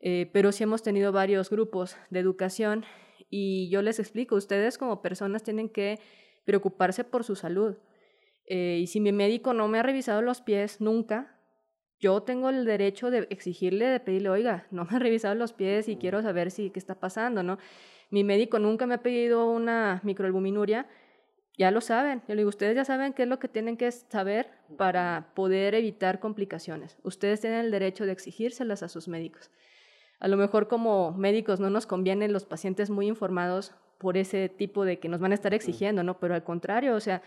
eh, 0.00 0.28
pero 0.32 0.50
sí 0.50 0.64
hemos 0.64 0.82
tenido 0.82 1.12
varios 1.12 1.48
grupos 1.48 1.96
de 2.10 2.18
educación 2.18 2.84
y 3.30 3.68
yo 3.68 3.82
les 3.82 4.00
explico, 4.00 4.34
ustedes 4.34 4.76
como 4.76 5.00
personas 5.00 5.44
tienen 5.44 5.68
que 5.68 6.00
preocuparse 6.44 7.04
por 7.04 7.22
su 7.22 7.36
salud. 7.36 7.76
Eh, 8.46 8.80
y 8.82 8.88
si 8.88 8.98
mi 8.98 9.12
médico 9.12 9.54
no 9.54 9.68
me 9.68 9.78
ha 9.78 9.84
revisado 9.84 10.22
los 10.22 10.40
pies 10.40 10.80
nunca, 10.80 11.35
yo 11.98 12.22
tengo 12.22 12.50
el 12.50 12.64
derecho 12.64 13.10
de 13.10 13.26
exigirle, 13.30 13.86
de 13.86 14.00
pedirle, 14.00 14.28
oiga, 14.28 14.66
no 14.70 14.84
me 14.84 14.96
ha 14.96 14.98
revisado 14.98 15.34
los 15.34 15.52
pies 15.52 15.88
y 15.88 15.96
quiero 15.96 16.22
saber 16.22 16.50
si 16.50 16.70
qué 16.70 16.78
está 16.78 17.00
pasando, 17.00 17.42
¿no? 17.42 17.58
Mi 18.10 18.22
médico 18.24 18.58
nunca 18.58 18.86
me 18.86 18.94
ha 18.94 19.02
pedido 19.02 19.50
una 19.50 20.00
microalbuminuria, 20.04 20.86
ya 21.58 21.70
lo 21.70 21.80
saben. 21.80 22.22
Yo 22.28 22.34
le 22.34 22.42
digo, 22.42 22.50
ustedes 22.50 22.76
ya 22.76 22.84
saben 22.84 23.14
qué 23.14 23.22
es 23.22 23.28
lo 23.28 23.38
que 23.38 23.48
tienen 23.48 23.76
que 23.76 23.90
saber 23.90 24.50
para 24.76 25.32
poder 25.34 25.74
evitar 25.74 26.20
complicaciones. 26.20 26.98
Ustedes 27.02 27.40
tienen 27.40 27.60
el 27.60 27.70
derecho 27.70 28.04
de 28.04 28.12
exigírselas 28.12 28.82
a 28.82 28.88
sus 28.88 29.08
médicos. 29.08 29.50
A 30.20 30.28
lo 30.28 30.36
mejor 30.36 30.68
como 30.68 31.12
médicos 31.12 31.60
no 31.60 31.70
nos 31.70 31.86
convienen 31.86 32.32
los 32.32 32.44
pacientes 32.44 32.90
muy 32.90 33.06
informados 33.06 33.74
por 33.98 34.16
ese 34.16 34.48
tipo 34.48 34.84
de 34.84 34.98
que 34.98 35.08
nos 35.08 35.20
van 35.20 35.32
a 35.32 35.34
estar 35.34 35.54
exigiendo, 35.54 36.02
¿no? 36.02 36.18
Pero 36.20 36.34
al 36.34 36.44
contrario, 36.44 36.94
o 36.94 37.00
sea, 37.00 37.22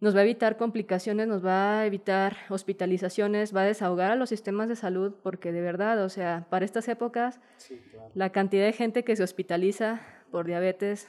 nos 0.00 0.16
va 0.16 0.20
a 0.20 0.22
evitar 0.22 0.56
complicaciones, 0.56 1.28
nos 1.28 1.44
va 1.44 1.80
a 1.80 1.86
evitar 1.86 2.36
hospitalizaciones, 2.48 3.54
va 3.54 3.62
a 3.62 3.66
desahogar 3.66 4.10
a 4.10 4.16
los 4.16 4.30
sistemas 4.30 4.68
de 4.68 4.76
salud, 4.76 5.14
porque 5.22 5.52
de 5.52 5.60
verdad, 5.60 6.02
o 6.02 6.08
sea, 6.08 6.46
para 6.48 6.64
estas 6.64 6.88
épocas, 6.88 7.38
la 8.14 8.30
cantidad 8.30 8.64
de 8.64 8.72
gente 8.72 9.04
que 9.04 9.14
se 9.14 9.22
hospitaliza 9.22 10.00
por 10.30 10.46
diabetes 10.46 11.08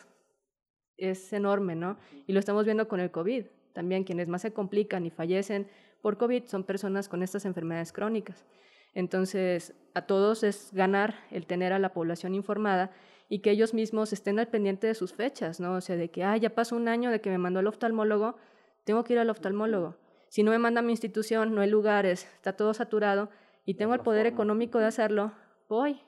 es 0.97 1.31
enorme, 1.31 1.75
¿no? 1.75 1.97
Y 2.27 2.33
lo 2.33 2.39
estamos 2.39 2.65
viendo 2.65 2.87
con 2.87 2.99
el 2.99 3.11
COVID. 3.11 3.45
También 3.73 4.03
quienes 4.03 4.27
más 4.27 4.41
se 4.41 4.51
complican 4.51 5.05
y 5.05 5.09
fallecen 5.09 5.67
por 6.01 6.17
COVID 6.17 6.45
son 6.45 6.63
personas 6.63 7.07
con 7.07 7.23
estas 7.23 7.45
enfermedades 7.45 7.93
crónicas. 7.93 8.45
Entonces, 8.93 9.73
a 9.93 10.01
todos 10.01 10.43
es 10.43 10.71
ganar 10.73 11.15
el 11.31 11.45
tener 11.45 11.71
a 11.71 11.79
la 11.79 11.93
población 11.93 12.35
informada 12.35 12.91
y 13.29 13.39
que 13.39 13.51
ellos 13.51 13.73
mismos 13.73 14.11
estén 14.11 14.39
al 14.39 14.49
pendiente 14.49 14.87
de 14.87 14.95
sus 14.95 15.13
fechas, 15.13 15.61
¿no? 15.61 15.75
O 15.75 15.81
sea, 15.81 15.95
de 15.95 16.09
que, 16.09 16.25
ah, 16.25 16.35
ya 16.35 16.49
pasó 16.49 16.75
un 16.75 16.89
año 16.89 17.09
de 17.09 17.21
que 17.21 17.29
me 17.29 17.37
mandó 17.37 17.61
el 17.61 17.67
oftalmólogo, 17.67 18.35
tengo 18.83 19.03
que 19.03 19.13
ir 19.13 19.19
al 19.19 19.29
oftalmólogo. 19.29 19.97
Si 20.29 20.43
no 20.43 20.51
me 20.51 20.59
manda 20.59 20.79
a 20.79 20.83
mi 20.83 20.91
institución, 20.91 21.53
no 21.53 21.61
hay 21.61 21.69
lugares, 21.69 22.27
está 22.35 22.53
todo 22.53 22.73
saturado 22.73 23.29
y 23.65 23.75
tengo 23.75 23.93
el 23.93 23.99
poder 23.99 24.25
económico 24.25 24.79
de 24.79 24.85
hacerlo, 24.85 25.33
voy. 25.67 26.01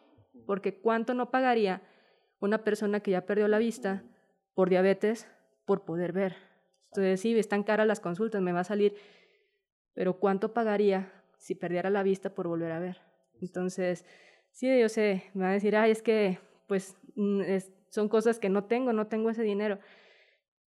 Porque 0.45 0.80
¿cuánto 0.80 1.13
no 1.13 1.30
pagaría 1.30 1.82
una 2.39 2.63
persona 2.63 3.01
que 3.01 3.11
ya 3.11 3.26
perdió 3.26 3.47
la 3.47 3.57
vista 3.57 4.03
por 4.55 4.69
diabetes 4.69 5.28
por 5.65 5.84
poder 5.84 6.13
ver? 6.13 6.36
Entonces, 6.91 7.21
sí, 7.21 7.38
están 7.38 7.63
caras 7.63 7.88
las 7.88 7.99
consultas, 7.99 8.41
me 8.41 8.51
va 8.51 8.61
a 8.61 8.65
salir, 8.65 8.95
pero 9.93 10.19
¿cuánto 10.19 10.53
pagaría 10.53 11.11
si 11.38 11.55
perdiera 11.55 11.89
la 11.89 12.03
vista 12.03 12.34
por 12.34 12.47
volver 12.47 12.71
a 12.71 12.80
ver? 12.80 13.01
Entonces, 13.41 14.05
sí, 14.51 14.80
yo 14.80 14.89
sé, 14.89 15.24
me 15.34 15.43
va 15.43 15.49
a 15.49 15.53
decir, 15.53 15.76
ay, 15.76 15.91
es 15.91 16.01
que, 16.01 16.39
pues, 16.67 16.95
mm, 17.15 17.41
son 17.89 18.09
cosas 18.09 18.39
que 18.39 18.49
no 18.49 18.65
tengo, 18.65 18.93
no 18.93 19.07
tengo 19.07 19.30
ese 19.30 19.43
dinero 19.43 19.80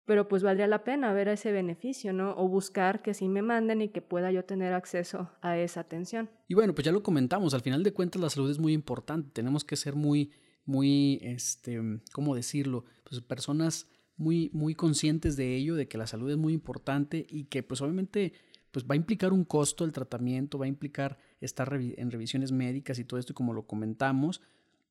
pero 0.04 0.28
pues 0.28 0.42
valdría 0.42 0.66
la 0.66 0.84
pena 0.84 1.12
ver 1.12 1.28
ese 1.28 1.52
beneficio, 1.52 2.12
¿no? 2.12 2.34
O 2.36 2.48
buscar 2.48 3.02
que 3.02 3.14
sí 3.14 3.28
me 3.28 3.42
manden 3.42 3.82
y 3.82 3.88
que 3.88 4.02
pueda 4.02 4.32
yo 4.32 4.44
tener 4.44 4.72
acceso 4.72 5.30
a 5.40 5.56
esa 5.58 5.80
atención. 5.80 6.30
Y 6.48 6.54
bueno, 6.54 6.74
pues 6.74 6.84
ya 6.84 6.92
lo 6.92 7.02
comentamos, 7.02 7.54
al 7.54 7.60
final 7.60 7.82
de 7.82 7.92
cuentas 7.92 8.20
la 8.20 8.30
salud 8.30 8.50
es 8.50 8.58
muy 8.58 8.72
importante, 8.72 9.30
tenemos 9.32 9.64
que 9.64 9.76
ser 9.76 9.94
muy, 9.94 10.32
muy, 10.64 11.20
este, 11.22 11.80
¿cómo 12.12 12.34
decirlo? 12.34 12.84
Pues 13.04 13.20
personas 13.20 13.88
muy, 14.16 14.50
muy 14.52 14.74
conscientes 14.74 15.36
de 15.36 15.54
ello, 15.56 15.74
de 15.74 15.88
que 15.88 15.98
la 15.98 16.06
salud 16.06 16.30
es 16.30 16.36
muy 16.36 16.52
importante 16.52 17.26
y 17.28 17.44
que 17.44 17.62
pues 17.62 17.80
obviamente 17.80 18.32
pues 18.70 18.86
va 18.86 18.94
a 18.94 18.96
implicar 18.96 19.32
un 19.32 19.44
costo 19.44 19.84
el 19.84 19.92
tratamiento, 19.92 20.58
va 20.58 20.64
a 20.64 20.68
implicar 20.68 21.18
estar 21.40 21.72
en 21.74 22.10
revisiones 22.10 22.52
médicas 22.52 22.98
y 22.98 23.04
todo 23.04 23.20
esto, 23.20 23.32
y 23.32 23.34
como 23.34 23.52
lo 23.52 23.66
comentamos, 23.66 24.40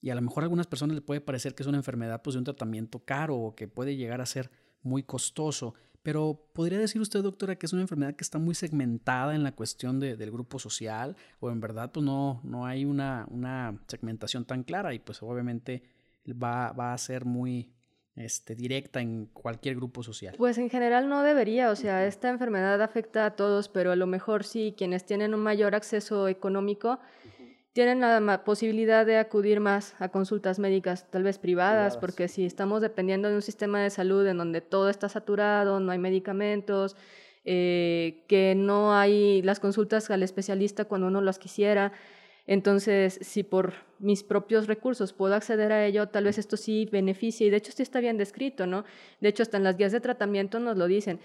y 0.01 0.11
a 0.11 0.15
lo 0.15 0.21
mejor 0.21 0.43
a 0.43 0.45
algunas 0.45 0.67
personas 0.67 0.95
les 0.95 1.03
puede 1.03 1.21
parecer 1.21 1.55
que 1.55 1.63
es 1.63 1.67
una 1.67 1.77
enfermedad 1.77 2.21
pues 2.21 2.35
de 2.35 2.39
un 2.39 2.45
tratamiento 2.45 2.99
caro 2.99 3.37
o 3.37 3.55
que 3.55 3.67
puede 3.67 3.95
llegar 3.95 4.21
a 4.21 4.25
ser 4.25 4.51
muy 4.83 5.03
costoso. 5.03 5.73
Pero 6.03 6.47
¿podría 6.53 6.79
decir 6.79 6.99
usted, 6.99 7.21
doctora, 7.21 7.55
que 7.55 7.67
es 7.67 7.73
una 7.73 7.83
enfermedad 7.83 8.15
que 8.15 8.23
está 8.23 8.39
muy 8.39 8.55
segmentada 8.55 9.35
en 9.35 9.43
la 9.43 9.51
cuestión 9.51 9.99
de, 9.99 10.17
del 10.17 10.31
grupo 10.31 10.57
social? 10.57 11.15
¿O 11.39 11.51
en 11.51 11.59
verdad 11.59 11.91
pues 11.91 12.03
no, 12.03 12.41
no 12.43 12.65
hay 12.65 12.85
una, 12.85 13.27
una 13.29 13.79
segmentación 13.87 14.45
tan 14.45 14.63
clara 14.63 14.93
y 14.93 14.99
pues 14.99 15.21
obviamente 15.21 15.83
va, 16.27 16.71
va 16.71 16.93
a 16.93 16.97
ser 16.97 17.25
muy 17.25 17.71
este, 18.15 18.55
directa 18.55 18.99
en 18.99 19.27
cualquier 19.27 19.75
grupo 19.75 20.01
social? 20.01 20.35
Pues 20.37 20.57
en 20.57 20.69
general 20.69 21.07
no 21.07 21.21
debería, 21.21 21.69
o 21.69 21.75
sea, 21.75 22.05
esta 22.05 22.29
enfermedad 22.29 22.81
afecta 22.81 23.25
a 23.25 23.35
todos, 23.35 23.69
pero 23.69 23.91
a 23.91 23.95
lo 23.95 24.07
mejor 24.07 24.43
sí, 24.43 24.73
quienes 24.75 25.05
tienen 25.05 25.33
un 25.33 25.41
mayor 25.41 25.75
acceso 25.75 26.27
económico 26.27 26.99
tienen 27.73 28.01
la 28.01 28.43
posibilidad 28.43 29.05
de 29.05 29.17
acudir 29.17 29.59
más 29.61 29.95
a 29.99 30.09
consultas 30.09 30.59
médicas, 30.59 31.09
tal 31.09 31.23
vez 31.23 31.37
privadas, 31.37 31.95
porque 31.97 32.27
si 32.27 32.45
estamos 32.45 32.81
dependiendo 32.81 33.29
de 33.29 33.35
un 33.35 33.41
sistema 33.41 33.81
de 33.81 33.89
salud 33.89 34.27
en 34.27 34.37
donde 34.37 34.59
todo 34.61 34.89
está 34.89 35.07
saturado, 35.07 35.79
no 35.79 35.91
hay 35.91 35.99
medicamentos, 35.99 36.97
eh, 37.45 38.23
que 38.27 38.55
no 38.55 38.93
hay 38.93 39.41
las 39.41 39.59
consultas 39.59 40.09
al 40.11 40.21
especialista 40.21 40.85
cuando 40.85 41.07
uno 41.07 41.21
las 41.21 41.39
quisiera, 41.39 41.93
entonces 42.45 43.19
si 43.21 43.43
por 43.43 43.73
mis 43.99 44.23
propios 44.23 44.67
recursos 44.67 45.13
puedo 45.13 45.33
acceder 45.35 45.71
a 45.71 45.85
ello, 45.85 46.09
tal 46.09 46.25
vez 46.25 46.37
esto 46.37 46.57
sí 46.57 46.89
beneficie, 46.91 47.47
y 47.47 47.49
de 47.49 47.57
hecho 47.57 47.71
sí 47.71 47.83
está 47.83 48.01
bien 48.01 48.17
descrito, 48.17 48.67
¿no? 48.67 48.83
De 49.21 49.29
hecho, 49.29 49.43
hasta 49.43 49.57
en 49.57 49.63
las 49.63 49.77
guías 49.77 49.93
de 49.93 50.01
tratamiento 50.01 50.59
nos 50.59 50.75
lo 50.77 50.87
dicen. 50.87 51.19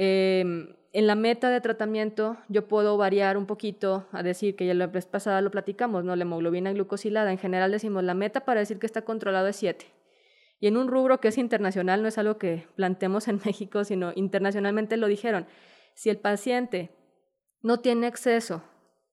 Eh, 0.00 0.76
en 0.92 1.06
la 1.08 1.16
meta 1.16 1.50
de 1.50 1.60
tratamiento 1.60 2.36
yo 2.48 2.68
puedo 2.68 2.96
variar 2.96 3.36
un 3.36 3.46
poquito 3.46 4.06
a 4.12 4.22
decir 4.22 4.54
que 4.54 4.64
ya 4.64 4.72
la 4.74 4.86
vez 4.86 5.06
pasada 5.06 5.40
lo 5.40 5.50
platicamos, 5.50 6.04
¿no? 6.04 6.14
La 6.14 6.22
hemoglobina 6.22 6.72
glucosilada, 6.72 7.32
en 7.32 7.38
general 7.38 7.72
decimos 7.72 8.04
la 8.04 8.14
meta 8.14 8.44
para 8.44 8.60
decir 8.60 8.78
que 8.78 8.86
está 8.86 9.02
controlado 9.02 9.48
es 9.48 9.56
7. 9.56 9.86
Y 10.60 10.68
en 10.68 10.76
un 10.76 10.86
rubro 10.86 11.18
que 11.18 11.28
es 11.28 11.38
internacional, 11.38 12.00
no 12.00 12.06
es 12.06 12.16
algo 12.16 12.38
que 12.38 12.68
planteemos 12.76 13.26
en 13.26 13.40
México, 13.44 13.82
sino 13.82 14.12
internacionalmente 14.14 14.96
lo 14.96 15.08
dijeron. 15.08 15.46
Si 15.94 16.10
el 16.10 16.18
paciente 16.18 16.90
no 17.60 17.80
tiene 17.80 18.06
acceso 18.06 18.62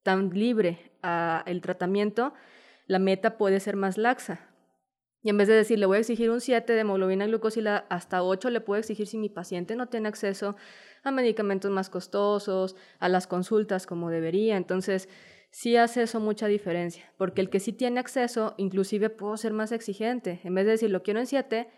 tan 0.04 0.30
libre 0.30 0.92
al 1.02 1.60
tratamiento, 1.62 2.32
la 2.86 3.00
meta 3.00 3.38
puede 3.38 3.58
ser 3.58 3.74
más 3.74 3.98
laxa. 3.98 4.48
Y 5.26 5.30
en 5.30 5.38
vez 5.38 5.48
de 5.48 5.54
decir, 5.54 5.80
le 5.80 5.86
voy 5.86 5.96
a 5.96 5.98
exigir 5.98 6.30
un 6.30 6.40
7 6.40 6.72
de 6.72 6.78
hemoglobina 6.78 7.26
glucosilada, 7.26 7.84
hasta 7.88 8.22
8 8.22 8.48
le 8.50 8.60
puedo 8.60 8.78
exigir 8.78 9.08
si 9.08 9.18
mi 9.18 9.28
paciente 9.28 9.74
no 9.74 9.88
tiene 9.88 10.06
acceso 10.06 10.54
a 11.02 11.10
medicamentos 11.10 11.68
más 11.72 11.90
costosos, 11.90 12.76
a 13.00 13.08
las 13.08 13.26
consultas 13.26 13.88
como 13.88 14.08
debería. 14.08 14.56
Entonces, 14.56 15.08
sí 15.50 15.76
hace 15.76 16.04
eso 16.04 16.20
mucha 16.20 16.46
diferencia, 16.46 17.12
porque 17.18 17.40
el 17.40 17.50
que 17.50 17.58
sí 17.58 17.72
tiene 17.72 17.98
acceso, 17.98 18.54
inclusive 18.56 19.10
puedo 19.10 19.36
ser 19.36 19.52
más 19.52 19.72
exigente. 19.72 20.38
En 20.44 20.54
vez 20.54 20.64
de 20.64 20.70
decir, 20.70 20.90
lo 20.90 21.02
quiero 21.02 21.18
en 21.18 21.26
7, 21.26 21.68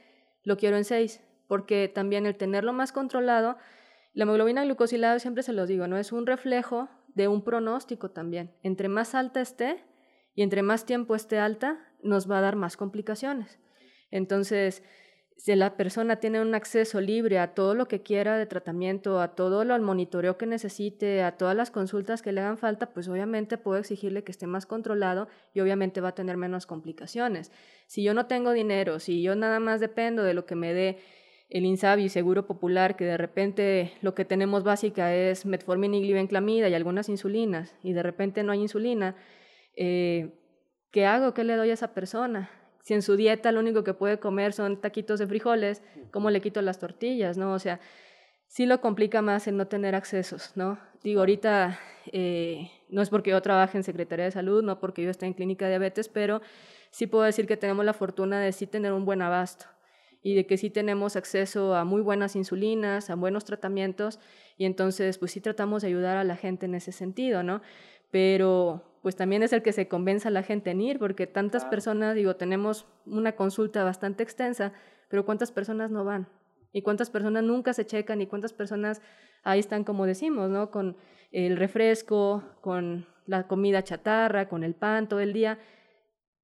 lo 0.45 0.59
quiero 0.59 0.77
en 0.77 0.85
6, 0.85 1.23
porque 1.47 1.89
también 1.89 2.27
el 2.27 2.37
tenerlo 2.37 2.75
más 2.75 2.93
controlado, 2.93 3.57
la 4.13 4.25
hemoglobina 4.25 4.63
glucosilada, 4.63 5.19
siempre 5.21 5.43
se 5.43 5.55
los 5.55 5.69
digo, 5.69 5.89
¿no? 5.89 5.97
Es 5.97 6.13
un 6.13 6.27
reflejo 6.27 6.91
de 7.15 7.29
un 7.29 7.43
pronóstico 7.43 8.11
también. 8.11 8.55
Entre 8.63 8.91
más 8.91 9.15
alta 9.15 9.41
esté 9.41 9.83
y 10.35 10.43
entre 10.43 10.61
más 10.61 10.85
tiempo 10.85 11.15
esté 11.15 11.39
alta, 11.39 11.88
nos 12.03 12.31
va 12.31 12.39
a 12.39 12.43
dar 12.43 12.57
más 12.57 12.77
complicaciones. 12.77 13.59
Entonces, 14.11 14.83
si 15.39 15.55
la 15.55 15.77
persona 15.77 16.17
tiene 16.17 16.41
un 16.41 16.55
acceso 16.55 17.01
libre 17.01 17.39
a 17.39 17.55
todo 17.55 17.75
lo 17.75 17.87
que 17.87 18.03
quiera 18.03 18.37
de 18.37 18.47
tratamiento, 18.47 19.21
a 19.21 19.37
todo 19.37 19.65
lo 19.65 19.73
al 19.73 19.83
monitoreo 19.83 20.37
que 20.37 20.47
necesite, 20.47 21.23
a 21.23 21.37
todas 21.37 21.57
las 21.57 21.71
consultas 21.71 22.23
que 22.23 22.33
le 22.33 22.41
hagan 22.41 22.59
falta, 22.59 22.93
pues 22.93 23.09
obviamente 23.09 23.57
puedo 23.57 23.79
exigirle 23.79 24.25
que 24.25 24.33
esté 24.33 24.49
más 24.49 24.67
controlado 24.67 25.29
y 25.55 25.61
obviamente 25.61 26.01
va 26.01 26.09
a 26.09 26.15
tener 26.15 26.37
menos 26.37 26.67
complicaciones. 26.67 27.53
Si 27.87 28.03
yo 28.03 28.15
no 28.15 28.27
tengo 28.27 28.53
dinero, 28.53 28.99
si 28.99 29.23
yo 29.23 29.37
nada 29.37 29.61
más 29.61 29.79
dependo 29.79 30.25
de 30.25 30.35
lo 30.35 30.45
que 30.45 30.57
me 30.57 30.75
dé 30.75 30.99
el 31.51 31.65
INSABI, 31.65 32.09
Seguro 32.09 32.47
Popular, 32.47 32.97
que 32.97 33.05
de 33.05 33.17
repente 33.17 33.93
lo 34.03 34.15
que 34.15 34.25
tenemos 34.25 34.65
básica 34.65 35.15
es 35.15 35.47
metformina 35.47 35.97
y 35.97 36.03
glibenclamida 36.03 36.69
y 36.69 36.75
algunas 36.75 37.09
insulinas, 37.09 37.77
y 37.85 37.93
de 37.93 38.03
repente 38.03 38.43
no 38.43 38.51
hay 38.51 38.61
insulina, 38.61 39.15
eh, 39.77 40.38
¿qué 40.91 41.07
hago? 41.07 41.35
¿Qué 41.35 41.45
le 41.45 41.57
doy 41.57 41.71
a 41.71 41.75
esa 41.75 41.95
persona? 41.95 42.51
Si 42.83 42.95
en 42.95 43.03
su 43.03 43.17
dieta 43.17 43.53
lo 43.53 43.61
único 43.61 43.85
que 43.85 43.95
puede 43.95 44.19
comer 44.19 44.53
son 44.53 44.81
taquitos 44.81 45.19
de 45.19 45.27
frijoles, 45.27 45.83
¿cómo 46.11 46.31
le 46.31 46.41
quito 46.41 46.63
las 46.63 46.79
tortillas? 46.79 47.37
¿no? 47.37 47.53
O 47.53 47.59
sea, 47.59 47.81
sí 48.47 48.67
lo 48.67 48.81
complica 48.81 49.23
más 49.23 49.47
el 49.47 49.57
no 49.57 49.67
tener 49.67 49.95
accesos, 49.95 50.53
¿no? 50.57 50.79
Digo, 51.03 51.21
ahorita 51.21 51.79
eh, 52.13 52.71
no 52.89 53.03
es 53.03 53.11
porque 53.11 53.31
yo 53.31 53.41
trabaje 53.43 53.77
en 53.77 53.85
Secretaría 53.85 54.25
de 54.25 54.31
Salud, 54.31 54.65
no 54.65 54.81
porque 54.81 55.03
yo 55.03 55.11
esté 55.11 55.27
en 55.27 55.35
clínica 55.35 55.67
de 55.67 55.73
diabetes, 55.73 56.09
pero 56.09 56.41
sí 56.91 57.07
puedo 57.07 57.25
decir 57.25 57.47
que 57.47 57.57
tenemos 57.57 57.85
la 57.85 57.93
fortuna 57.93 58.41
de 58.41 58.53
sí 58.53 58.67
tener 58.67 58.93
un 58.93 59.05
buen 59.05 59.23
abasto 59.23 59.67
y 60.23 60.35
de 60.35 60.47
que 60.47 60.57
sí 60.57 60.71
tenemos 60.71 61.15
acceso 61.15 61.77
a 61.77 61.85
muy 61.85 62.03
buenas 62.03 62.35
insulinas, 62.35 63.11
a 63.11 63.15
buenos 63.15 63.45
tratamientos, 63.45 64.19
y 64.57 64.65
entonces 64.65 65.19
pues 65.19 65.31
sí 65.31 65.41
tratamos 65.41 65.83
de 65.83 65.89
ayudar 65.89 66.17
a 66.17 66.25
la 66.25 66.37
gente 66.37 66.67
en 66.67 66.75
ese 66.75 66.91
sentido, 66.91 67.43
¿no? 67.43 67.63
Pero 68.11 68.88
pues 69.03 69.17
también 69.17 69.43
es 69.43 69.53
el 69.53 69.63
que 69.63 69.73
se 69.73 69.89
convenza 69.89 70.29
a 70.29 70.33
la 70.33 70.43
gente 70.43 70.71
en 70.71 70.81
ir, 70.81 70.99
porque 70.99 71.27
tantas 71.27 71.65
personas, 71.65 72.15
digo, 72.15 72.37
tenemos 72.37 72.87
una 73.07 73.33
consulta 73.33 73.85
bastante 73.85 74.23
extensa, 74.23 74.73
pero 75.09 75.25
¿cuántas 75.25 75.53
personas 75.53 75.91
no 75.91 76.05
van? 76.05 76.29
¿Y 76.73 76.83
cuántas 76.83 77.11
personas 77.11 77.45
nunca 77.45 77.73
se 77.73 77.87
checan? 77.87 78.21
¿Y 78.21 78.27
cuántas 78.27 78.53
personas 78.53 79.01
ahí 79.43 79.61
están, 79.61 79.85
como 79.85 80.07
decimos, 80.07 80.51
¿no? 80.51 80.71
Con 80.71 80.97
el 81.31 81.57
refresco, 81.57 82.43
con 82.61 83.07
la 83.27 83.47
comida 83.47 83.83
chatarra, 83.83 84.49
con 84.49 84.65
el 84.65 84.75
pan 84.75 85.09
todo 85.09 85.21
el 85.21 85.33
día, 85.33 85.59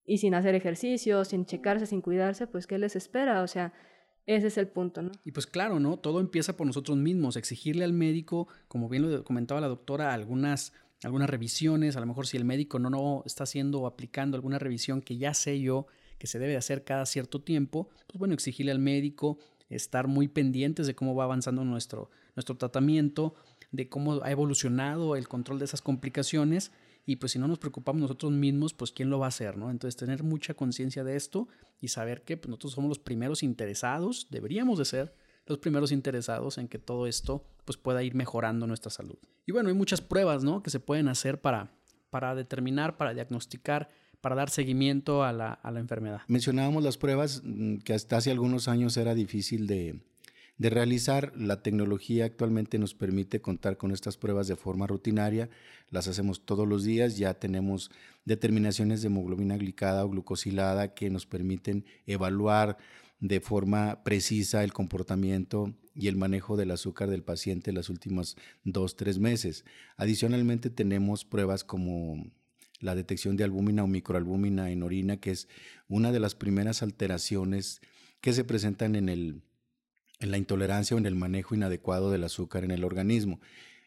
y 0.07 0.19
sin 0.19 0.35
hacer 0.35 0.55
ejercicio, 0.55 1.25
sin 1.25 1.47
checarse, 1.47 1.87
sin 1.87 2.03
cuidarse, 2.03 2.47
pues 2.47 2.67
¿qué 2.67 2.79
les 2.79 2.95
espera? 2.95 3.43
O 3.43 3.47
sea, 3.47 3.73
ese 4.27 4.47
es 4.47 4.59
el 4.59 4.69
punto, 4.69 5.03
¿no? 5.03 5.13
Y 5.25 5.33
pues 5.33 5.47
claro, 5.47 5.81
¿no? 5.81 5.99
Todo 5.99 6.21
empieza 6.21 6.57
por 6.57 6.67
nosotros 6.67 6.97
mismos, 6.97 7.37
exigirle 7.37 7.85
al 7.85 7.93
médico, 7.93 8.49
como 8.69 8.89
bien 8.89 9.11
lo 9.11 9.25
comentaba 9.25 9.61
la 9.61 9.69
doctora, 9.69 10.13
algunas 10.13 10.73
algunas 11.05 11.29
revisiones, 11.29 11.97
a 11.97 12.01
lo 12.01 12.07
mejor 12.07 12.27
si 12.27 12.37
el 12.37 12.45
médico 12.45 12.79
no, 12.79 12.91
no 12.91 13.23
está 13.27 13.45
haciendo 13.45 13.81
o 13.81 13.87
aplicando 13.87 14.37
alguna 14.37 14.59
revisión 14.59 15.03
que 15.03 15.17
ya 15.17 15.35
sé 15.35 15.61
yo 15.61 15.87
que 16.19 16.27
se 16.27 16.39
debe 16.39 16.57
hacer 16.57 16.85
cada 16.85 17.05
cierto 17.07 17.43
tiempo, 17.43 17.89
pues 18.07 18.19
bueno, 18.19 18.35
exigirle 18.35 18.73
al 18.73 18.79
médico 18.79 19.39
estar 19.69 20.07
muy 20.07 20.29
pendientes 20.29 20.87
de 20.87 20.95
cómo 20.95 21.15
va 21.15 21.25
avanzando 21.25 21.65
nuestro, 21.65 22.11
nuestro 22.37 22.57
tratamiento, 22.57 23.35
de 23.73 23.89
cómo 23.89 24.23
ha 24.23 24.31
evolucionado 24.31 25.17
el 25.17 25.29
control 25.29 25.59
de 25.59 25.65
esas 25.67 25.83
complicaciones 25.83 26.73
y 27.07 27.17
pues 27.17 27.33
si 27.33 27.39
no 27.39 27.49
nos 27.49 27.59
preocupamos 27.59 28.01
nosotros 28.01 28.33
mismos, 28.33 28.73
pues 28.73 28.93
quién 28.93 29.11
lo 29.11 29.19
va 29.19 29.27
a 29.27 29.29
hacer, 29.29 29.57
¿no? 29.57 29.71
Entonces 29.71 29.97
tener 29.97 30.23
mucha 30.23 30.55
conciencia 30.55 31.05
de 31.05 31.17
esto 31.17 31.49
y 31.81 31.89
saber 31.89 32.23
que 32.23 32.37
pues, 32.37 32.49
nosotros 32.49 32.73
somos 32.73 32.89
los 32.89 32.99
primeros 32.99 33.43
interesados, 33.43 34.29
deberíamos 34.31 34.79
de 34.79 34.85
ser 34.87 35.15
los 35.47 35.59
primeros 35.59 35.93
interesados 35.93 36.59
en 36.59 36.69
que 36.69 36.79
todo 36.79 37.07
esto 37.07 37.45
pues 37.65 37.77
pueda 37.77 38.03
ir 38.03 38.15
mejorando 38.15 38.67
nuestra 38.67 38.91
salud. 38.91 39.19
Y 39.47 39.53
bueno, 39.53 39.69
hay 39.69 39.75
muchas 39.75 40.01
pruebas, 40.01 40.45
¿no? 40.45 40.63
Que 40.63 40.71
se 40.71 40.81
pueden 40.81 41.09
hacer 41.09 41.41
para, 41.41 41.71
para 42.11 42.35
determinar, 42.35 42.97
para 42.97 43.15
diagnosticar, 43.15 43.91
para 44.21 44.35
dar 44.35 44.51
seguimiento 44.51 45.23
a 45.23 45.33
la, 45.33 45.53
a 45.53 45.71
la 45.71 45.81
enfermedad. 45.81 46.23
Mencionábamos 46.29 46.83
las 46.83 46.97
pruebas 46.97 47.43
mm, 47.45 47.79
que 47.79 47.93
hasta 47.93 48.17
hace 48.17 48.31
algunos 48.31 48.69
años 48.69 48.97
era 48.97 49.15
difícil 49.15 49.67
de, 49.67 50.01
de 50.57 50.71
realizar. 50.71 51.33
La 51.37 51.63
tecnología 51.63 52.25
actualmente 52.25 52.79
nos 52.79 52.95
permite 52.95 53.41
contar 53.41 53.77
con 53.77 53.93
estas 53.93 54.17
pruebas 54.17 54.49
de 54.49 54.57
forma 54.57 54.87
rutinaria. 54.87 55.51
Las 55.91 56.09
hacemos 56.09 56.45
todos 56.45 56.67
los 56.67 56.85
días. 56.85 57.19
Ya 57.19 57.35
tenemos 57.35 57.91
determinaciones 58.25 59.03
de 59.03 59.09
hemoglobina 59.09 59.57
glicada 59.57 60.05
o 60.05 60.09
glucosilada 60.09 60.95
que 60.95 61.11
nos 61.11 61.27
permiten 61.27 61.85
evaluar 62.07 62.79
de 63.25 63.41
forma 63.41 64.05
precisa 64.05 64.65
el 64.65 64.75
comportamiento 64.75 65.75
y 65.95 66.09
el 66.09 66.17
manejo 66.17 66.59
del 66.59 66.71
azúcar 66.73 67.09
del 67.09 67.23
paciente 67.23 67.71
en 67.71 67.77
los 67.77 67.89
últimos 67.89 68.37
dos, 68.65 68.97
tres 68.97 69.19
meses. 69.19 69.65
Adicionalmente 69.97 70.69
tenemos 70.69 71.25
pruebas 71.25 71.65
como 71.65 72.31
la 72.81 72.95
detección 72.95 73.39
de 73.39 73.45
albúmina 73.45 73.83
o 73.83 73.87
microalbúmina 73.87 74.71
en 74.71 74.83
orina, 74.83 75.17
que 75.17 75.31
es 75.31 75.49
una 75.89 76.13
de 76.13 76.21
las 76.21 76.35
primeras 76.35 76.83
alteraciones 76.83 77.81
que 78.21 78.35
se 78.35 78.45
presentan 78.45 78.95
en, 78.95 79.09
el, 79.09 79.41
en 80.21 80.31
la 80.31 80.37
intolerancia 80.37 80.95
o 80.95 80.99
en 80.99 81.07
el 81.07 81.15
manejo 81.15 81.55
inadecuado 81.55 82.11
del 82.11 82.25
azúcar 82.25 82.63
en 82.63 82.73
el 82.73 82.85
organismo. 82.85 83.41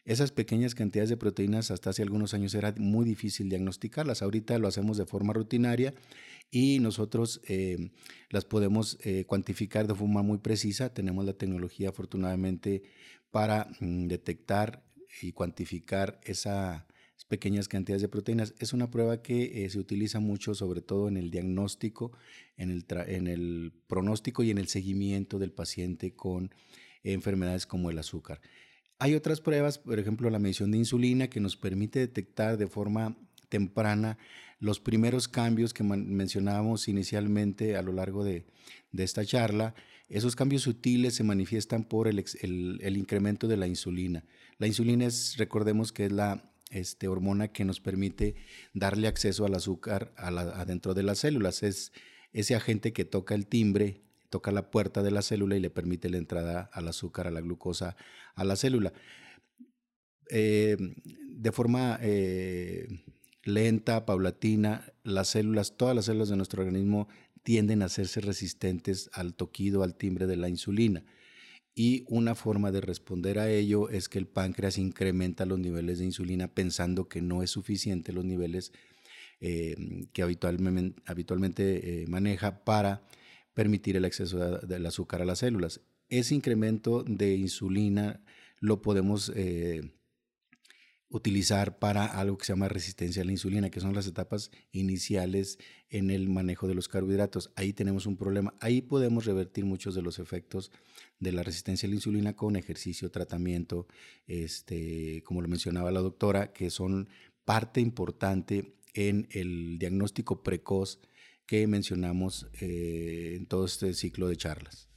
Esas 0.08 0.32
pequeñas 0.32 0.74
cantidades 0.74 1.10
de 1.10 1.18
proteínas 1.18 1.70
hasta 1.70 1.90
hace 1.90 2.02
algunos 2.02 2.32
años 2.32 2.54
era 2.54 2.74
muy 2.78 3.04
difícil 3.04 3.50
diagnosticarlas. 3.50 4.22
Ahorita 4.22 4.58
lo 4.58 4.66
hacemos 4.66 4.96
de 4.96 5.04
forma 5.04 5.34
rutinaria 5.34 5.92
y 6.50 6.78
nosotros 6.78 7.42
eh, 7.46 7.90
las 8.30 8.46
podemos 8.46 8.96
eh, 9.02 9.26
cuantificar 9.26 9.86
de 9.86 9.94
forma 9.94 10.22
muy 10.22 10.38
precisa. 10.38 10.94
Tenemos 10.94 11.26
la 11.26 11.34
tecnología 11.34 11.90
afortunadamente 11.90 12.84
para 13.30 13.68
mm, 13.80 14.06
detectar 14.06 14.82
y 15.20 15.32
cuantificar 15.32 16.18
esas 16.24 16.86
pequeñas 17.28 17.68
cantidades 17.68 18.00
de 18.00 18.08
proteínas. 18.08 18.54
Es 18.60 18.72
una 18.72 18.90
prueba 18.90 19.20
que 19.20 19.66
eh, 19.66 19.68
se 19.68 19.78
utiliza 19.78 20.20
mucho, 20.20 20.54
sobre 20.54 20.80
todo 20.80 21.08
en 21.08 21.18
el 21.18 21.30
diagnóstico, 21.30 22.12
en 22.56 22.70
el, 22.70 22.86
en 23.08 23.26
el 23.26 23.74
pronóstico 23.86 24.42
y 24.42 24.50
en 24.52 24.56
el 24.56 24.68
seguimiento 24.68 25.38
del 25.38 25.52
paciente 25.52 26.14
con 26.14 26.50
enfermedades 27.02 27.66
como 27.66 27.90
el 27.90 27.98
azúcar. 27.98 28.40
Hay 29.00 29.14
otras 29.14 29.40
pruebas, 29.40 29.78
por 29.78 29.98
ejemplo, 29.98 30.28
la 30.28 30.40
medición 30.40 30.72
de 30.72 30.78
insulina, 30.78 31.28
que 31.28 31.40
nos 31.40 31.56
permite 31.56 32.00
detectar 32.00 32.56
de 32.56 32.66
forma 32.66 33.16
temprana 33.48 34.18
los 34.58 34.80
primeros 34.80 35.28
cambios 35.28 35.72
que 35.72 35.84
mencionábamos 35.84 36.88
inicialmente 36.88 37.76
a 37.76 37.82
lo 37.82 37.92
largo 37.92 38.24
de, 38.24 38.46
esta 38.96 39.24
charla. 39.24 39.74
Esos 40.08 40.34
cambios 40.34 40.62
sutiles 40.62 41.14
se 41.14 41.22
manifiestan 41.22 41.84
por 41.84 42.08
el, 42.08 42.18
incremento 42.96 43.46
de 43.46 43.56
la 43.56 43.68
insulina. 43.68 44.24
La 44.58 44.66
insulina 44.66 45.06
es, 45.06 45.36
recordemos 45.36 45.92
que 45.92 46.06
es 46.06 46.12
la 46.12 46.50
este, 46.70 47.06
hormona 47.06 47.48
que 47.48 47.64
nos 47.64 47.80
permite 47.80 48.34
darle 48.74 49.06
acceso 49.06 49.46
al 49.46 49.54
azúcar 49.54 50.12
adentro 50.16 50.94
de 50.94 51.04
las 51.04 51.18
células. 51.18 51.62
Es 51.62 51.92
ese 52.32 52.56
agente 52.56 52.92
que 52.92 53.04
toca 53.04 53.36
el 53.36 53.46
timbre 53.46 54.07
toca 54.30 54.52
la 54.52 54.70
puerta 54.70 55.02
de 55.02 55.10
la 55.10 55.22
célula 55.22 55.56
y 55.56 55.60
le 55.60 55.70
permite 55.70 56.10
la 56.10 56.18
entrada 56.18 56.70
al 56.72 56.88
azúcar, 56.88 57.26
a 57.26 57.30
la 57.30 57.40
glucosa, 57.40 57.96
a 58.34 58.44
la 58.44 58.56
célula. 58.56 58.92
Eh, 60.30 60.76
de 61.30 61.52
forma 61.52 61.98
eh, 62.02 62.88
lenta, 63.44 64.04
paulatina, 64.04 64.92
las 65.02 65.28
células, 65.28 65.76
todas 65.76 65.94
las 65.94 66.06
células 66.06 66.28
de 66.28 66.36
nuestro 66.36 66.62
organismo 66.62 67.08
tienden 67.42 67.82
a 67.82 67.86
hacerse 67.86 68.20
resistentes 68.20 69.08
al 69.14 69.34
toquido, 69.34 69.82
al 69.82 69.94
timbre 69.94 70.26
de 70.26 70.36
la 70.36 70.48
insulina. 70.48 71.04
Y 71.74 72.04
una 72.08 72.34
forma 72.34 72.72
de 72.72 72.80
responder 72.80 73.38
a 73.38 73.48
ello 73.50 73.88
es 73.88 74.08
que 74.08 74.18
el 74.18 74.26
páncreas 74.26 74.78
incrementa 74.78 75.46
los 75.46 75.60
niveles 75.60 76.00
de 76.00 76.06
insulina 76.06 76.48
pensando 76.48 77.08
que 77.08 77.22
no 77.22 77.42
es 77.42 77.50
suficiente 77.50 78.12
los 78.12 78.24
niveles 78.24 78.72
eh, 79.40 79.76
que 80.12 80.22
habitualmente, 80.22 81.00
habitualmente 81.06 82.04
maneja 82.08 82.64
para 82.64 83.02
permitir 83.58 83.96
el 83.96 84.04
acceso 84.04 84.38
del 84.38 84.86
azúcar 84.86 85.20
a 85.20 85.24
las 85.24 85.40
células. 85.40 85.80
Ese 86.08 86.32
incremento 86.32 87.02
de 87.02 87.34
insulina 87.34 88.22
lo 88.60 88.82
podemos 88.82 89.32
eh, 89.34 89.80
utilizar 91.08 91.80
para 91.80 92.06
algo 92.06 92.38
que 92.38 92.44
se 92.46 92.52
llama 92.52 92.68
resistencia 92.68 93.22
a 93.22 93.24
la 93.24 93.32
insulina, 93.32 93.68
que 93.68 93.80
son 93.80 93.96
las 93.96 94.06
etapas 94.06 94.52
iniciales 94.70 95.58
en 95.90 96.10
el 96.10 96.28
manejo 96.28 96.68
de 96.68 96.76
los 96.76 96.86
carbohidratos. 96.86 97.50
Ahí 97.56 97.72
tenemos 97.72 98.06
un 98.06 98.16
problema. 98.16 98.54
Ahí 98.60 98.80
podemos 98.80 99.24
revertir 99.24 99.64
muchos 99.64 99.96
de 99.96 100.02
los 100.02 100.20
efectos 100.20 100.70
de 101.18 101.32
la 101.32 101.42
resistencia 101.42 101.88
a 101.88 101.90
la 101.90 101.96
insulina 101.96 102.36
con 102.36 102.54
ejercicio, 102.54 103.10
tratamiento, 103.10 103.88
este, 104.28 105.24
como 105.24 105.42
lo 105.42 105.48
mencionaba 105.48 105.90
la 105.90 105.98
doctora, 105.98 106.52
que 106.52 106.70
son 106.70 107.08
parte 107.44 107.80
importante 107.80 108.76
en 108.94 109.26
el 109.32 109.80
diagnóstico 109.80 110.44
precoz 110.44 111.00
que 111.48 111.66
mencionamos 111.66 112.46
eh, 112.60 113.32
en 113.36 113.46
todo 113.46 113.64
este 113.64 113.94
ciclo 113.94 114.28
de 114.28 114.36
charlas. 114.36 114.88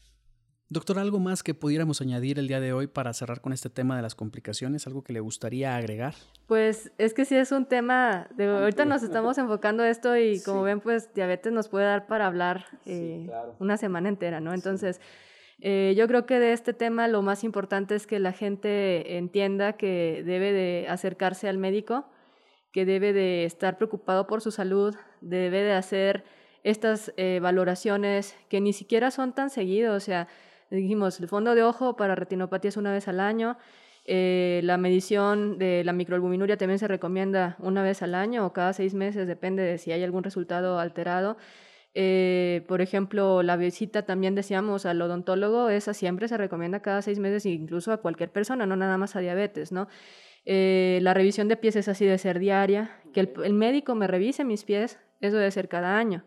Doctor, 0.67 0.99
¿algo 0.99 1.19
más 1.19 1.43
que 1.43 1.53
pudiéramos 1.53 2.01
añadir 2.01 2.39
el 2.39 2.47
día 2.47 2.59
de 2.59 2.73
hoy 2.73 2.87
para 2.87 3.13
cerrar 3.13 3.41
con 3.41 3.51
este 3.51 3.69
tema 3.69 3.95
de 3.95 4.01
las 4.01 4.15
complicaciones? 4.15 4.85
¿Algo 4.85 5.03
que 5.03 5.13
le 5.13 5.21
gustaría 5.21 5.75
agregar? 5.75 6.13
Pues 6.47 6.91
es 6.97 7.13
que 7.13 7.25
sí 7.25 7.35
es 7.35 7.51
un 7.51 7.65
tema, 7.65 8.27
de, 8.35 8.47
ahorita 8.47 8.85
nos 8.85 9.01
estamos 9.01 9.37
enfocando 9.37 9.83
esto 9.83 10.15
y 10.15 10.41
como 10.41 10.63
ven, 10.63 10.81
pues 10.81 11.13
diabetes 11.13 11.51
nos 11.51 11.69
puede 11.69 11.85
dar 11.85 12.07
para 12.07 12.27
hablar 12.27 12.65
eh, 12.85 13.29
una 13.59 13.77
semana 13.77 14.09
entera, 14.09 14.39
¿no? 14.39 14.53
Entonces, 14.53 15.01
eh, 15.59 15.93
yo 15.97 16.07
creo 16.07 16.25
que 16.25 16.39
de 16.39 16.53
este 16.53 16.73
tema 16.73 17.07
lo 17.07 17.21
más 17.21 17.43
importante 17.43 17.95
es 17.95 18.07
que 18.07 18.19
la 18.19 18.33
gente 18.33 19.17
entienda 19.17 19.73
que 19.73 20.21
debe 20.25 20.51
de 20.51 20.87
acercarse 20.89 21.47
al 21.47 21.57
médico, 21.57 22.05
que 22.71 22.85
debe 22.85 23.13
de 23.13 23.45
estar 23.45 23.77
preocupado 23.77 24.27
por 24.27 24.41
su 24.41 24.51
salud, 24.51 24.95
debe 25.21 25.63
de 25.63 25.73
hacer 25.73 26.23
estas 26.63 27.13
eh, 27.17 27.39
valoraciones 27.41 28.35
que 28.49 28.61
ni 28.61 28.73
siquiera 28.73 29.11
son 29.11 29.33
tan 29.33 29.49
seguidos, 29.49 29.95
o 29.95 30.05
sea, 30.05 30.27
dijimos, 30.69 31.19
el 31.19 31.27
fondo 31.27 31.55
de 31.55 31.63
ojo 31.63 31.95
para 31.95 32.15
retinopatía 32.15 32.69
es 32.69 32.77
una 32.77 32.91
vez 32.91 33.07
al 33.07 33.19
año. 33.19 33.57
Eh, 34.05 34.61
la 34.63 34.77
medición 34.77 35.59
de 35.59 35.83
la 35.83 35.93
microalbuminuria 35.93 36.57
también 36.57 36.79
se 36.79 36.87
recomienda 36.87 37.55
una 37.59 37.83
vez 37.83 38.01
al 38.01 38.15
año 38.15 38.45
o 38.45 38.53
cada 38.53 38.73
seis 38.73 38.93
meses, 38.93 39.27
depende 39.27 39.63
de 39.63 39.77
si 39.77 39.91
hay 39.91 40.03
algún 40.03 40.23
resultado 40.23 40.79
alterado. 40.79 41.37
Eh, 41.93 42.63
por 42.67 42.81
ejemplo, 42.81 43.43
la 43.43 43.57
visita 43.57 44.03
también 44.05 44.33
decíamos 44.33 44.85
al 44.85 45.01
odontólogo, 45.01 45.69
esa 45.69 45.93
siempre 45.93 46.27
se 46.27 46.37
recomienda 46.37 46.81
cada 46.81 47.01
seis 47.01 47.19
meses, 47.19 47.45
incluso 47.45 47.91
a 47.91 47.97
cualquier 47.97 48.31
persona, 48.31 48.65
no 48.65 48.75
nada 48.75 48.97
más 48.97 49.15
a 49.15 49.19
diabetes, 49.19 49.71
¿no? 49.71 49.87
La 50.45 51.13
revisión 51.13 51.47
de 51.47 51.57
pies 51.57 51.75
es 51.75 51.87
así 51.87 52.05
de 52.05 52.17
ser 52.17 52.39
diaria, 52.39 52.97
que 53.13 53.31
el 53.43 53.53
médico 53.53 53.93
me 53.93 54.07
revise 54.07 54.43
mis 54.43 54.63
pies, 54.63 54.97
eso 55.21 55.37
debe 55.37 55.51
ser 55.51 55.69
cada 55.69 55.97
año. 55.97 56.23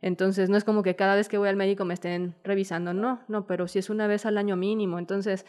Entonces, 0.00 0.50
no 0.50 0.56
es 0.56 0.64
como 0.64 0.82
que 0.82 0.96
cada 0.96 1.14
vez 1.14 1.28
que 1.28 1.38
voy 1.38 1.48
al 1.48 1.56
médico 1.56 1.84
me 1.84 1.94
estén 1.94 2.34
revisando, 2.42 2.92
no, 2.92 3.20
no, 3.28 3.46
pero 3.46 3.68
si 3.68 3.78
es 3.78 3.88
una 3.88 4.06
vez 4.06 4.26
al 4.26 4.36
año 4.36 4.56
mínimo. 4.56 4.98
Entonces, 4.98 5.46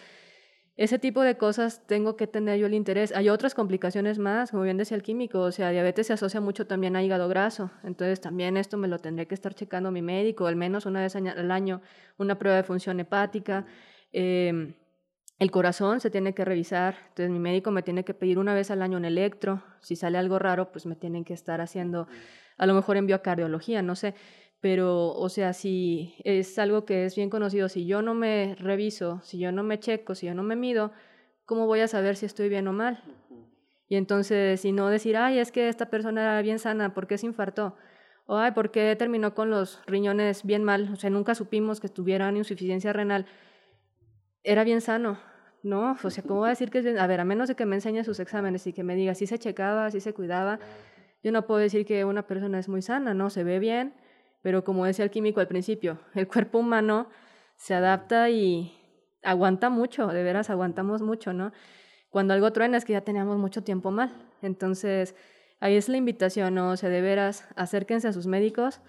ese 0.76 0.98
tipo 0.98 1.22
de 1.22 1.38
cosas 1.38 1.86
tengo 1.86 2.16
que 2.16 2.26
tener 2.26 2.58
yo 2.58 2.66
el 2.66 2.74
interés. 2.74 3.12
Hay 3.16 3.30
otras 3.30 3.54
complicaciones 3.54 4.18
más, 4.18 4.52
como 4.52 4.64
bien 4.64 4.78
decía 4.78 4.98
el 4.98 5.04
químico, 5.04 5.40
o 5.40 5.52
sea, 5.52 5.70
diabetes 5.70 6.08
se 6.08 6.14
asocia 6.14 6.42
mucho 6.42 6.66
también 6.66 6.96
a 6.96 7.04
hígado 7.04 7.28
graso, 7.28 7.70
entonces 7.84 8.22
también 8.22 8.58
esto 8.58 8.78
me 8.78 8.88
lo 8.88 8.98
tendré 8.98 9.28
que 9.28 9.36
estar 9.36 9.54
checando 9.54 9.92
mi 9.92 10.02
médico, 10.02 10.48
al 10.48 10.56
menos 10.56 10.88
una 10.88 11.02
vez 11.02 11.16
al 11.16 11.52
año, 11.52 11.82
una 12.18 12.40
prueba 12.40 12.58
de 12.58 12.64
función 12.64 13.00
hepática. 13.00 13.68
Em, 14.12 14.74
el 15.38 15.52
corazón 15.52 16.00
se 16.00 16.10
tiene 16.10 16.34
que 16.34 16.44
revisar, 16.44 16.96
entonces 17.10 17.30
mi 17.30 17.40
médico 17.40 17.70
me 17.70 17.84
tiene 17.84 18.04
que 18.04 18.16
pedir 18.16 18.40
una 18.40 18.56
vez 18.56 18.72
al 18.72 18.82
año 18.82 18.98
un 18.98 19.06
electro, 19.06 19.64
si 19.80 19.96
sale 19.96 20.18
algo 20.18 20.40
raro, 20.40 20.72
pues 20.72 20.88
me 20.88 20.96
tienen 20.96 21.24
que 21.24 21.34
estar 21.34 21.62
haciendo, 21.62 22.08
a 22.58 22.66
lo 22.66 22.74
mejor 22.74 22.98
envío 22.98 23.16
a 23.16 23.22
cardiología, 23.22 23.82
no 23.82 23.96
sé 23.96 24.16
pero 24.64 25.10
o 25.10 25.28
sea, 25.28 25.52
si 25.52 26.16
es 26.24 26.58
algo 26.58 26.86
que 26.86 27.04
es 27.04 27.18
bien 27.18 27.30
conocido, 27.30 27.68
si 27.68 27.86
yo 27.86 28.02
no 28.02 28.14
me 28.14 28.56
reviso, 28.58 29.20
si 29.22 29.38
yo 29.38 29.52
no 29.52 29.62
me 29.62 29.78
checo, 29.78 30.16
si 30.16 30.28
yo 30.28 30.34
no 30.34 30.42
me 30.42 30.56
mido, 30.56 30.94
¿cómo 31.44 31.68
voy 31.68 31.82
a 31.82 31.90
saber 31.90 32.16
si 32.16 32.26
estoy 32.26 32.48
bien 32.48 32.66
o 32.70 32.72
mal? 32.72 33.04
Y 33.90 33.98
entonces, 33.98 34.62
si 34.62 34.72
no 34.72 34.88
decir, 34.88 35.18
ay, 35.18 35.40
es 35.40 35.52
que 35.52 35.68
esta 35.68 35.90
persona 35.90 36.22
era 36.22 36.42
bien 36.42 36.60
sana, 36.60 36.94
¿por 36.94 37.08
qué 37.08 37.18
se 37.18 37.26
infartó? 37.26 37.76
O, 38.26 38.38
ay, 38.38 38.52
¿por 38.52 38.72
qué 38.72 38.96
terminó 38.96 39.36
con 39.36 39.50
los 39.50 39.82
riñones 39.86 40.46
bien 40.46 40.64
mal? 40.64 40.94
O 40.94 40.96
sea, 40.96 41.10
nunca 41.10 41.36
supimos 41.36 41.82
que 41.82 41.90
tuvieran 41.90 42.38
insuficiencia 42.38 42.94
renal. 42.94 43.26
Era 44.44 44.64
bien 44.64 44.80
sano, 44.80 45.20
¿no? 45.62 45.98
O 46.02 46.10
sea, 46.10 46.24
¿cómo 46.24 46.40
voy 46.40 46.48
a 46.48 46.52
decir 46.52 46.72
que 46.72 46.78
es 46.78 46.86
bien? 46.86 47.00
A 47.00 47.08
ver, 47.08 47.20
a 47.20 47.26
menos 47.26 47.50
de 47.50 47.56
que 47.56 47.66
me 47.66 47.76
enseñe 47.76 48.06
sus 48.06 48.22
exámenes 48.22 48.66
y 48.66 48.72
que 48.72 48.84
me 48.84 48.96
diga 48.96 49.14
si 49.14 49.28
se 49.28 49.38
checaba, 49.40 49.92
si 49.92 50.00
se 50.00 50.14
cuidaba, 50.14 50.60
yo 51.24 51.32
no 51.32 51.48
puedo 51.48 51.60
decir 51.60 51.86
que 51.86 52.06
una 52.06 52.28
persona 52.28 52.60
es 52.60 52.68
muy 52.70 52.82
sana, 52.82 53.14
¿no? 53.14 53.30
Se 53.30 53.44
ve 53.44 53.60
bien, 53.60 53.94
pero 54.42 54.64
como 54.64 54.86
decía 54.86 55.06
el 55.06 55.12
químico 55.12 55.40
al 55.40 55.48
principio, 55.48 56.00
el 56.14 56.28
cuerpo 56.28 56.60
humano 56.60 57.08
se 57.56 57.74
adapta 57.74 58.30
y 58.30 58.78
aguanta 59.24 59.70
mucho, 59.70 60.08
de 60.08 60.22
veras 60.24 60.50
aguantamos 60.50 61.02
mucho, 61.02 61.34
¿no? 61.34 61.54
Cuando 62.10 62.34
algo 62.34 62.52
truena 62.52 62.78
es 62.78 62.86
que 62.86 62.94
ya 62.94 63.02
teníamos 63.02 63.38
mucho 63.38 63.64
tiempo 63.64 63.90
mal. 63.90 64.14
Entonces, 64.44 65.16
ahí 65.60 65.76
es 65.76 65.90
la 65.90 65.98
invitación, 65.98 66.54
¿no? 66.54 66.70
O 66.70 66.78
sea, 66.78 66.90
de 66.90 67.02
veras, 67.02 67.48
acérquense 67.56 68.08
a 68.08 68.14
sus 68.14 68.28
médicos. 68.28 68.82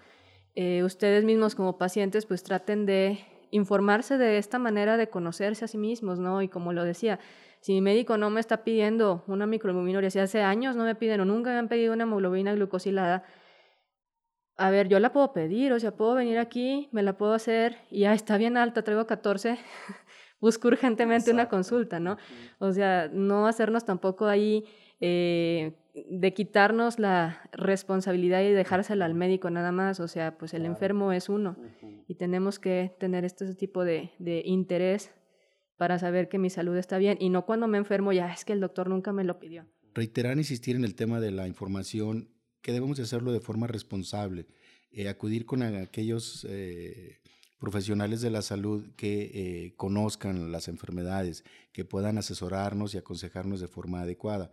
Eh, 0.53 0.83
ustedes 0.83 1.23
mismos 1.23 1.55
como 1.55 1.77
pacientes, 1.77 2.27
pues 2.27 2.43
traten 2.43 2.85
de 2.85 3.19
informarse 3.55 4.17
de 4.17 4.37
esta 4.37 4.59
manera 4.59 4.97
de 4.97 5.09
conocerse 5.09 5.65
a 5.65 5.67
sí 5.67 5.77
mismos, 5.77 6.19
¿no? 6.19 6.41
Y 6.41 6.49
como 6.49 6.73
lo 6.73 6.83
decía, 6.83 7.19
si 7.61 7.73
mi 7.73 7.81
médico 7.81 8.17
no 8.17 8.29
me 8.29 8.39
está 8.39 8.63
pidiendo 8.63 9.23
una 9.27 9.47
microalbuminuria, 9.47 10.09
si 10.09 10.19
hace 10.19 10.41
años 10.41 10.75
no 10.75 10.83
me 10.83 10.95
piden 10.95 11.21
o 11.21 11.25
nunca 11.25 11.51
me 11.51 11.57
han 11.57 11.67
pedido 11.67 11.93
una 11.93 12.03
hemoglobina 12.03 12.53
glucosilada, 12.53 13.23
a 14.57 14.69
ver, 14.69 14.87
yo 14.87 14.99
la 14.99 15.11
puedo 15.11 15.33
pedir, 15.33 15.73
o 15.73 15.79
sea, 15.79 15.91
puedo 15.91 16.15
venir 16.15 16.37
aquí, 16.37 16.89
me 16.91 17.03
la 17.03 17.17
puedo 17.17 17.33
hacer 17.33 17.77
y 17.89 18.01
ya 18.01 18.13
está 18.13 18.37
bien 18.37 18.57
alta, 18.57 18.83
traigo 18.83 19.05
14, 19.05 19.57
busco 20.39 20.67
urgentemente 20.67 21.31
una 21.31 21.49
consulta, 21.49 21.99
¿no? 21.99 22.17
O 22.59 22.71
sea, 22.71 23.09
no 23.11 23.47
hacernos 23.47 23.85
tampoco 23.85 24.27
ahí 24.27 24.65
eh, 24.99 25.73
de 26.09 26.33
quitarnos 26.33 26.99
la 26.99 27.49
responsabilidad 27.53 28.41
y 28.41 28.51
dejársela 28.51 29.05
al 29.05 29.13
médico 29.13 29.49
nada 29.49 29.71
más, 29.71 29.99
o 29.99 30.07
sea, 30.07 30.37
pues 30.37 30.53
el 30.53 30.65
enfermo 30.65 31.11
es 31.11 31.29
uno 31.29 31.55
y 32.07 32.15
tenemos 32.15 32.59
que 32.59 32.93
tener 32.99 33.23
este 33.23 33.53
tipo 33.55 33.85
de, 33.85 34.11
de 34.19 34.41
interés 34.45 35.11
para 35.77 35.97
saber 35.99 36.27
que 36.29 36.37
mi 36.37 36.49
salud 36.49 36.75
está 36.77 36.97
bien 36.97 37.17
y 37.19 37.29
no 37.29 37.45
cuando 37.45 37.67
me 37.67 37.77
enfermo 37.77 38.11
ya 38.13 38.31
es 38.31 38.45
que 38.45 38.53
el 38.53 38.59
doctor 38.59 38.89
nunca 38.89 39.13
me 39.13 39.23
lo 39.23 39.39
pidió. 39.39 39.65
Reiterar, 39.93 40.37
insistir 40.37 40.75
en 40.75 40.83
el 40.83 40.95
tema 40.95 41.19
de 41.19 41.31
la 41.31 41.47
información 41.47 42.29
que 42.61 42.73
debemos 42.73 42.97
de 42.97 43.03
hacerlo 43.03 43.31
de 43.31 43.39
forma 43.39 43.67
responsable, 43.67 44.47
eh, 44.91 45.07
acudir 45.07 45.45
con 45.45 45.61
aquellos 45.61 46.45
eh, 46.49 47.19
profesionales 47.59 48.21
de 48.21 48.31
la 48.31 48.41
salud 48.41 48.85
que 48.95 49.31
eh, 49.33 49.73
conozcan 49.77 50.51
las 50.51 50.67
enfermedades, 50.67 51.43
que 51.71 51.85
puedan 51.85 52.17
asesorarnos 52.17 52.93
y 52.93 52.97
aconsejarnos 52.97 53.59
de 53.59 53.67
forma 53.67 54.01
adecuada. 54.01 54.51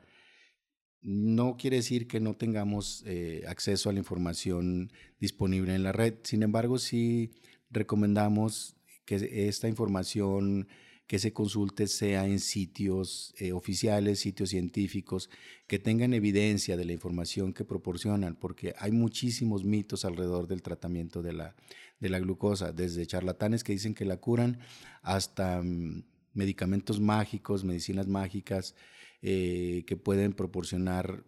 No 1.02 1.56
quiere 1.56 1.76
decir 1.76 2.06
que 2.06 2.20
no 2.20 2.34
tengamos 2.34 3.04
acceso 3.48 3.90
a 3.90 3.92
la 3.92 3.98
información 3.98 4.92
disponible 5.18 5.74
en 5.74 5.82
la 5.82 5.92
red, 5.92 6.14
sin 6.22 6.42
embargo 6.42 6.78
sí 6.78 7.32
recomendamos 7.70 8.76
que 9.04 9.48
esta 9.48 9.68
información 9.68 10.68
que 11.12 11.18
se 11.18 11.34
consulte 11.34 11.88
sea 11.88 12.26
en 12.26 12.40
sitios 12.40 13.34
eh, 13.38 13.52
oficiales, 13.52 14.20
sitios 14.20 14.48
científicos, 14.48 15.28
que 15.66 15.78
tengan 15.78 16.14
evidencia 16.14 16.76
de 16.76 16.86
la 16.86 16.92
información 16.92 17.52
que 17.52 17.66
proporcionan, 17.66 18.34
porque 18.34 18.74
hay 18.78 18.92
muchísimos 18.92 19.62
mitos 19.62 20.06
alrededor 20.06 20.46
del 20.46 20.62
tratamiento 20.62 21.20
de 21.20 21.34
la, 21.34 21.54
de 22.00 22.08
la 22.08 22.18
glucosa, 22.18 22.72
desde 22.72 23.06
charlatanes 23.06 23.62
que 23.62 23.72
dicen 23.72 23.94
que 23.94 24.06
la 24.06 24.16
curan 24.16 24.60
hasta 25.02 25.60
mm, 25.62 26.02
medicamentos 26.32 26.98
mágicos, 26.98 27.62
medicinas 27.62 28.06
mágicas 28.06 28.74
eh, 29.22 29.84
que 29.86 29.96
pueden 29.96 30.32
proporcionar 30.32 31.24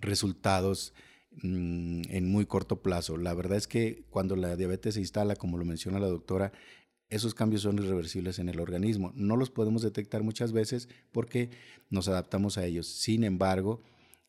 resultados 0.00 0.94
mm, 1.42 2.02
en 2.08 2.28
muy 2.30 2.46
corto 2.46 2.82
plazo. 2.82 3.16
La 3.16 3.34
verdad 3.34 3.58
es 3.58 3.66
que 3.66 4.04
cuando 4.10 4.36
la 4.36 4.56
diabetes 4.56 4.94
se 4.94 5.00
instala, 5.00 5.36
como 5.36 5.58
lo 5.58 5.64
menciona 5.64 6.00
la 6.00 6.08
doctora, 6.08 6.52
esos 7.10 7.34
cambios 7.34 7.62
son 7.62 7.78
irreversibles 7.78 8.38
en 8.38 8.48
el 8.48 8.60
organismo. 8.60 9.12
No 9.14 9.36
los 9.36 9.50
podemos 9.50 9.82
detectar 9.82 10.22
muchas 10.22 10.52
veces 10.52 10.88
porque 11.12 11.50
nos 11.90 12.08
adaptamos 12.08 12.56
a 12.56 12.64
ellos. 12.64 12.86
Sin 12.86 13.24
embargo, 13.24 13.82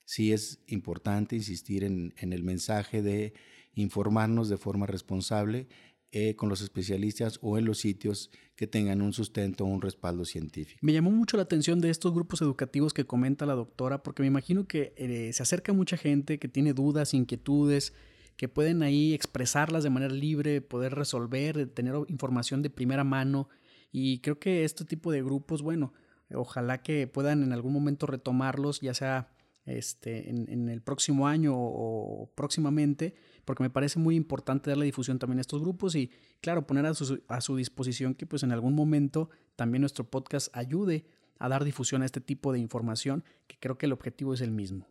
sí 0.04 0.34
es 0.34 0.60
importante 0.68 1.36
insistir 1.36 1.84
en, 1.84 2.14
el 2.18 2.44
mensaje 2.44 3.02
de 3.02 3.34
informarnos 3.76 4.50
de 4.50 4.58
forma 4.58 4.88
responsable 4.88 5.68
eh, 6.12 6.36
con 6.36 6.50
los 6.50 6.62
especialistas 6.62 7.40
o 7.42 7.58
en 7.58 7.66
los 7.66 7.80
sitios 7.80 8.32
que 8.56 8.68
tengan 8.68 9.02
un 9.02 9.14
sustento 9.14 9.64
o 9.64 9.68
un 9.68 9.82
respaldo 9.82 10.26
científico. 10.26 10.80
Me 10.82 10.92
llamó 10.92 11.10
mucho 11.10 11.38
la 11.38 11.44
atención 11.44 11.80
de 11.80 11.90
estos 11.90 12.14
grupos 12.14 12.42
educativos 12.42 12.94
que 12.94 13.06
comenta 13.06 13.46
la 13.46 13.54
doctora, 13.54 14.04
porque 14.04 14.22
me 14.22 14.28
imagino 14.28 14.68
que 14.68 14.94
eh, 14.98 15.32
se 15.34 15.42
acerca 15.44 15.72
mucha 15.74 15.96
gente 15.96 16.38
que 16.38 16.48
tiene 16.48 16.74
dudas, 16.74 17.14
inquietudes, 17.14 17.94
que 18.36 18.50
pueden 18.50 18.84
ahí 18.84 19.14
expresarlas 19.14 19.84
de 19.84 19.90
manera 19.90 20.14
libre, 20.14 20.62
poder 20.62 20.96
resolver, 20.96 21.68
tener 21.68 21.96
información 22.08 22.62
de 22.62 22.70
primera 22.70 23.04
mano. 23.04 23.50
Y 23.92 24.20
creo 24.20 24.40
que 24.40 24.64
este 24.64 24.84
tipo 24.84 25.12
de 25.12 25.24
grupos, 25.24 25.62
bueno, 25.62 25.94
ojalá 26.34 26.82
que 26.82 27.08
puedan 27.08 27.44
en 27.44 27.54
algún 27.54 27.74
momento 27.74 28.06
retomarlos, 28.06 28.82
ya 28.82 28.94
sea 28.94 29.32
este, 29.66 30.30
en, 30.30 30.70
el 30.70 30.82
próximo 30.82 31.28
año 31.28 31.54
o, 31.56 32.32
próximamente, 32.36 33.16
porque 33.46 33.64
me 33.64 33.70
parece 33.70 34.00
muy 34.00 34.16
importante 34.16 34.70
darle 34.70 34.86
difusión 34.86 35.20
también 35.20 35.40
a 35.40 35.42
estos 35.42 35.62
grupos 35.62 35.96
y, 35.96 36.12
claro, 36.42 36.66
poner 36.66 36.86
a 36.86 36.94
su, 36.94 37.22
a 37.28 37.42
su 37.42 37.56
disposición 37.56 38.16
que 38.16 38.26
pues 38.26 38.44
en 38.44 38.52
algún 38.52 38.76
momento 38.76 39.30
también 39.56 39.82
nuestro 39.82 40.06
podcast 40.06 40.56
ayude 40.56 41.06
a 41.40 41.50
dar 41.50 41.64
difusión 41.64 42.02
a 42.02 42.06
este 42.06 42.22
tipo 42.22 42.54
de 42.54 42.60
información, 42.60 43.24
que 43.48 43.58
creo 43.60 43.78
que 43.78 43.88
el 43.88 43.94
objetivo 43.94 44.34
es 44.34 44.42
el 44.42 44.52
mismo 44.52 44.88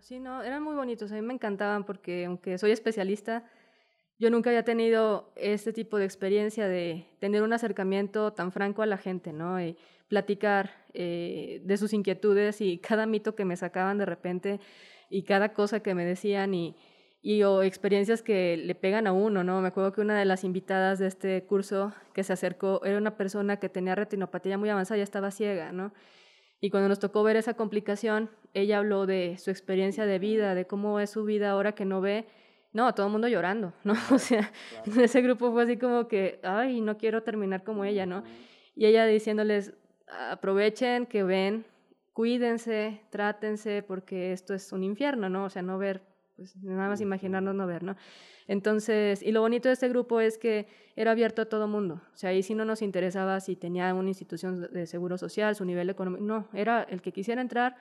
sí, 0.00 0.20
no, 0.20 0.42
eran 0.42 0.62
muy 0.62 0.74
bonitos, 0.74 1.10
a 1.12 1.14
mí 1.14 1.22
me 1.22 1.34
encantaban 1.34 1.84
porque 1.84 2.24
aunque 2.24 2.58
soy 2.58 2.70
especialista, 2.70 3.44
yo 4.18 4.30
nunca 4.30 4.50
había 4.50 4.64
tenido 4.64 5.32
este 5.36 5.72
tipo 5.72 5.98
de 5.98 6.04
experiencia 6.04 6.68
de 6.68 7.06
tener 7.18 7.42
un 7.42 7.52
acercamiento 7.52 8.32
tan 8.32 8.52
franco 8.52 8.82
a 8.82 8.86
la 8.86 8.96
gente, 8.96 9.32
¿no? 9.32 9.60
Y 9.60 9.76
platicar 10.08 10.70
eh, 10.92 11.60
de 11.64 11.76
sus 11.76 11.92
inquietudes 11.92 12.60
y 12.60 12.78
cada 12.88 13.06
mito 13.06 13.34
que 13.34 13.44
me 13.44 13.56
sacaban 13.56 13.98
de 13.98 14.06
repente 14.06 14.60
y 15.10 15.24
cada 15.24 15.52
cosa 15.52 15.80
que 15.80 15.94
me 15.94 16.04
decían 16.04 16.54
y, 16.54 16.76
y 17.26 17.42
o 17.42 17.62
experiencias 17.62 18.20
que 18.20 18.58
le 18.58 18.74
pegan 18.74 19.06
a 19.06 19.12
uno, 19.14 19.42
¿no? 19.42 19.62
Me 19.62 19.68
acuerdo 19.68 19.92
que 19.92 20.02
una 20.02 20.18
de 20.18 20.26
las 20.26 20.44
invitadas 20.44 20.98
de 20.98 21.06
este 21.06 21.42
curso 21.44 21.90
que 22.12 22.22
se 22.22 22.34
acercó 22.34 22.84
era 22.84 22.98
una 22.98 23.16
persona 23.16 23.58
que 23.58 23.70
tenía 23.70 23.94
retinopatía 23.94 24.58
muy 24.58 24.68
avanzada, 24.68 24.98
ya 24.98 25.04
estaba 25.04 25.30
ciega, 25.30 25.72
¿no? 25.72 25.94
Y 26.60 26.68
cuando 26.68 26.90
nos 26.90 26.98
tocó 26.98 27.22
ver 27.22 27.36
esa 27.36 27.54
complicación, 27.54 28.28
ella 28.52 28.76
habló 28.76 29.06
de 29.06 29.38
su 29.38 29.50
experiencia 29.50 30.04
de 30.04 30.18
vida, 30.18 30.54
de 30.54 30.66
cómo 30.66 31.00
es 31.00 31.08
su 31.08 31.24
vida 31.24 31.50
ahora 31.50 31.72
que 31.72 31.86
no 31.86 32.02
ve. 32.02 32.26
No, 32.74 32.94
todo 32.94 33.06
el 33.06 33.12
mundo 33.12 33.26
llorando, 33.26 33.72
¿no? 33.84 33.94
O 34.10 34.18
sea, 34.18 34.52
ese 34.84 35.22
grupo 35.22 35.50
fue 35.50 35.62
así 35.62 35.78
como 35.78 36.08
que, 36.08 36.40
ay, 36.42 36.82
no 36.82 36.98
quiero 36.98 37.22
terminar 37.22 37.64
como 37.64 37.86
ella, 37.86 38.04
¿no? 38.04 38.22
Y 38.76 38.84
ella 38.84 39.06
diciéndoles, 39.06 39.72
aprovechen 40.30 41.06
que 41.06 41.22
ven, 41.22 41.64
cuídense, 42.12 43.00
trátense, 43.08 43.82
porque 43.82 44.32
esto 44.32 44.52
es 44.52 44.72
un 44.72 44.84
infierno, 44.84 45.30
¿no? 45.30 45.44
O 45.44 45.48
sea, 45.48 45.62
no 45.62 45.78
ver, 45.78 46.02
pues 46.36 46.56
nada 46.56 46.88
más 46.88 47.00
imaginarnos 47.00 47.54
no 47.54 47.66
ver, 47.66 47.82
¿no? 47.82 47.96
Entonces, 48.46 49.22
y 49.22 49.32
lo 49.32 49.40
bonito 49.40 49.68
de 49.68 49.74
este 49.74 49.88
grupo 49.88 50.20
es 50.20 50.36
que 50.36 50.66
era 50.96 51.12
abierto 51.12 51.42
a 51.42 51.44
todo 51.46 51.66
mundo. 51.66 52.00
O 52.12 52.16
sea, 52.16 52.30
ahí 52.30 52.42
sí 52.42 52.54
no 52.54 52.64
nos 52.64 52.82
interesaba 52.82 53.40
si 53.40 53.56
tenía 53.56 53.94
una 53.94 54.08
institución 54.08 54.68
de 54.72 54.86
seguro 54.86 55.16
social, 55.16 55.54
su 55.54 55.64
nivel 55.64 55.88
económico. 55.88 56.24
No, 56.24 56.48
era 56.52 56.82
el 56.82 57.00
que 57.00 57.12
quisiera 57.12 57.40
entrar, 57.40 57.76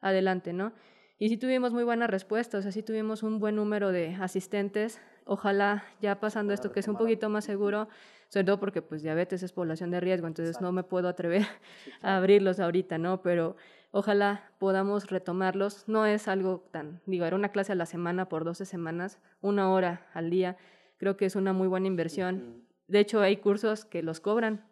adelante, 0.00 0.52
¿no? 0.52 0.72
Y 1.18 1.30
sí 1.30 1.38
tuvimos 1.38 1.72
muy 1.72 1.82
buena 1.82 2.06
respuesta, 2.06 2.58
o 2.58 2.62
sea, 2.62 2.70
sí 2.72 2.82
tuvimos 2.82 3.22
un 3.22 3.40
buen 3.40 3.56
número 3.56 3.90
de 3.90 4.14
asistentes. 4.16 5.00
Ojalá 5.24 5.84
ya 6.00 6.20
pasando 6.20 6.52
esto 6.52 6.70
que 6.70 6.80
es 6.80 6.88
un 6.88 6.96
poquito 6.96 7.30
más 7.30 7.44
seguro, 7.44 7.88
sobre 8.28 8.44
todo 8.44 8.60
porque 8.60 8.82
pues 8.82 9.02
diabetes 9.02 9.42
es 9.42 9.52
población 9.52 9.90
de 9.90 9.98
riesgo, 9.98 10.26
entonces 10.26 10.60
no 10.60 10.72
me 10.72 10.84
puedo 10.84 11.08
atrever 11.08 11.42
a 12.02 12.18
abrirlos 12.18 12.60
ahorita, 12.60 12.98
¿no? 12.98 13.22
Pero 13.22 13.56
ojalá 13.90 14.50
podamos 14.58 15.10
retomarlos. 15.10 15.88
No 15.88 16.06
es 16.06 16.28
algo 16.28 16.68
tan, 16.70 17.00
digo, 17.06 17.24
era 17.24 17.36
una 17.36 17.50
clase 17.50 17.72
a 17.72 17.74
la 17.76 17.86
semana 17.86 18.28
por 18.28 18.44
12 18.44 18.64
semanas, 18.64 19.20
una 19.40 19.70
hora 19.70 20.06
al 20.14 20.30
día. 20.30 20.56
Creo 20.98 21.16
que 21.16 21.26
es 21.26 21.36
una 21.36 21.52
muy 21.52 21.68
buena 21.68 21.86
inversión. 21.86 22.64
De 22.88 23.00
hecho, 23.00 23.20
hay 23.20 23.38
cursos 23.38 23.84
que 23.84 24.02
los 24.02 24.20
cobran, 24.20 24.64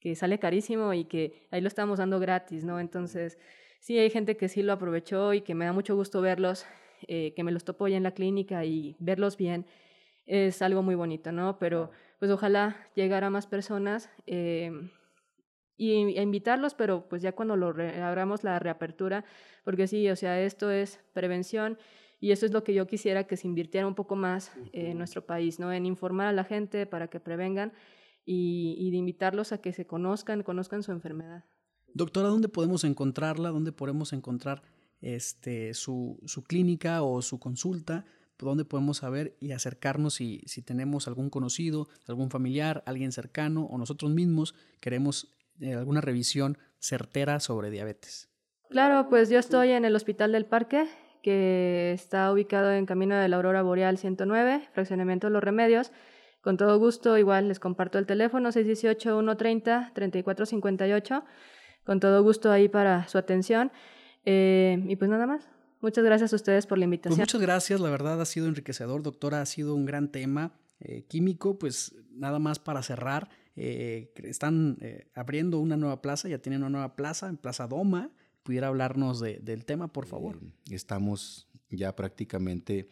que 0.00 0.14
sale 0.16 0.38
carísimo 0.38 0.94
y 0.94 1.04
que 1.04 1.46
ahí 1.50 1.60
lo 1.60 1.68
estamos 1.68 1.98
dando 1.98 2.18
gratis, 2.18 2.64
¿no? 2.64 2.80
Entonces, 2.80 3.38
sí 3.80 3.98
hay 3.98 4.10
gente 4.10 4.36
que 4.36 4.48
sí 4.48 4.62
lo 4.62 4.72
aprovechó 4.72 5.34
y 5.34 5.42
que 5.42 5.54
me 5.54 5.66
da 5.66 5.72
mucho 5.72 5.94
gusto 5.94 6.20
verlos, 6.20 6.66
eh, 7.08 7.32
que 7.34 7.44
me 7.44 7.52
los 7.52 7.64
topo 7.64 7.88
ya 7.88 7.96
en 7.96 8.02
la 8.02 8.12
clínica 8.12 8.64
y 8.64 8.96
verlos 8.98 9.36
bien 9.36 9.66
es 10.30 10.62
algo 10.62 10.82
muy 10.82 10.94
bonito, 10.94 11.32
¿no? 11.32 11.58
Pero 11.58 11.90
pues 12.20 12.30
ojalá 12.30 12.76
llegara 12.94 13.26
a 13.26 13.30
más 13.30 13.48
personas 13.48 14.10
eh, 14.26 14.70
y 15.80 16.18
a 16.18 16.22
invitarlos, 16.22 16.74
pero 16.74 17.08
pues 17.08 17.22
ya 17.22 17.32
cuando 17.32 17.56
lo 17.56 17.68
abramos 17.68 18.44
la 18.44 18.58
reapertura, 18.58 19.24
porque 19.64 19.86
sí, 19.86 20.10
o 20.10 20.16
sea, 20.16 20.38
esto 20.38 20.70
es 20.70 21.00
prevención 21.14 21.78
y 22.20 22.32
eso 22.32 22.44
es 22.44 22.52
lo 22.52 22.62
que 22.62 22.74
yo 22.74 22.86
quisiera 22.86 23.24
que 23.24 23.38
se 23.38 23.48
invirtiera 23.48 23.86
un 23.86 23.94
poco 23.94 24.14
más 24.14 24.52
en 24.74 24.98
nuestro 24.98 25.24
país, 25.24 25.58
¿no? 25.58 25.72
En 25.72 25.86
informar 25.86 26.26
a 26.26 26.32
la 26.32 26.44
gente 26.44 26.84
para 26.84 27.08
que 27.08 27.18
prevengan 27.18 27.72
y, 28.26 28.76
y 28.78 28.90
de 28.90 28.98
invitarlos 28.98 29.52
a 29.52 29.58
que 29.62 29.72
se 29.72 29.86
conozcan, 29.86 30.42
conozcan 30.42 30.82
su 30.82 30.92
enfermedad. 30.92 31.44
Doctora, 31.94 32.28
¿dónde 32.28 32.50
podemos 32.50 32.84
encontrarla? 32.84 33.48
¿Dónde 33.48 33.72
podemos 33.72 34.12
encontrar 34.12 34.62
este, 35.00 35.72
su, 35.72 36.20
su 36.26 36.44
clínica 36.44 37.02
o 37.02 37.22
su 37.22 37.38
consulta? 37.38 38.04
¿Dónde 38.38 38.66
podemos 38.66 38.98
saber 38.98 39.36
y 39.40 39.52
acercarnos 39.52 40.14
si, 40.14 40.42
si 40.46 40.62
tenemos 40.62 41.08
algún 41.08 41.30
conocido, 41.30 41.88
algún 42.06 42.30
familiar, 42.30 42.82
alguien 42.86 43.12
cercano 43.12 43.64
o 43.64 43.78
nosotros 43.78 44.10
mismos 44.12 44.54
queremos 44.80 45.34
eh, 45.60 45.74
alguna 45.74 46.00
revisión 46.00 46.58
certera 46.78 47.40
sobre 47.40 47.70
diabetes? 47.70 48.30
Claro, 48.70 49.08
pues 49.08 49.30
yo 49.30 49.38
estoy 49.38 49.70
en 49.70 49.84
el 49.84 49.94
Hospital 49.96 50.32
del 50.32 50.46
Parque, 50.46 50.86
que 51.22 51.92
está 51.92 52.32
ubicado 52.32 52.72
en 52.72 52.86
Camino 52.86 53.16
de 53.16 53.28
la 53.28 53.36
Aurora 53.36 53.62
Boreal 53.62 53.98
109, 53.98 54.68
fraccionamiento 54.72 55.26
de 55.26 55.32
los 55.32 55.42
Remedios. 55.42 55.90
Con 56.40 56.56
todo 56.56 56.78
gusto, 56.78 57.18
igual 57.18 57.48
les 57.48 57.60
comparto 57.60 57.98
el 57.98 58.06
teléfono 58.06 58.50
618-130-3458 58.50 61.24
con 61.84 62.00
todo 62.00 62.22
gusto 62.22 62.50
ahí 62.50 62.68
para 62.68 63.06
su 63.08 63.18
atención. 63.18 63.70
Eh, 64.24 64.82
y 64.88 64.96
pues 64.96 65.10
nada 65.10 65.26
más. 65.26 65.48
Muchas 65.80 66.04
gracias 66.04 66.32
a 66.32 66.36
ustedes 66.36 66.66
por 66.66 66.78
la 66.78 66.82
pues 66.82 66.86
invitación. 66.86 67.20
muchas 67.20 67.40
gracias, 67.40 67.80
la 67.80 67.88
verdad 67.88 68.20
ha 68.20 68.26
sido 68.26 68.46
enriquecedor, 68.46 69.02
doctora, 69.02 69.40
ha 69.40 69.46
sido 69.46 69.74
un 69.74 69.86
gran 69.86 70.12
tema 70.12 70.52
eh, 70.78 71.06
químico, 71.08 71.58
pues 71.58 71.94
nada 72.10 72.38
más 72.38 72.58
para 72.58 72.82
cerrar, 72.82 73.30
eh, 73.56 74.12
están 74.24 74.78
abriendo 75.14 75.58
una 75.58 75.76
nueva 75.76 76.00
plaza, 76.02 76.28
ya 76.28 76.38
tienen 76.38 76.60
una 76.60 76.70
nueva 76.70 76.96
plaza 76.96 77.28
en 77.28 77.36
Plaza 77.36 77.66
Doma, 77.66 78.10
pudiera 78.42 78.68
hablarnos 78.68 79.20
del 79.20 79.64
tema, 79.64 79.92
por 79.92 80.06
favor. 80.06 80.38
estamos 80.70 81.48
ya 81.68 81.94
prácticamente 81.94 82.88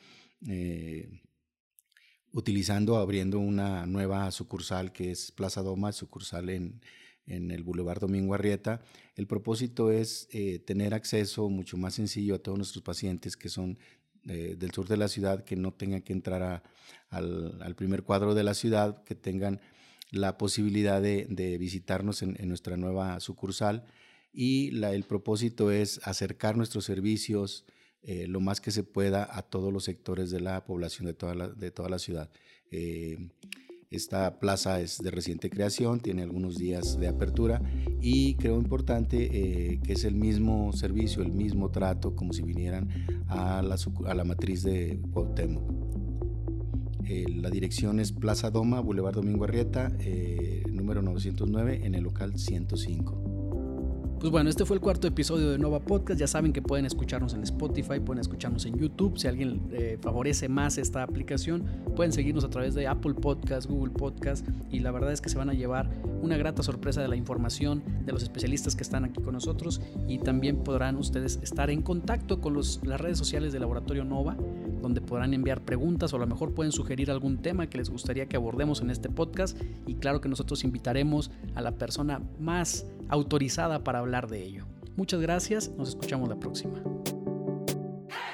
utilizando, 2.33 2.97
abriendo 2.97 3.39
una 3.39 3.87
nueva 3.87 4.31
sucursal 4.31 4.93
que 4.93 5.11
es 5.11 5.33
Plaza 5.33 5.63
Doma, 5.63 5.93
sucursal 5.93 6.51
en 6.51 6.81
en 7.29 7.51
el 7.51 7.63
Boulevard 7.63 8.01
Domingo 8.01 8.35
Arrieta. 8.35 8.81
El 9.15 9.27
propósito 9.27 9.91
es 9.93 10.29
eh, 10.33 10.59
tener 10.59 10.95
acceso 10.95 11.49
mucho 11.49 11.77
más 11.77 11.95
sencillo 11.95 12.35
a 12.35 12.39
todos 12.39 12.59
nuestros 12.59 12.83
pacientes 12.83 13.37
que 13.37 13.49
son 13.49 13.79
eh, 14.27 14.57
del 14.59 14.73
sur 14.73 14.89
de 14.89 14.97
la 14.97 15.09
ciudad, 15.09 15.45
que 15.45 15.57
no 15.57 15.73
tengan 15.73 16.03
que 16.03 16.13
entrar 16.13 16.63
al, 17.11 17.75
primer 17.77 18.03
cuadro 18.03 18.35
de 18.35 18.43
la 18.43 18.55
ciudad, 18.55 19.05
que 19.05 19.15
tengan 19.15 19.61
la 20.11 20.39
posibilidad 20.39 21.03
de, 21.03 21.57
visitarnos 21.59 22.23
en, 22.23 22.37
nuestra 22.49 22.77
nueva 22.77 23.21
sucursal. 23.21 23.85
Y 24.33 24.77
el 24.85 25.05
propósito 25.05 25.71
es 25.71 26.01
acercar 26.05 26.57
nuestros 26.57 26.85
servicios 26.85 27.65
eh, 28.03 28.27
lo 28.29 28.41
más 28.41 28.61
que 28.61 28.71
se 28.71 28.85
pueda 28.85 29.29
a 29.37 29.43
todos 29.43 29.73
los 29.73 29.85
sectores 29.85 30.31
de 30.31 30.41
la 30.41 30.65
población 30.65 31.07
de 31.07 31.15
toda 31.15 31.89
la, 31.89 31.99
ciudad. 31.99 32.31
Esta 33.91 34.39
plaza 34.39 34.81
es 34.81 34.99
de 34.99 35.11
reciente 35.11 35.49
creación, 35.49 36.01
tiene 36.01 36.23
algunos 36.23 36.59
días 36.59 36.99
de 36.99 37.09
apertura 37.09 37.63
y 38.03 38.35
creo 38.35 38.59
importante 38.59 39.31
eh, 39.33 39.81
que 39.83 39.95
es 39.95 40.05
el 40.05 40.15
mismo 40.15 40.75
servicio, 40.75 41.23
el 41.23 41.33
mismo 41.33 41.71
trato 41.71 42.15
como 42.15 42.35
si 42.35 42.43
vinieran 42.43 42.91
a 43.29 43.63
la, 43.63 43.77
a 44.07 44.15
la 44.15 44.25
matriz 44.25 44.63
de 44.63 45.01
Cuauhtémoc. 45.11 45.98
Eh, 47.09 47.25
la 47.35 47.49
dirección 47.49 48.01
es 48.01 48.13
Plaza 48.13 48.51
Doma, 48.51 48.81
Boulevard 48.81 49.15
Domingo 49.15 49.45
Arrieta, 49.45 49.91
eh, 50.01 50.63
número 50.71 51.01
909, 51.01 51.81
en 51.85 51.95
el 51.95 52.05
local 52.05 52.39
105. 52.39 53.39
Pues 54.21 54.33
bueno, 54.33 54.51
este 54.51 54.65
fue 54.65 54.75
el 54.75 54.81
cuarto 54.81 55.07
episodio 55.07 55.49
de 55.51 55.59
Nova 55.59 55.79
Podcast. 55.79 56.19
Ya 56.19 56.27
saben 56.27 56.53
que 56.53 56.61
pueden 56.61 56.85
escucharnos 56.85 57.35
en 57.35 57.45
Spotify, 57.45 58.01
pueden 58.01 58.21
escucharnos 58.21 58.67
en 58.67 58.77
YouTube. 58.77 59.17
Si 59.17 59.29
alguien 59.29 59.69
eh, 59.71 59.97
favorece 60.03 60.49
más 60.49 60.77
esta 60.77 61.05
aplicación, 61.05 61.65
pueden 61.95 62.13
seguirnos 62.13 62.43
a 62.43 62.51
través 62.51 62.75
de 62.75 62.89
Apple 62.89 63.15
Podcast, 63.15 63.71
Google 63.71 63.93
Podcast. 63.93 64.45
Y 64.73 64.81
la 64.81 64.91
verdad 64.91 65.13
es 65.13 65.21
que 65.21 65.29
se 65.29 65.39
van 65.39 65.51
a 65.51 65.55
llevar 65.55 65.89
una 66.21 66.37
grata 66.37 66.65
sorpresa 66.65 67.01
de 67.01 67.07
la 67.07 67.15
información 67.15 67.85
de 68.05 68.13
los 68.13 68.25
especialistas 68.25 68.75
que 68.75 68.83
están 68.83 69.05
aquí 69.05 69.23
con 69.23 69.35
nosotros. 69.35 69.81
Y 70.09 70.19
también 70.19 70.65
podrán 70.65 70.97
ustedes 70.97 71.39
estar 71.43 71.71
en 71.71 71.81
contacto 71.83 72.41
con 72.41 72.57
las 72.57 73.01
redes 73.01 73.19
sociales 73.19 73.53
del 73.53 73.61
Laboratorio 73.61 74.05
Nova, 74.05 74.37
donde 74.81 75.01
podrán 75.01 75.35
enviar 75.35 75.63
preguntas 75.63 76.13
o 76.13 76.17
a 76.17 76.21
lo 76.21 76.27
mejor 76.27 76.55
pueden 76.55 76.73
sugerir 76.73 77.11
algún 77.11 77.39
tema 77.39 77.69
que 77.69 77.79
les 77.79 77.91
gustaría 77.91 78.27
que 78.27 78.37
abordemos 78.37 78.81
en 78.81 78.91
este 78.91 79.09
podcast. 79.09 79.59
Y 79.87 79.95
claro 79.97 80.21
que 80.21 80.29
nosotros 80.29 80.65
invitaremos 80.65 81.31
a 81.55 81.63
la 81.63 81.73
persona 81.73 82.21
más 82.39 82.87
autorizada 83.09 83.85
para 83.85 83.99
hablar 84.01 84.29
de 84.29 84.43
ello. 84.45 84.67
Muchas 84.97 85.21
gracias, 85.21 85.71
nos 85.77 85.91
escuchamos 85.91 86.29
la 86.29 86.41
próxima. 86.41 86.83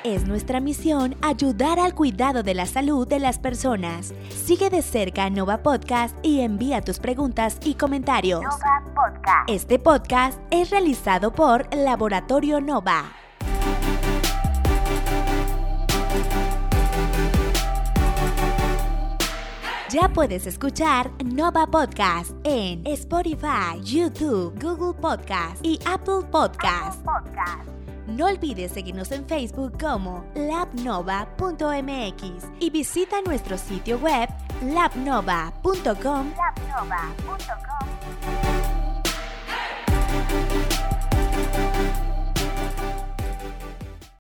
Es 0.05 0.27
nuestra 0.27 0.61
misión 0.61 1.17
ayudar 1.23 1.79
al 1.79 1.95
cuidado 1.95 2.43
de 2.43 2.53
la 2.53 2.67
salud 2.67 3.09
de 3.09 3.19
las 3.19 3.39
personas. 3.39 4.13
Sigue 4.29 4.69
de 4.69 4.83
cerca 4.83 5.31
Nova 5.31 5.63
Podcast 5.63 6.15
y 6.23 6.41
envía 6.41 6.83
tus 6.83 6.99
preguntas 6.99 7.59
y 7.65 7.73
comentarios. 7.73 8.43
Nova 8.43 8.85
Podcast. 8.95 9.49
Este 9.49 9.79
podcast 9.79 10.39
es 10.51 10.69
realizado 10.69 11.33
por 11.33 11.75
Laboratorio 11.75 12.61
Nova. 12.61 13.24
Ya 19.95 20.09
puedes 20.09 20.45
escuchar 20.49 21.13
Nova 21.25 21.69
Podcast 21.69 22.33
en 22.43 22.85
Spotify, 22.85 23.81
YouTube, 23.81 24.53
Google 24.61 24.93
Podcast 25.01 25.65
y 25.65 25.79
Apple 25.87 26.27
Podcast. 26.33 27.01
Podcast. 27.05 27.69
No 28.09 28.27
olvides 28.27 28.73
seguirnos 28.73 29.13
en 29.13 29.25
Facebook 29.29 29.79
como 29.81 30.25
labnova.mx 30.35 31.29
y 32.59 32.71
visita 32.71 33.23
nuestro 33.25 33.57
sitio 33.57 33.99
web 33.99 34.29
labnova.com. 34.63 36.33